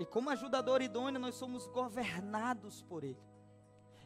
E 0.00 0.04
como 0.04 0.30
ajudadora 0.30 0.82
idônea, 0.82 1.18
nós 1.18 1.34
somos 1.34 1.66
governados 1.66 2.82
por 2.82 3.04
Ele. 3.04 3.30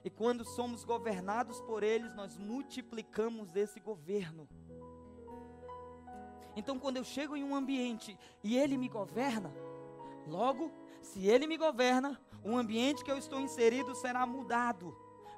E 0.04 0.10
quando 0.10 0.44
somos 0.44 0.84
governados 0.84 1.62
por 1.62 1.82
eles, 1.82 2.14
nós 2.14 2.36
multiplicamos 2.36 3.56
esse 3.56 3.80
governo. 3.80 4.46
Então, 6.54 6.78
quando 6.78 6.98
eu 6.98 7.04
chego 7.04 7.34
em 7.34 7.42
um 7.42 7.54
ambiente 7.54 8.16
e 8.42 8.54
ele 8.56 8.76
me 8.76 8.86
governa, 8.86 9.50
logo, 10.26 10.70
se 11.00 11.26
ele 11.26 11.46
me 11.46 11.56
governa, 11.56 12.20
o 12.44 12.54
ambiente 12.54 13.02
que 13.02 13.10
eu 13.10 13.16
estou 13.16 13.40
inserido 13.40 13.94
será 13.94 14.26
mudado. 14.26 14.94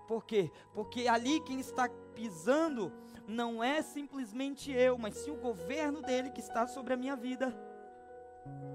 Por 0.06 0.24
quê? 0.24 0.50
Porque 0.72 1.08
ali 1.08 1.40
quem 1.40 1.60
está 1.60 1.88
pisando 2.14 2.92
não 3.26 3.62
é 3.62 3.82
simplesmente 3.82 4.70
eu, 4.72 4.96
mas 4.96 5.16
sim 5.16 5.30
o 5.30 5.40
governo 5.40 6.00
dele 6.00 6.30
que 6.30 6.40
está 6.40 6.66
sobre 6.66 6.94
a 6.94 6.96
minha 6.96 7.16
vida. 7.16 7.54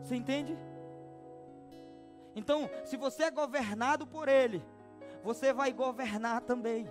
Você 0.03 0.15
entende? 0.15 0.57
Então, 2.35 2.69
se 2.85 2.97
você 2.97 3.23
é 3.23 3.31
governado 3.31 4.05
por 4.05 4.27
ele, 4.27 4.63
você 5.23 5.53
vai 5.53 5.71
governar 5.71 6.41
também. 6.41 6.87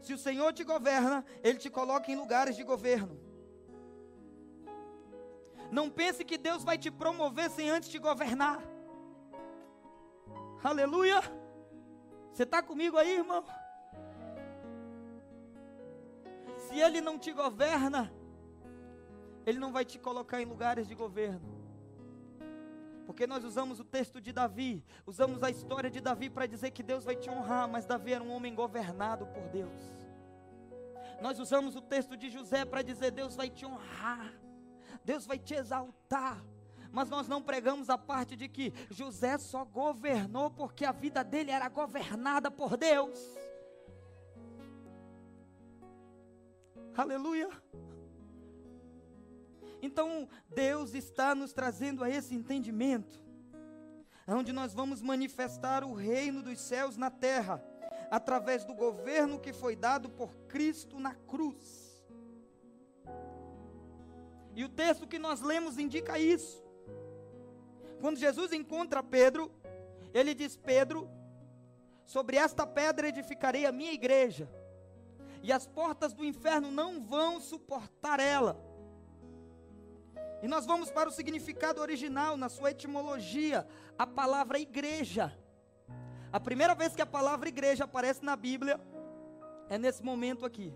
Se 0.00 0.12
o 0.12 0.18
Senhor 0.18 0.52
te 0.52 0.62
governa, 0.64 1.24
Ele 1.42 1.58
te 1.58 1.70
coloca 1.70 2.12
em 2.12 2.16
lugares 2.16 2.56
de 2.56 2.62
governo. 2.62 3.18
Não 5.70 5.88
pense 5.88 6.24
que 6.24 6.36
Deus 6.36 6.62
vai 6.62 6.76
te 6.76 6.90
promover 6.90 7.48
sem 7.50 7.70
antes 7.70 7.88
te 7.88 7.98
governar. 7.98 8.62
Aleluia! 10.62 11.22
Você 12.34 12.42
está 12.42 12.60
comigo 12.60 12.98
aí, 12.98 13.14
irmão? 13.14 13.44
Se 16.66 16.80
Ele 16.80 17.00
não 17.00 17.16
te 17.16 17.32
governa, 17.32 18.12
Ele 19.46 19.60
não 19.60 19.72
vai 19.72 19.84
te 19.84 20.00
colocar 20.00 20.42
em 20.42 20.44
lugares 20.44 20.88
de 20.88 20.96
governo. 20.96 21.54
Porque 23.06 23.24
nós 23.24 23.44
usamos 23.44 23.78
o 23.78 23.84
texto 23.84 24.20
de 24.20 24.32
Davi, 24.32 24.84
usamos 25.06 25.44
a 25.44 25.50
história 25.50 25.88
de 25.88 26.00
Davi 26.00 26.28
para 26.28 26.46
dizer 26.46 26.72
que 26.72 26.82
Deus 26.82 27.04
vai 27.04 27.14
te 27.14 27.30
honrar, 27.30 27.68
mas 27.68 27.86
Davi 27.86 28.12
era 28.12 28.24
um 28.24 28.32
homem 28.32 28.52
governado 28.52 29.26
por 29.28 29.44
Deus. 29.50 29.94
Nós 31.22 31.38
usamos 31.38 31.76
o 31.76 31.80
texto 31.80 32.16
de 32.16 32.30
José 32.30 32.64
para 32.64 32.82
dizer 32.82 33.12
Deus 33.12 33.36
vai 33.36 33.48
te 33.48 33.64
honrar, 33.64 34.34
Deus 35.04 35.24
vai 35.24 35.38
te 35.38 35.54
exaltar. 35.54 36.42
Mas 36.94 37.10
nós 37.10 37.26
não 37.26 37.42
pregamos 37.42 37.90
a 37.90 37.98
parte 37.98 38.36
de 38.36 38.48
que 38.48 38.72
José 38.88 39.36
só 39.36 39.64
governou 39.64 40.48
porque 40.48 40.84
a 40.84 40.92
vida 40.92 41.24
dele 41.24 41.50
era 41.50 41.68
governada 41.68 42.52
por 42.52 42.76
Deus. 42.76 43.18
Aleluia. 46.96 47.50
Então, 49.82 50.28
Deus 50.48 50.94
está 50.94 51.34
nos 51.34 51.52
trazendo 51.52 52.04
a 52.04 52.08
esse 52.08 52.32
entendimento, 52.32 53.20
onde 54.28 54.52
nós 54.52 54.72
vamos 54.72 55.02
manifestar 55.02 55.82
o 55.82 55.94
reino 55.94 56.44
dos 56.44 56.60
céus 56.60 56.96
na 56.96 57.10
terra, 57.10 57.60
através 58.08 58.64
do 58.64 58.72
governo 58.72 59.40
que 59.40 59.52
foi 59.52 59.74
dado 59.74 60.08
por 60.08 60.32
Cristo 60.46 61.00
na 61.00 61.12
cruz. 61.12 62.00
E 64.54 64.64
o 64.64 64.68
texto 64.68 65.08
que 65.08 65.18
nós 65.18 65.40
lemos 65.40 65.76
indica 65.76 66.16
isso. 66.16 66.63
Quando 68.04 68.18
Jesus 68.18 68.52
encontra 68.52 69.02
Pedro, 69.02 69.50
ele 70.12 70.34
diz: 70.34 70.58
Pedro, 70.58 71.08
sobre 72.04 72.36
esta 72.36 72.66
pedra 72.66 73.08
edificarei 73.08 73.64
a 73.64 73.72
minha 73.72 73.94
igreja, 73.94 74.46
e 75.42 75.50
as 75.50 75.66
portas 75.66 76.12
do 76.12 76.22
inferno 76.22 76.70
não 76.70 77.02
vão 77.02 77.40
suportar 77.40 78.20
ela. 78.20 78.60
E 80.42 80.46
nós 80.46 80.66
vamos 80.66 80.90
para 80.90 81.08
o 81.08 81.12
significado 81.12 81.80
original, 81.80 82.36
na 82.36 82.50
sua 82.50 82.72
etimologia, 82.72 83.66
a 83.98 84.06
palavra 84.06 84.58
igreja. 84.58 85.34
A 86.30 86.38
primeira 86.38 86.74
vez 86.74 86.94
que 86.94 87.00
a 87.00 87.06
palavra 87.06 87.48
igreja 87.48 87.84
aparece 87.84 88.22
na 88.22 88.36
Bíblia 88.36 88.78
é 89.70 89.78
nesse 89.78 90.02
momento 90.02 90.44
aqui. 90.44 90.74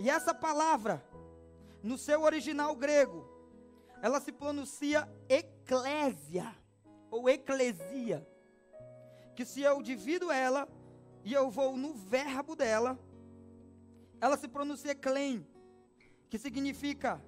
E 0.00 0.10
essa 0.10 0.34
palavra, 0.34 1.00
no 1.80 1.96
seu 1.96 2.22
original 2.22 2.74
grego, 2.74 3.24
ela 4.02 4.20
se 4.20 4.32
pronuncia 4.32 5.08
eclésia 5.70 6.52
ou 7.10 7.28
eclesia. 7.28 8.26
Que 9.36 9.44
se 9.44 9.62
eu 9.62 9.80
divido 9.80 10.30
ela 10.30 10.68
e 11.24 11.32
eu 11.32 11.48
vou 11.48 11.76
no 11.76 11.94
verbo 11.94 12.56
dela, 12.56 12.98
ela 14.20 14.36
se 14.36 14.48
pronuncia 14.48 14.94
clem, 14.94 15.46
que 16.28 16.38
significa 16.38 17.22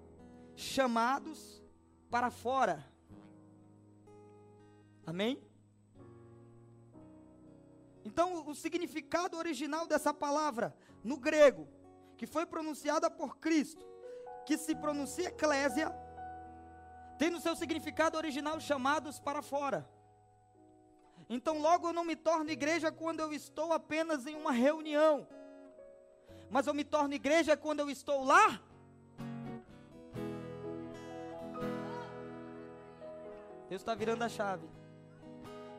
chamados 0.57 1.63
para 2.11 2.31
fora. 2.31 2.85
Amém? 5.07 5.41
Então, 8.05 8.47
o 8.49 8.55
significado 8.55 9.37
original 9.37 9.87
dessa 9.87 10.13
palavra, 10.13 10.77
no 11.05 11.17
grego, 11.17 11.69
que 12.17 12.27
foi 12.27 12.45
pronunciada 12.45 13.09
por 13.09 13.39
Cristo, 13.39 13.87
que 14.45 14.59
se 14.59 14.75
pronuncia 14.75 15.29
eclésia, 15.29 15.91
tem 17.23 17.31
no 17.31 17.41
seu 17.41 17.55
significado 17.55 18.17
original 18.17 18.59
chamados 18.59 19.21
para 19.21 19.41
fora. 19.41 19.89
Então, 21.29 21.61
logo 21.61 21.87
eu 21.87 21.93
não 21.93 22.05
me 22.05 22.17
torno 22.17 22.51
igreja 22.51 22.91
quando 22.91 23.21
eu 23.21 23.33
estou 23.33 23.73
apenas 23.73 24.27
em 24.27 24.35
uma 24.35 24.51
reunião, 24.51 25.29
mas 26.51 26.67
eu 26.67 26.75
me 26.75 26.83
torno 26.83 27.15
igreja 27.15 27.57
quando 27.57 27.79
eu 27.79 27.89
estou 27.89 28.25
lá. 28.25 28.61
Deus 33.69 33.81
está 33.83 33.95
virando 33.95 34.25
a 34.25 34.29
chave. 34.29 34.69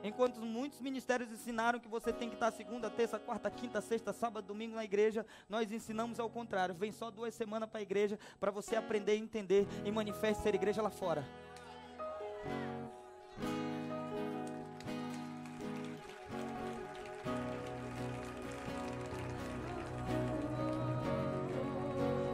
Enquanto 0.03 0.41
muitos 0.41 0.81
ministérios 0.81 1.31
ensinaram 1.31 1.79
que 1.79 1.87
você 1.87 2.11
tem 2.11 2.27
que 2.27 2.35
estar 2.35 2.51
segunda, 2.51 2.89
terça, 2.89 3.17
quarta, 3.17 3.49
quinta, 3.49 3.79
sexta, 3.79 4.11
sábado, 4.11 4.45
domingo 4.45 4.75
na 4.75 4.83
igreja, 4.83 5.25
nós 5.47 5.71
ensinamos 5.71 6.19
ao 6.19 6.29
contrário. 6.29 6.75
Vem 6.75 6.91
só 6.91 7.09
duas 7.09 7.33
semanas 7.33 7.69
para 7.69 7.79
a 7.79 7.83
igreja 7.83 8.19
para 8.37 8.51
você 8.51 8.75
aprender, 8.75 9.15
entender 9.15 9.65
e 9.85 9.91
manifeste 9.91 10.43
ser 10.43 10.55
igreja 10.55 10.81
lá 10.81 10.89
fora. 10.89 11.25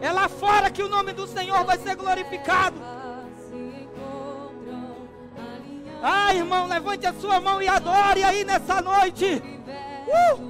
É 0.02 0.12
lá 0.12 0.28
fora 0.28 0.72
que 0.72 0.82
o 0.82 0.90
nome 0.90 1.14
do 1.14 1.28
Senhor 1.28 1.64
vai 1.66 1.78
ser 1.78 1.96
glorificado. 1.96 2.79
Ah, 6.02 6.34
irmão, 6.34 6.68
levante 6.68 7.06
a 7.06 7.14
sua 7.14 7.40
mão 7.40 7.62
e 7.62 7.68
adore 7.68 8.24
aí 8.24 8.44
nessa 8.46 8.82
noite. 8.82 9.42
O 10.38 10.49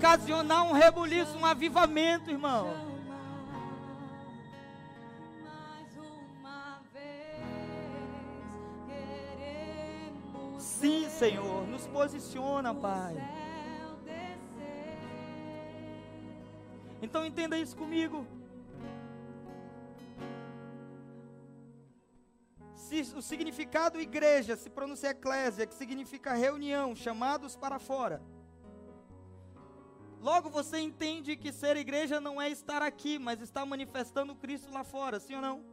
ocasionar 0.00 0.64
um 0.64 0.72
rebuliço, 0.72 1.36
um 1.36 1.44
avivamento, 1.44 2.30
irmão. 2.30 2.74
Sim, 10.58 11.06
Senhor, 11.10 11.66
nos 11.68 11.86
posiciona, 11.86 12.74
Pai. 12.74 13.14
Então 17.02 17.26
entenda 17.26 17.58
isso 17.58 17.76
comigo. 17.76 18.26
Se 22.74 23.02
o 23.14 23.20
significado 23.20 24.00
igreja 24.00 24.56
se 24.56 24.70
pronuncia 24.70 25.10
eclésia, 25.10 25.66
que 25.66 25.74
significa 25.74 26.32
reunião, 26.32 26.96
chamados 26.96 27.54
para 27.54 27.78
fora. 27.78 28.22
Logo 30.20 30.50
você 30.50 30.78
entende 30.78 31.34
que 31.34 31.50
ser 31.50 31.78
igreja 31.78 32.20
não 32.20 32.40
é 32.40 32.50
estar 32.50 32.82
aqui, 32.82 33.18
mas 33.18 33.40
estar 33.40 33.64
manifestando 33.64 34.34
Cristo 34.34 34.70
lá 34.70 34.84
fora, 34.84 35.18
sim 35.18 35.34
ou 35.34 35.40
não? 35.40 35.64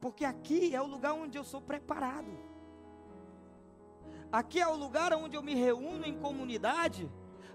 Porque 0.00 0.24
aqui 0.24 0.72
é 0.74 0.80
o 0.80 0.86
lugar 0.86 1.12
onde 1.12 1.36
eu 1.36 1.42
sou 1.42 1.60
preparado. 1.60 2.30
Aqui 4.30 4.60
é 4.60 4.68
o 4.68 4.76
lugar 4.76 5.12
onde 5.12 5.36
eu 5.36 5.42
me 5.42 5.54
reúno 5.54 6.06
em 6.06 6.16
comunidade 6.20 7.10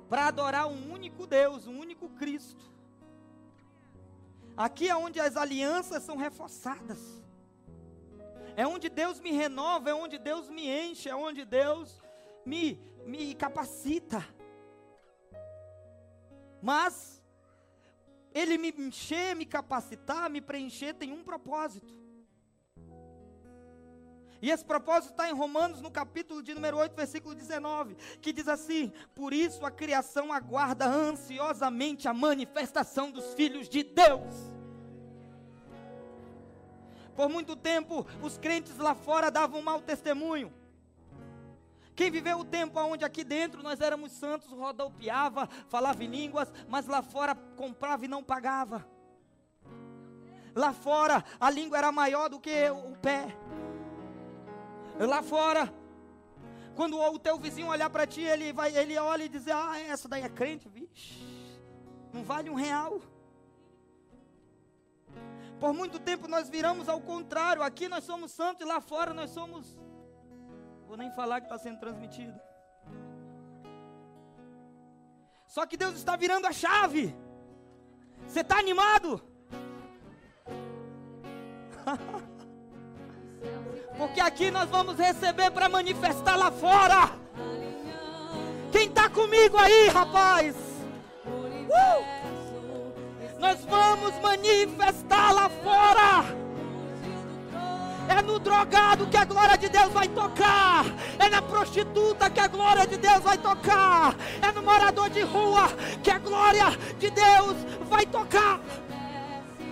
para 0.10 0.28
adorar 0.28 0.68
um 0.68 0.92
único 0.92 1.26
Deus, 1.26 1.68
um 1.68 1.80
único 1.80 2.10
Cristo. 2.10 2.70
Aqui 4.58 4.90
é 4.90 4.96
onde 4.96 5.22
as 5.22 5.38
alianças 5.38 6.04
são 6.04 6.18
reforçadas. 6.18 7.24
É 8.58 8.68
onde 8.68 8.90
Deus 8.90 9.22
me 9.22 9.32
renova, 9.32 9.90
é 9.90 9.94
onde 9.94 10.18
Deus 10.18 10.50
me 10.50 10.68
enche, 10.68 11.08
é 11.08 11.16
onde 11.16 11.46
Deus 11.46 12.02
me, 12.46 12.78
me 13.06 13.34
capacita. 13.34 14.24
Mas 16.64 17.22
Ele 18.34 18.58
me 18.58 18.74
encher, 18.78 19.36
me 19.36 19.46
capacitar, 19.46 20.30
me 20.30 20.40
preencher 20.40 20.94
tem 20.94 21.12
um 21.12 21.22
propósito. 21.22 21.94
E 24.42 24.50
esse 24.50 24.64
propósito 24.64 25.12
está 25.12 25.30
em 25.30 25.34
Romanos, 25.34 25.82
no 25.82 25.92
capítulo 25.92 26.42
de 26.42 26.54
número 26.54 26.78
8, 26.78 26.96
versículo 26.96 27.36
19, 27.36 27.96
que 28.22 28.32
diz 28.32 28.48
assim: 28.48 28.94
Por 29.14 29.34
isso 29.34 29.66
a 29.66 29.72
criação 29.72 30.32
aguarda 30.32 30.86
ansiosamente 30.86 32.08
a 32.08 32.14
manifestação 32.14 33.12
dos 33.12 33.34
filhos 33.34 33.68
de 33.68 33.84
Deus. 33.84 34.34
Por 37.14 37.28
muito 37.28 37.58
tempo, 37.58 38.08
os 38.22 38.38
crentes 38.38 38.78
lá 38.78 38.96
fora 38.96 39.30
davam 39.30 39.62
mau 39.62 39.82
testemunho. 39.82 40.63
Quem 41.96 42.10
viveu 42.10 42.40
o 42.40 42.46
tempo 42.46 42.80
onde 42.80 43.06
aqui 43.06 43.24
dentro 43.24 43.62
nós 43.62 43.80
éramos 43.80 44.12
santos, 44.14 44.50
rodopiava, 44.50 45.48
falava 45.68 46.04
em 46.04 46.08
línguas, 46.08 46.52
mas 46.68 46.88
lá 46.88 47.02
fora 47.02 47.36
comprava 47.56 48.06
e 48.06 48.08
não 48.08 48.24
pagava. 48.24 48.86
Lá 50.56 50.74
fora 50.74 51.24
a 51.40 51.50
língua 51.50 51.78
era 51.78 51.92
maior 51.92 52.30
do 52.30 52.40
que 52.40 52.70
o 52.70 52.96
pé. 52.98 53.36
Lá 55.00 55.22
fora, 55.22 55.74
quando 56.76 57.00
o 57.00 57.20
teu 57.20 57.38
vizinho 57.38 57.68
olhar 57.68 57.90
para 57.90 58.08
ti, 58.08 58.22
ele 58.22 58.54
vai, 58.54 58.76
ele 58.76 58.98
olha 58.98 59.24
e 59.24 59.30
diz: 59.30 59.48
Ah, 59.48 59.80
essa 59.80 60.08
daí 60.08 60.24
é 60.24 60.30
crente, 60.30 60.70
vixe, 60.70 61.24
não 62.12 62.24
vale 62.24 62.50
um 62.50 62.56
real. 62.56 63.02
Por 65.60 65.74
muito 65.74 66.00
tempo 66.00 66.28
nós 66.28 66.50
viramos 66.50 66.90
ao 66.90 67.00
contrário. 67.00 67.64
Aqui 67.64 67.88
nós 67.88 68.04
somos 68.04 68.32
santos 68.32 68.66
e 68.66 68.68
lá 68.68 68.82
fora 68.82 69.14
nós 69.14 69.30
somos. 69.30 69.80
Vou 70.94 70.98
nem 71.00 71.10
falar 71.10 71.42
que 71.42 71.48
está 71.48 71.58
sendo 71.58 71.80
transmitido. 71.80 72.40
Só 75.48 75.66
que 75.66 75.76
Deus 75.76 75.96
está 75.96 76.16
virando 76.16 76.46
a 76.46 76.52
chave. 76.52 77.16
Você 78.28 78.42
está 78.42 78.60
animado? 78.60 79.20
Porque 83.98 84.22
aqui 84.22 84.52
nós 84.52 84.70
vamos 84.70 84.96
receber 84.96 85.50
para 85.50 85.68
manifestar 85.68 86.36
lá 86.36 86.52
fora. 86.52 87.10
Quem 88.72 88.88
está 88.88 89.10
comigo 89.10 89.58
aí, 89.58 89.88
rapaz? 89.88 90.56
Nós 93.40 93.66
vamos 93.66 94.14
manifestar 94.20 95.34
lá 95.34 95.50
fora. 95.50 96.43
É 98.10 98.22
no 98.22 98.40
drogado 98.40 99.08
que 99.08 99.18
a 99.18 99.26
glória 99.26 99.58
de 99.58 99.70
Deus 99.70 99.92
vai 99.92 100.08
tocar. 100.08 100.86
É 101.20 101.30
na 101.30 101.42
prostituta 101.42 102.30
que 102.30 102.40
a 102.40 102.48
glória 102.48 102.86
de 102.86 102.98
Deus 102.98 103.20
vai 103.20 103.38
tocar. 103.38 104.16
É 104.42 104.52
no 104.52 104.62
morador 104.62 105.10
de 105.10 105.22
rua 105.22 105.70
que 106.04 106.12
a 106.12 106.20
glória 106.20 106.66
de 107.00 107.10
Deus 107.10 107.56
vai 107.90 108.06
tocar. 108.06 108.60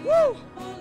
Uh! 0.05 0.80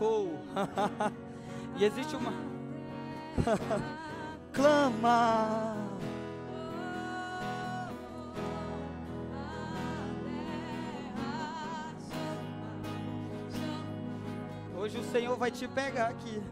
Oh. 0.00 0.30
e 1.76 1.84
existe 1.84 2.16
uma. 2.16 2.32
Clama. 4.52 5.76
Hoje 14.74 14.98
o 14.98 15.04
Senhor 15.04 15.36
vai 15.36 15.50
te 15.50 15.68
pegar 15.68 16.08
aqui. 16.08 16.42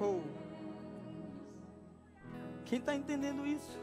Oh. 0.00 0.20
Quem 2.66 2.80
está 2.80 2.94
entendendo 2.94 3.46
isso? 3.46 3.78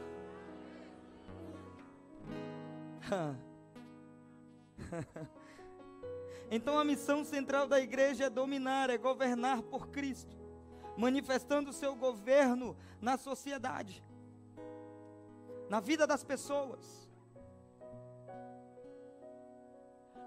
então 6.50 6.78
a 6.78 6.84
missão 6.84 7.24
central 7.24 7.66
da 7.66 7.80
igreja 7.80 8.24
é 8.24 8.30
dominar, 8.30 8.90
é 8.90 8.98
governar 8.98 9.62
por 9.62 9.88
Cristo, 9.88 10.36
manifestando 10.96 11.70
o 11.70 11.72
seu 11.72 11.94
governo 11.94 12.76
na 13.00 13.16
sociedade, 13.16 14.02
na 15.68 15.80
vida 15.80 16.06
das 16.06 16.24
pessoas. 16.24 17.06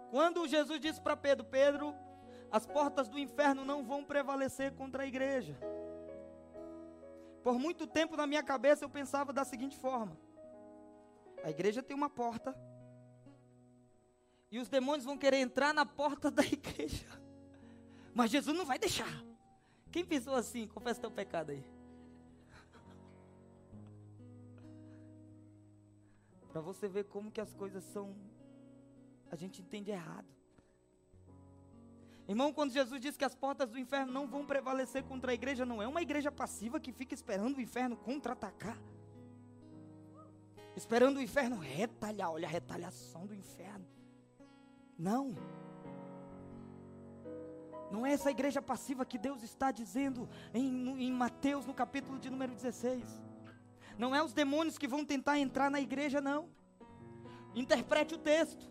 Quando 0.09 0.47
Jesus 0.47 0.80
disse 0.80 0.99
para 0.99 1.15
Pedro: 1.15 1.45
Pedro, 1.45 1.95
as 2.51 2.65
portas 2.65 3.07
do 3.07 3.20
inferno 3.20 3.63
não 3.63 3.84
vão 3.84 4.03
prevalecer 4.03 4.74
contra 4.74 5.03
a 5.03 5.07
igreja. 5.07 5.55
Por 7.43 7.57
muito 7.57 7.88
tempo 7.88 8.17
na 8.17 8.28
minha 8.28 8.43
cabeça 8.43 8.84
eu 8.84 8.89
pensava 8.89 9.32
da 9.32 9.45
seguinte 9.45 9.78
forma: 9.78 10.17
a 11.43 11.49
igreja 11.49 11.82
tem 11.82 11.95
uma 11.95 12.09
porta, 12.09 12.55
e 14.52 14.60
os 14.60 14.68
demônios 14.68 15.06
vão 15.06 15.18
querer 15.18 15.38
entrar 15.38 15.74
na 15.74 15.86
porta 15.86 16.32
da 16.32 16.43
igreja, 16.43 17.08
mas 18.14 18.32
Jesus 18.32 18.56
não 18.58 18.66
vai 18.66 18.80
deixar. 18.80 19.24
Quem 19.91 20.06
pensou 20.06 20.36
assim? 20.36 20.68
Confessa 20.68 21.02
teu 21.02 21.12
pecado 21.12 21.52
aí. 21.52 21.64
Para 26.52 26.62
você 26.62 26.88
ver 26.88 27.06
como 27.06 27.32
que 27.32 27.41
as 27.41 27.54
coisas 27.54 27.84
são 27.84 28.16
a 29.32 29.36
gente 29.36 29.62
entende 29.62 29.91
errado. 29.91 30.28
Irmão, 32.28 32.54
quando 32.54 32.72
Jesus 32.72 33.00
diz 33.02 33.18
que 33.18 33.26
as 33.26 33.34
portas 33.34 33.70
do 33.70 33.80
inferno 33.80 34.12
não 34.12 34.28
vão 34.28 34.45
prevalecer 34.45 35.04
contra 35.04 35.32
a 35.32 35.34
igreja, 35.34 35.66
não 35.66 35.82
é 35.82 35.88
uma 35.88 36.02
igreja 36.02 36.32
passiva 36.32 36.80
que 36.80 36.91
fica 36.91 37.14
esperando 37.14 37.58
o 37.58 37.62
inferno 37.62 37.95
contra-atacar. 37.95 38.78
Esperando 40.76 41.18
o 41.18 41.22
inferno 41.22 41.58
retalhar. 41.58 42.32
Olha 42.32 42.47
a 42.47 42.52
retaliação 42.52 43.26
do 43.26 43.34
inferno. 43.34 43.86
Não. 45.00 45.34
Não 47.89 48.06
é 48.06 48.12
essa 48.12 48.30
igreja 48.30 48.62
passiva 48.62 49.06
que 49.06 49.18
Deus 49.18 49.41
está 49.41 49.72
dizendo 49.72 50.30
em, 50.54 51.06
em 51.08 51.12
Mateus, 51.12 51.66
no 51.66 51.74
capítulo 51.74 52.20
de 52.20 52.30
número 52.30 52.54
16. 52.54 53.02
Não 53.97 54.14
é 54.14 54.22
os 54.22 54.34
demônios 54.34 54.78
que 54.78 54.88
vão 54.88 55.06
tentar 55.06 55.39
entrar 55.39 55.72
na 55.72 55.80
igreja, 55.80 56.20
não. 56.20 56.50
Interprete 57.56 58.14
o 58.14 58.18
texto. 58.18 58.70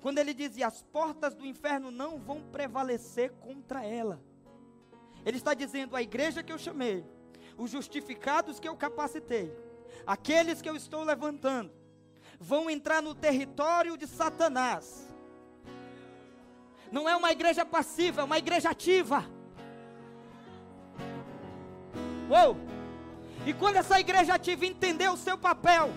Quando 0.00 0.18
ele 0.18 0.32
diz: 0.32 0.56
e 0.56 0.64
as 0.64 0.82
portas 0.82 1.34
do 1.34 1.46
inferno 1.46 1.90
não 1.90 2.18
vão 2.18 2.42
prevalecer 2.42 3.30
contra 3.32 3.84
ela. 3.84 4.20
Ele 5.24 5.36
está 5.36 5.52
dizendo: 5.52 5.94
a 5.94 6.02
igreja 6.02 6.42
que 6.42 6.52
eu 6.52 6.58
chamei, 6.58 7.04
os 7.58 7.70
justificados 7.70 8.58
que 8.58 8.68
eu 8.68 8.76
capacitei, 8.76 9.54
aqueles 10.06 10.62
que 10.62 10.68
eu 10.68 10.76
estou 10.76 11.04
levantando, 11.04 11.70
vão 12.40 12.68
entrar 12.70 13.02
no 13.02 13.14
território 13.14 13.96
de 13.96 14.06
Satanás. 14.06 15.05
Não 16.90 17.08
é 17.08 17.16
uma 17.16 17.32
igreja 17.32 17.64
passiva, 17.64 18.20
é 18.22 18.24
uma 18.24 18.38
igreja 18.38 18.70
ativa. 18.70 19.24
Uou! 22.28 22.56
E 23.44 23.52
quando 23.52 23.76
essa 23.76 24.00
igreja 24.00 24.34
ativa 24.34 24.66
entender 24.66 25.08
o 25.08 25.16
seu 25.16 25.38
papel, 25.38 25.90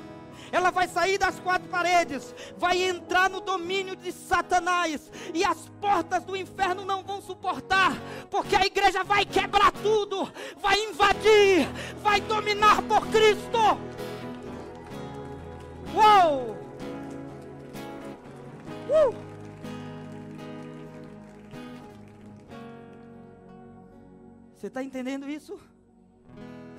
ela 0.52 0.72
vai 0.72 0.88
sair 0.88 1.18
das 1.18 1.40
quatro 1.40 1.68
paredes, 1.68 2.34
vai 2.58 2.84
entrar 2.84 3.30
no 3.30 3.40
domínio 3.40 3.96
de 3.96 4.12
Satanás, 4.12 5.12
e 5.34 5.44
as 5.44 5.70
portas 5.82 6.24
do 6.24 6.36
inferno 6.36 6.86
não 6.86 7.04
vão 7.04 7.22
suportar, 7.22 7.94
porque 8.30 8.56
a 8.56 8.66
igreja 8.66 9.04
vai 9.04 9.26
quebrar 9.26 9.72
tudo, 9.72 10.32
vai 10.58 10.80
invadir, 10.86 11.68
vai 12.02 12.22
dominar 12.22 12.82
por 12.84 13.06
Cristo. 13.08 13.60
Uou! 15.94 16.56
Uh! 18.90 19.29
Você 24.60 24.68
está 24.68 24.84
entendendo 24.84 25.30
isso? 25.30 25.58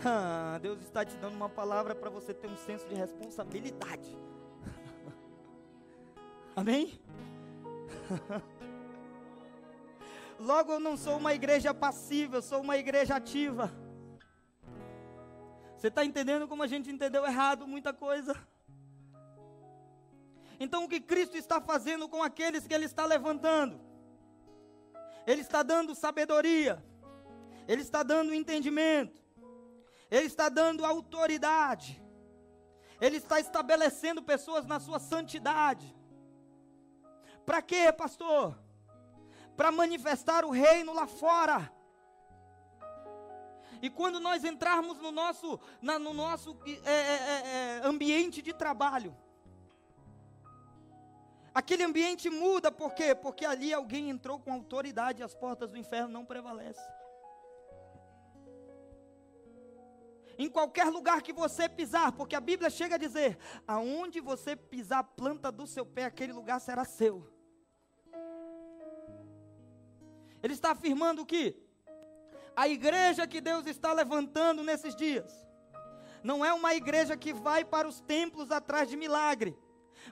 Ah, 0.04 0.58
Deus 0.60 0.82
está 0.82 1.02
te 1.02 1.16
dando 1.16 1.34
uma 1.34 1.48
palavra 1.48 1.94
para 1.94 2.10
você 2.10 2.34
ter 2.34 2.46
um 2.46 2.56
senso 2.58 2.86
de 2.86 2.94
responsabilidade. 2.94 4.18
Amém? 6.54 7.00
Logo, 10.38 10.72
eu 10.72 10.80
não 10.80 10.94
sou 10.94 11.16
uma 11.16 11.32
igreja 11.32 11.72
passiva, 11.72 12.36
eu 12.36 12.42
sou 12.42 12.60
uma 12.60 12.76
igreja 12.76 13.16
ativa. 13.16 13.72
Você 15.74 15.88
está 15.88 16.04
entendendo 16.04 16.46
como 16.46 16.62
a 16.62 16.66
gente 16.66 16.90
entendeu 16.90 17.24
errado 17.24 17.66
muita 17.66 17.94
coisa? 17.94 18.36
Então, 20.58 20.84
o 20.84 20.88
que 20.88 21.00
Cristo 21.00 21.38
está 21.38 21.62
fazendo 21.62 22.10
com 22.10 22.22
aqueles 22.22 22.66
que 22.66 22.74
Ele 22.74 22.84
está 22.84 23.06
levantando? 23.06 23.80
Ele 25.26 25.40
está 25.40 25.62
dando 25.62 25.94
sabedoria, 25.94 26.84
Ele 27.70 27.82
está 27.82 28.02
dando 28.02 28.34
entendimento, 28.34 29.22
ele 30.10 30.26
está 30.26 30.48
dando 30.48 30.84
autoridade. 30.84 32.02
Ele 33.00 33.18
está 33.18 33.38
estabelecendo 33.38 34.20
pessoas 34.20 34.66
na 34.66 34.80
sua 34.80 34.98
santidade. 34.98 35.96
Para 37.46 37.62
quê, 37.62 37.92
pastor? 37.92 38.58
Para 39.56 39.70
manifestar 39.70 40.44
o 40.44 40.50
reino 40.50 40.92
lá 40.92 41.06
fora. 41.06 41.72
E 43.80 43.88
quando 43.88 44.18
nós 44.18 44.42
entrarmos 44.44 44.98
no 44.98 45.12
nosso, 45.12 45.60
na, 45.80 45.96
no 45.96 46.12
nosso 46.12 46.58
é, 46.66 46.90
é, 46.90 46.94
é, 46.94 47.80
é 47.84 47.86
ambiente 47.86 48.42
de 48.42 48.52
trabalho, 48.52 49.16
aquele 51.54 51.84
ambiente 51.84 52.28
muda, 52.28 52.72
por 52.72 52.94
quê? 52.94 53.14
Porque 53.14 53.46
ali 53.46 53.72
alguém 53.72 54.10
entrou 54.10 54.40
com 54.40 54.52
autoridade 54.52 55.20
e 55.20 55.22
as 55.22 55.36
portas 55.36 55.70
do 55.70 55.78
inferno 55.78 56.08
não 56.08 56.24
prevalecem. 56.24 56.99
Em 60.44 60.48
qualquer 60.48 60.86
lugar 60.86 61.20
que 61.20 61.32
você 61.32 61.68
pisar, 61.68 62.12
porque 62.12 62.34
a 62.34 62.40
Bíblia 62.40 62.70
chega 62.70 62.94
a 62.94 62.98
dizer: 62.98 63.38
aonde 63.66 64.20
você 64.20 64.56
pisar 64.56 65.00
a 65.00 65.04
planta 65.04 65.52
do 65.52 65.66
seu 65.66 65.84
pé, 65.84 66.04
aquele 66.06 66.32
lugar 66.32 66.60
será 66.60 66.84
seu. 66.84 67.30
Ele 70.42 70.54
está 70.54 70.70
afirmando 70.70 71.26
que 71.26 71.62
a 72.56 72.66
igreja 72.66 73.26
que 73.26 73.40
Deus 73.40 73.66
está 73.66 73.92
levantando 73.92 74.62
nesses 74.62 74.96
dias 74.96 75.46
não 76.22 76.42
é 76.42 76.52
uma 76.54 76.74
igreja 76.74 77.16
que 77.16 77.34
vai 77.34 77.62
para 77.62 77.86
os 77.86 78.00
templos 78.00 78.50
atrás 78.50 78.88
de 78.88 78.96
milagre, 78.96 79.58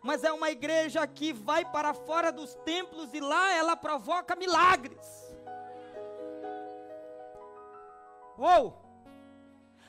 mas 0.03 0.25
é 0.25 0.33
uma 0.33 0.51
igreja 0.51 1.07
que 1.07 1.33
vai 1.33 1.65
para 1.65 1.95
fora 1.95 2.31
dos 2.31 2.55
templos 2.67 3.15
e 3.15 3.21
lá 3.21 3.53
ela 3.55 3.75
provoca 3.75 4.37
milagres. 4.37 5.07
Uou! 8.37 8.88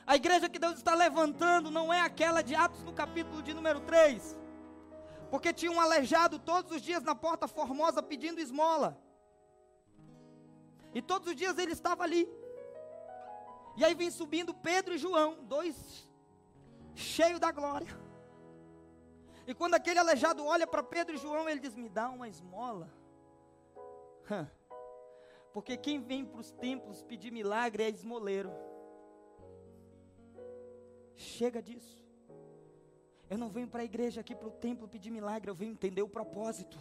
A 0.10 0.16
igreja 0.16 0.50
que 0.50 0.58
Deus 0.58 0.78
está 0.78 0.96
levantando 0.96 1.70
não 1.70 1.94
é 1.94 2.02
aquela 2.02 2.42
de 2.42 2.56
Atos 2.56 2.84
no 2.84 2.92
capítulo 2.92 3.44
de 3.44 3.54
número 3.54 3.80
3. 3.82 4.36
Porque 5.30 5.54
tinha 5.54 5.72
um 5.72 5.80
aleijado 5.80 6.40
todos 6.40 6.72
os 6.72 6.82
dias 6.82 7.04
na 7.04 7.14
porta 7.14 7.48
formosa 7.48 8.02
pedindo 8.02 8.42
esmola. 8.42 9.00
E 10.96 11.00
todos 11.00 11.28
os 11.28 11.36
dias 11.36 11.60
ele 11.60 11.74
estava 11.74 12.02
ali. 12.02 12.28
E 13.78 13.86
aí 13.86 13.94
vem 13.94 14.10
subindo 14.10 14.52
Pedro 14.52 14.96
e 14.96 14.98
João, 14.98 15.44
dois 15.44 16.10
cheios 16.96 17.40
da 17.40 17.52
glória. 17.52 17.96
E 19.46 19.54
quando 19.54 19.76
aquele 19.76 20.00
aleijado 20.00 20.44
olha 20.44 20.66
para 20.66 20.82
Pedro 20.82 21.14
e 21.14 21.20
João, 21.20 21.48
ele 21.48 21.60
diz: 21.60 21.76
Me 21.76 21.88
dá 21.88 22.10
uma 22.10 22.28
esmola. 22.28 22.92
Porque 25.54 25.78
quem 25.78 26.02
vem 26.02 26.26
para 26.26 26.42
os 26.42 26.50
templos 26.50 27.04
pedir 27.04 27.32
milagre 27.32 27.84
é 27.84 27.90
esmoleiro. 27.90 28.52
Chega 31.20 31.62
disso. 31.62 32.02
Eu 33.30 33.38
não 33.38 33.50
venho 33.50 33.68
para 33.68 33.82
a 33.82 33.84
igreja 33.84 34.22
aqui 34.22 34.34
para 34.34 34.48
o 34.48 34.52
templo 34.52 34.88
pedir 34.88 35.12
milagre, 35.12 35.52
eu 35.52 35.56
venho 35.56 35.74
entender 35.74 36.02
o 36.02 36.08
propósito. 36.08 36.78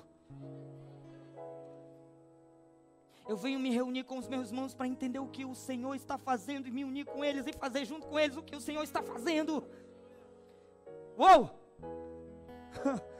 Eu 3.26 3.36
venho 3.36 3.58
me 3.58 3.70
reunir 3.70 4.04
com 4.04 4.16
os 4.16 4.28
meus 4.28 4.48
irmãos 4.48 4.74
para 4.74 4.86
entender 4.86 5.18
o 5.18 5.26
que 5.26 5.44
o 5.44 5.54
Senhor 5.54 5.94
está 5.94 6.16
fazendo 6.16 6.68
e 6.68 6.70
me 6.70 6.84
unir 6.84 7.04
com 7.04 7.24
eles 7.24 7.46
e 7.46 7.52
fazer 7.52 7.84
junto 7.84 8.06
com 8.06 8.18
eles 8.18 8.36
o 8.36 8.42
que 8.42 8.56
o 8.56 8.60
Senhor 8.60 8.82
está 8.82 9.02
fazendo. 9.02 9.66
Uou! 11.16 11.50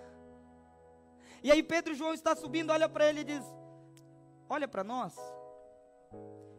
E 1.41 1.53
aí 1.53 1.63
Pedro 1.63 1.93
e 1.93 1.97
João 1.97 2.13
está 2.13 2.35
subindo, 2.35 2.73
olha 2.73 2.89
para 2.89 3.09
ele 3.09 3.21
e 3.21 3.25
diz: 3.25 3.45
Olha 4.49 4.67
para 4.67 4.83
nós. 4.83 5.17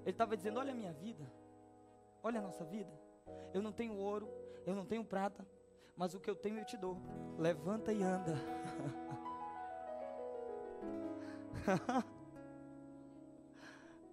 Ele 0.04 0.12
estava 0.12 0.38
dizendo: 0.38 0.58
Olha 0.58 0.72
a 0.72 0.76
minha 0.76 0.94
vida. 0.94 1.30
Olha 2.24 2.40
a 2.40 2.42
nossa 2.42 2.64
vida. 2.64 2.90
Eu 3.54 3.62
não 3.62 3.74
tenho 3.74 3.94
ouro, 3.94 4.30
eu 4.66 4.76
não 4.76 4.86
tenho 4.86 5.04
prata, 5.04 5.48
mas 5.96 6.14
o 6.14 6.20
que 6.20 6.30
eu 6.30 6.36
tenho 6.36 6.60
eu 6.60 6.66
te 6.66 6.78
dou. 6.78 6.98
Levanta 7.38 7.92
e 7.92 8.02
anda. 8.02 8.36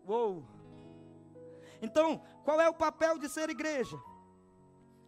Uou! 0.07 0.44
Então, 1.80 2.22
qual 2.44 2.61
é 2.61 2.68
o 2.68 2.74
papel 2.74 3.18
de 3.18 3.28
ser 3.28 3.51
igreja? 3.51 3.97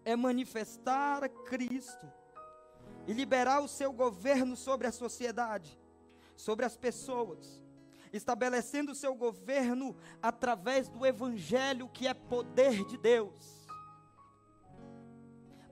É 0.05 0.15
manifestar 0.17 1.29
Cristo 1.47 2.07
e 3.07 3.13
liberar 3.13 3.61
o 3.61 3.69
seu 3.69 3.93
governo 3.93 4.57
sobre 4.57 4.87
a 4.87 4.93
sociedade, 4.93 5.79
sobre 6.37 6.65
as 6.65 6.77
pessoas, 6.77 7.65
estabelecendo 8.13 8.93
o 8.93 8.95
seu 8.95 9.15
governo 9.15 9.97
através 10.23 10.89
do 10.89 11.05
Evangelho, 11.05 11.89
que 11.89 12.07
é 12.07 12.15
poder 12.15 12.85
de 12.85 12.97
Deus. 12.99 13.58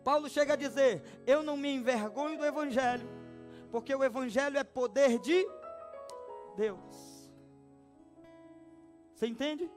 Paulo 0.06 0.28
chega 0.28 0.52
a 0.52 0.56
dizer: 0.56 1.02
Eu 1.26 1.42
não 1.42 1.56
me 1.56 1.68
envergonho 1.68 2.38
do 2.38 2.46
Evangelho, 2.46 3.08
porque 3.72 3.92
o 3.92 4.04
Evangelho 4.04 4.56
é 4.56 4.62
poder 4.62 5.18
de 5.18 5.44
Deus. 6.56 6.96
Você 9.12 9.26
entende? 9.26 9.68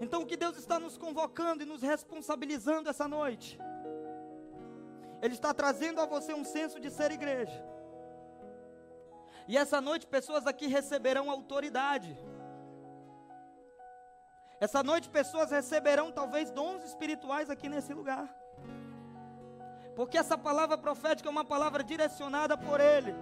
Então 0.00 0.22
o 0.22 0.26
que 0.26 0.36
Deus 0.36 0.56
está 0.56 0.80
nos 0.80 0.98
convocando 0.98 1.62
e 1.62 1.66
nos 1.72 1.80
responsabilizando 1.80 2.90
essa 2.90 3.06
noite? 3.06 3.56
Ele 5.22 5.34
está 5.34 5.54
trazendo 5.54 6.00
a 6.00 6.06
você 6.06 6.34
um 6.34 6.44
senso 6.44 6.80
de 6.80 6.90
ser 6.90 7.12
igreja. 7.12 7.64
E 9.46 9.56
essa 9.56 9.80
noite 9.80 10.08
pessoas 10.08 10.44
aqui 10.44 10.66
receberão 10.66 11.30
autoridade. 11.30 12.18
Essa 14.58 14.82
noite 14.82 15.08
pessoas 15.08 15.52
receberão 15.52 16.10
talvez 16.10 16.50
dons 16.50 16.82
espirituais 16.82 17.48
aqui 17.48 17.68
nesse 17.68 17.94
lugar. 17.94 18.26
Porque 19.96 20.18
essa 20.18 20.36
palavra 20.36 20.76
profética 20.76 21.28
é 21.28 21.32
uma 21.32 21.44
palavra 21.44 21.82
direcionada 21.82 22.56
por 22.56 22.78
Ele. 22.80 23.14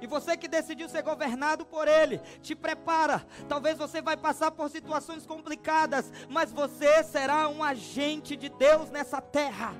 E 0.00 0.06
você 0.06 0.36
que 0.36 0.48
decidiu 0.48 0.88
ser 0.88 1.02
governado 1.02 1.64
por 1.64 1.86
Ele, 1.86 2.18
te 2.40 2.56
prepara. 2.56 3.24
Talvez 3.48 3.78
você 3.78 4.02
vai 4.02 4.16
passar 4.16 4.50
por 4.50 4.68
situações 4.68 5.24
complicadas, 5.24 6.12
mas 6.28 6.52
você 6.52 7.04
será 7.04 7.48
um 7.48 7.62
agente 7.62 8.34
de 8.36 8.48
Deus 8.48 8.90
nessa 8.90 9.20
terra. 9.20 9.72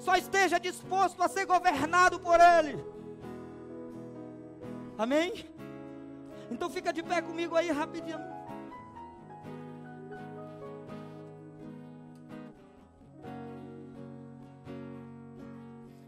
Só 0.00 0.16
esteja 0.16 0.58
disposto 0.58 1.22
a 1.22 1.28
ser 1.28 1.46
governado 1.46 2.18
por 2.18 2.40
Ele. 2.40 2.84
Amém? 4.98 5.48
Então 6.50 6.68
fica 6.68 6.92
de 6.92 7.04
pé 7.04 7.22
comigo 7.22 7.54
aí 7.54 7.70
rapidinho. 7.70 8.33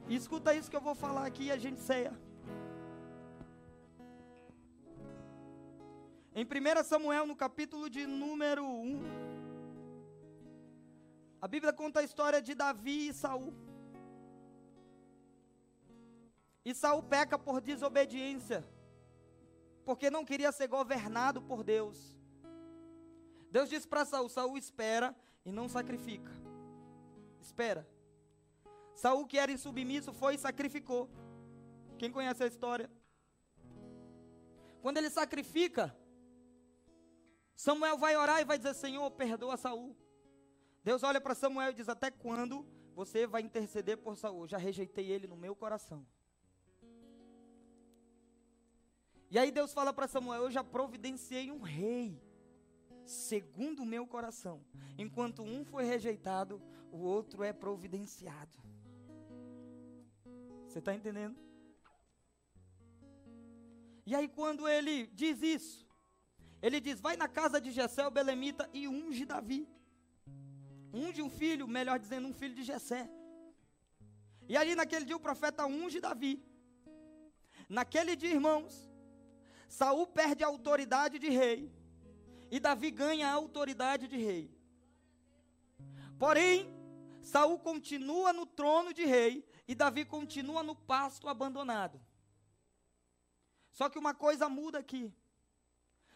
E 0.09 0.14
escuta 0.14 0.54
isso 0.54 0.70
que 0.70 0.76
eu 0.76 0.80
vou 0.80 0.94
falar 0.94 1.26
aqui 1.26 1.44
e 1.44 1.52
a 1.52 1.59
gente 1.59 1.80
ceia. 1.80 2.12
Em 6.34 6.44
1 6.44 6.84
Samuel, 6.84 7.26
no 7.26 7.34
capítulo 7.34 7.90
de 7.90 8.07
número 8.07 8.64
1, 8.64 9.02
a 11.40 11.48
Bíblia 11.48 11.72
conta 11.72 12.00
a 12.00 12.02
história 12.02 12.40
de 12.40 12.54
Davi 12.54 13.09
e 13.09 13.14
Saul. 13.14 13.52
E 16.64 16.74
Saul 16.74 17.02
peca 17.02 17.38
por 17.38 17.61
desobediência, 17.61 18.64
porque 19.84 20.11
não 20.11 20.24
queria 20.24 20.52
ser 20.52 20.68
governado 20.68 21.40
por 21.40 21.64
Deus. 21.64 22.16
Deus 23.50 23.68
disse 23.68 23.88
para 23.88 24.04
Saul: 24.04 24.28
Saul 24.28 24.57
espera 24.59 25.16
e 25.44 25.50
não 25.50 25.68
sacrifica. 25.68 26.30
Espera. 27.40 27.95
Saul, 28.97 29.26
que 29.26 29.38
era 29.38 29.53
insubmisso, 29.53 30.12
foi 30.12 30.34
e 30.34 30.38
sacrificou. 30.38 31.09
Quem 31.99 32.11
conhece 32.11 32.42
a 32.42 32.47
história? 32.47 32.90
Quando 34.80 34.97
ele 34.97 35.11
sacrifica, 35.11 35.94
Samuel 37.55 37.99
vai 37.99 38.16
orar 38.16 38.40
e 38.40 38.44
vai 38.44 38.57
dizer: 38.57 38.74
Senhor, 38.74 39.09
perdoa 39.11 39.57
Saul. 39.59 39.94
Deus 40.82 41.03
olha 41.03 41.20
para 41.20 41.34
Samuel 41.34 41.70
e 41.70 41.74
diz: 41.74 41.90
Até 41.90 42.11
quando 42.11 42.66
você 42.94 43.26
vai 43.26 43.42
interceder 43.42 43.99
por 43.99 44.16
Saul? 44.16 44.49
Já 44.49 44.57
rejeitei 44.57 45.11
ele 45.11 45.26
no 45.26 45.36
meu 45.36 45.55
coração. 45.55 46.07
E 49.30 49.38
aí 49.38 49.51
Deus 49.51 49.74
fala 49.74 49.92
para 49.92 50.09
Samuel: 50.09 50.44
Eu 50.44 50.51
já 50.51 50.64
providenciei 50.64 51.53
um 51.53 51.61
rei, 51.61 52.18
segundo 53.05 53.82
o 53.82 53.86
meu 53.86 54.07
coração. 54.07 54.64
Enquanto 54.97 55.42
um 55.42 55.66
foi 55.66 55.84
rejeitado, 55.84 56.62
o 56.90 56.99
outro 56.99 57.42
é 57.42 57.53
providenciado. 57.53 58.59
Você 60.77 60.81
está 60.81 60.95
entendendo? 60.95 61.35
E 64.05 64.14
aí, 64.14 64.29
quando 64.29 64.68
ele 64.68 65.07
diz 65.07 65.41
isso, 65.41 65.89
ele 66.61 66.81
diz: 66.83 67.01
Vai 67.01 67.16
na 67.16 67.27
casa 67.27 67.59
de 67.59 67.70
Jessé, 67.70 68.07
o 68.07 68.11
Belemita, 68.11 68.68
e 68.74 68.87
unge 68.87 69.24
Davi. 69.24 69.66
Unge 70.93 71.22
um 71.22 71.31
filho, 71.31 71.66
melhor 71.66 71.99
dizendo, 71.99 72.29
um 72.29 72.35
filho 72.35 72.55
de 72.55 72.62
Jessé. 72.62 73.09
E 74.47 74.55
ali 74.55 74.74
naquele 74.74 75.07
dia 75.07 75.16
o 75.16 75.27
profeta 75.29 75.64
unge 75.64 75.99
Davi. 75.99 76.45
Naquele 77.70 78.14
dia, 78.14 78.33
irmãos, 78.33 78.87
Saul 79.66 80.07
perde 80.07 80.45
a 80.45 80.49
autoridade 80.49 81.18
de 81.18 81.31
rei. 81.31 81.72
E 82.51 82.61
Davi 82.61 82.91
ganha 82.91 83.29
a 83.29 83.33
autoridade 83.33 84.07
de 84.07 84.18
rei. 84.18 84.55
Porém, 86.18 86.70
Saul 87.22 87.59
continua 87.59 88.31
no 88.35 88.45
trono 88.45 88.93
de 88.93 89.07
rei 89.07 89.43
e 89.69 89.75
Davi 89.75 90.05
continua 90.05 90.62
no 90.62 90.75
pasto 90.75 91.29
abandonado. 91.29 92.01
Só 93.71 93.89
que 93.89 93.99
uma 93.99 94.14
coisa 94.14 94.49
muda 94.49 94.79
aqui. 94.79 95.12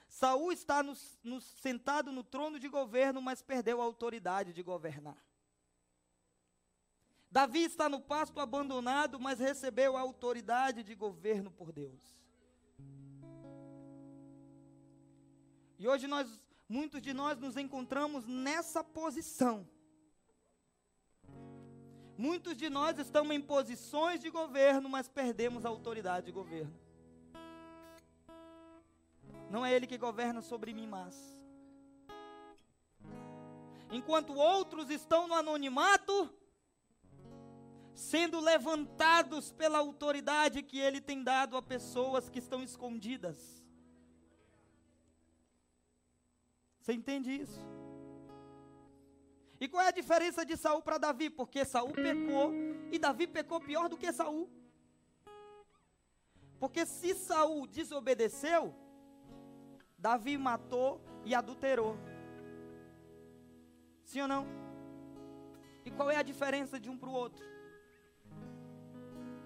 Saul 0.08 0.52
está 0.52 0.82
no, 0.82 0.94
no, 1.22 1.40
sentado 1.40 2.10
no 2.10 2.24
trono 2.24 2.58
de 2.58 2.68
governo, 2.68 3.20
mas 3.20 3.42
perdeu 3.42 3.80
a 3.80 3.84
autoridade 3.84 4.52
de 4.52 4.62
governar. 4.62 5.18
Davi 7.30 7.62
está 7.62 7.88
no 7.88 8.00
pasto 8.00 8.40
abandonado, 8.40 9.20
mas 9.20 9.38
recebeu 9.38 9.96
a 9.96 10.00
autoridade 10.00 10.82
de 10.82 10.94
governo 10.94 11.50
por 11.50 11.70
Deus. 11.70 12.00
E 15.78 15.86
hoje 15.86 16.08
nós, 16.08 16.28
muitos 16.68 17.00
de 17.00 17.14
nós 17.14 17.38
nos 17.38 17.56
encontramos 17.56 18.26
nessa 18.26 18.82
posição. 18.82 19.66
Muitos 22.20 22.54
de 22.54 22.68
nós 22.68 22.98
estamos 22.98 23.34
em 23.34 23.40
posições 23.40 24.20
de 24.20 24.28
governo, 24.28 24.90
mas 24.90 25.08
perdemos 25.08 25.64
a 25.64 25.70
autoridade 25.70 26.26
de 26.26 26.32
governo. 26.32 26.78
Não 29.48 29.64
é 29.64 29.72
Ele 29.72 29.86
que 29.86 29.96
governa 29.96 30.42
sobre 30.42 30.74
mim, 30.74 30.86
mas. 30.86 31.16
Enquanto 33.90 34.34
outros 34.34 34.90
estão 34.90 35.26
no 35.26 35.32
anonimato, 35.32 36.30
sendo 37.94 38.38
levantados 38.38 39.50
pela 39.52 39.78
autoridade 39.78 40.62
que 40.62 40.78
Ele 40.78 41.00
tem 41.00 41.24
dado 41.24 41.56
a 41.56 41.62
pessoas 41.62 42.28
que 42.28 42.38
estão 42.38 42.62
escondidas. 42.62 43.66
Você 46.82 46.92
entende 46.92 47.32
isso? 47.32 47.79
E 49.60 49.68
qual 49.68 49.84
é 49.84 49.88
a 49.88 49.92
diferença 49.92 50.44
de 50.44 50.56
Saul 50.56 50.80
para 50.80 50.96
Davi? 50.96 51.28
Porque 51.28 51.64
Saul 51.66 51.92
pecou 51.92 52.50
e 52.90 52.98
Davi 52.98 53.26
pecou 53.26 53.60
pior 53.60 53.90
do 53.90 53.96
que 53.96 54.10
Saul. 54.10 54.48
Porque 56.58 56.86
se 56.86 57.14
Saul 57.14 57.66
desobedeceu, 57.66 58.74
Davi 59.98 60.38
matou 60.38 61.00
e 61.26 61.34
adulterou. 61.34 61.94
Sim 64.02 64.22
ou 64.22 64.28
não? 64.28 64.46
E 65.84 65.90
qual 65.90 66.10
é 66.10 66.16
a 66.16 66.22
diferença 66.22 66.80
de 66.80 66.88
um 66.88 66.96
para 66.96 67.10
o 67.10 67.12
outro? 67.12 67.44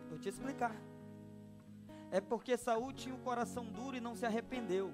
Vou 0.09 0.19
te 0.19 0.29
explicar. 0.29 0.75
É 2.13 2.21
porque 2.21 2.57
Saul 2.57 2.93
tinha 2.93 3.15
o 3.15 3.19
coração 3.19 3.65
duro 3.65 3.97
e 3.97 4.01
não 4.01 4.15
se 4.15 4.25
arrependeu. 4.25 4.93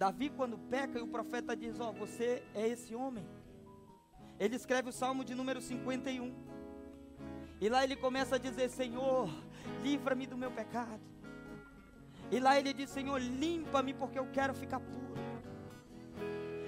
Davi, 0.00 0.30
quando 0.30 0.56
peca, 0.56 0.98
e 0.98 1.02
o 1.02 1.06
profeta 1.06 1.54
diz: 1.54 1.78
Ó, 1.78 1.90
oh, 1.90 1.92
você 1.92 2.42
é 2.54 2.66
esse 2.66 2.94
homem. 2.94 3.26
Ele 4.38 4.56
escreve 4.56 4.88
o 4.88 4.92
salmo 4.92 5.22
de 5.22 5.34
número 5.34 5.60
51. 5.60 6.34
E 7.60 7.68
lá 7.68 7.84
ele 7.84 7.96
começa 7.96 8.36
a 8.36 8.38
dizer: 8.38 8.70
Senhor, 8.70 9.28
livra-me 9.82 10.26
do 10.26 10.38
meu 10.38 10.50
pecado. 10.50 11.02
E 12.30 12.40
lá 12.40 12.58
ele 12.58 12.72
diz: 12.72 12.88
Senhor, 12.88 13.20
limpa-me 13.20 13.92
porque 13.92 14.18
eu 14.18 14.26
quero 14.32 14.54
ficar 14.54 14.80
puro. 14.80 15.20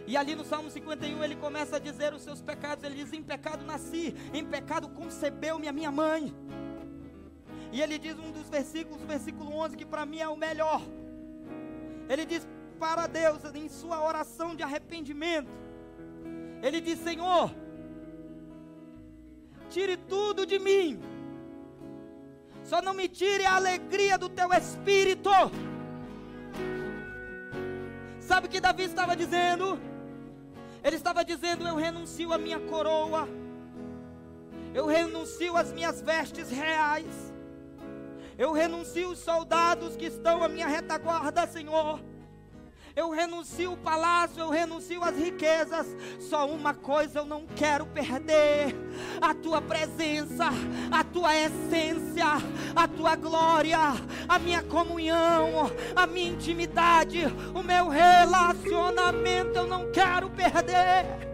E 0.06 0.14
ali 0.14 0.34
no 0.34 0.44
Salmo 0.44 0.70
51 0.70 1.24
ele 1.24 1.36
começa 1.36 1.76
a 1.76 1.78
dizer 1.78 2.12
os 2.12 2.20
seus 2.20 2.42
pecados. 2.42 2.84
Ele 2.84 2.96
diz: 2.96 3.14
Em 3.14 3.22
pecado 3.22 3.64
nasci, 3.64 4.14
em 4.34 4.44
pecado 4.44 4.90
concebeu-me 4.90 5.66
a 5.68 5.72
minha 5.72 5.90
mãe. 5.90 6.34
E 7.72 7.80
ele 7.80 7.98
diz 7.98 8.18
um 8.18 8.30
dos 8.30 8.50
versículos, 8.50 9.02
o 9.02 9.06
versículo 9.06 9.56
11, 9.56 9.74
que 9.74 9.86
para 9.86 10.04
mim 10.04 10.18
é 10.18 10.28
o 10.28 10.36
melhor. 10.36 10.82
Ele 12.10 12.26
diz 12.26 12.46
para 12.82 13.06
Deus, 13.06 13.44
em 13.54 13.68
sua 13.68 14.04
oração 14.04 14.56
de 14.56 14.62
arrependimento, 14.64 15.48
ele 16.60 16.80
diz: 16.80 16.98
Senhor, 16.98 17.54
tire 19.70 19.96
tudo 19.96 20.44
de 20.44 20.58
mim, 20.58 21.00
só 22.64 22.82
não 22.82 22.92
me 22.92 23.06
tire 23.06 23.46
a 23.46 23.54
alegria 23.54 24.18
do 24.18 24.28
teu 24.28 24.52
espírito. 24.52 25.30
Sabe 28.18 28.48
o 28.48 28.50
que 28.50 28.60
Davi 28.60 28.82
estava 28.82 29.14
dizendo? 29.14 29.80
Ele 30.82 30.96
estava 30.96 31.24
dizendo: 31.24 31.64
Eu 31.64 31.76
renuncio 31.76 32.32
a 32.32 32.38
minha 32.38 32.58
coroa, 32.58 33.28
eu 34.74 34.86
renuncio 34.86 35.56
as 35.56 35.72
minhas 35.72 36.02
vestes 36.02 36.50
reais, 36.50 37.32
eu 38.36 38.50
renuncio 38.50 39.10
os 39.10 39.20
soldados 39.20 39.94
que 39.94 40.06
estão 40.06 40.42
à 40.42 40.48
minha 40.48 40.66
retaguarda, 40.66 41.46
Senhor. 41.46 42.10
Eu 42.94 43.10
renuncio 43.10 43.72
o 43.72 43.76
palácio, 43.76 44.40
eu 44.40 44.50
renuncio 44.50 45.02
as 45.02 45.16
riquezas. 45.16 45.86
Só 46.20 46.46
uma 46.46 46.74
coisa 46.74 47.20
eu 47.20 47.24
não 47.24 47.46
quero 47.46 47.86
perder: 47.86 48.74
a 49.20 49.32
tua 49.32 49.62
presença, 49.62 50.50
a 50.90 51.02
tua 51.02 51.34
essência, 51.34 52.26
a 52.76 52.86
tua 52.86 53.16
glória, 53.16 53.78
a 54.28 54.38
minha 54.38 54.62
comunhão, 54.62 55.70
a 55.96 56.06
minha 56.06 56.32
intimidade, 56.32 57.20
o 57.54 57.62
meu 57.62 57.88
relacionamento 57.88 59.58
eu 59.58 59.66
não 59.66 59.90
quero 59.90 60.28
perder. 60.30 61.32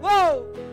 Uou! 0.00 0.71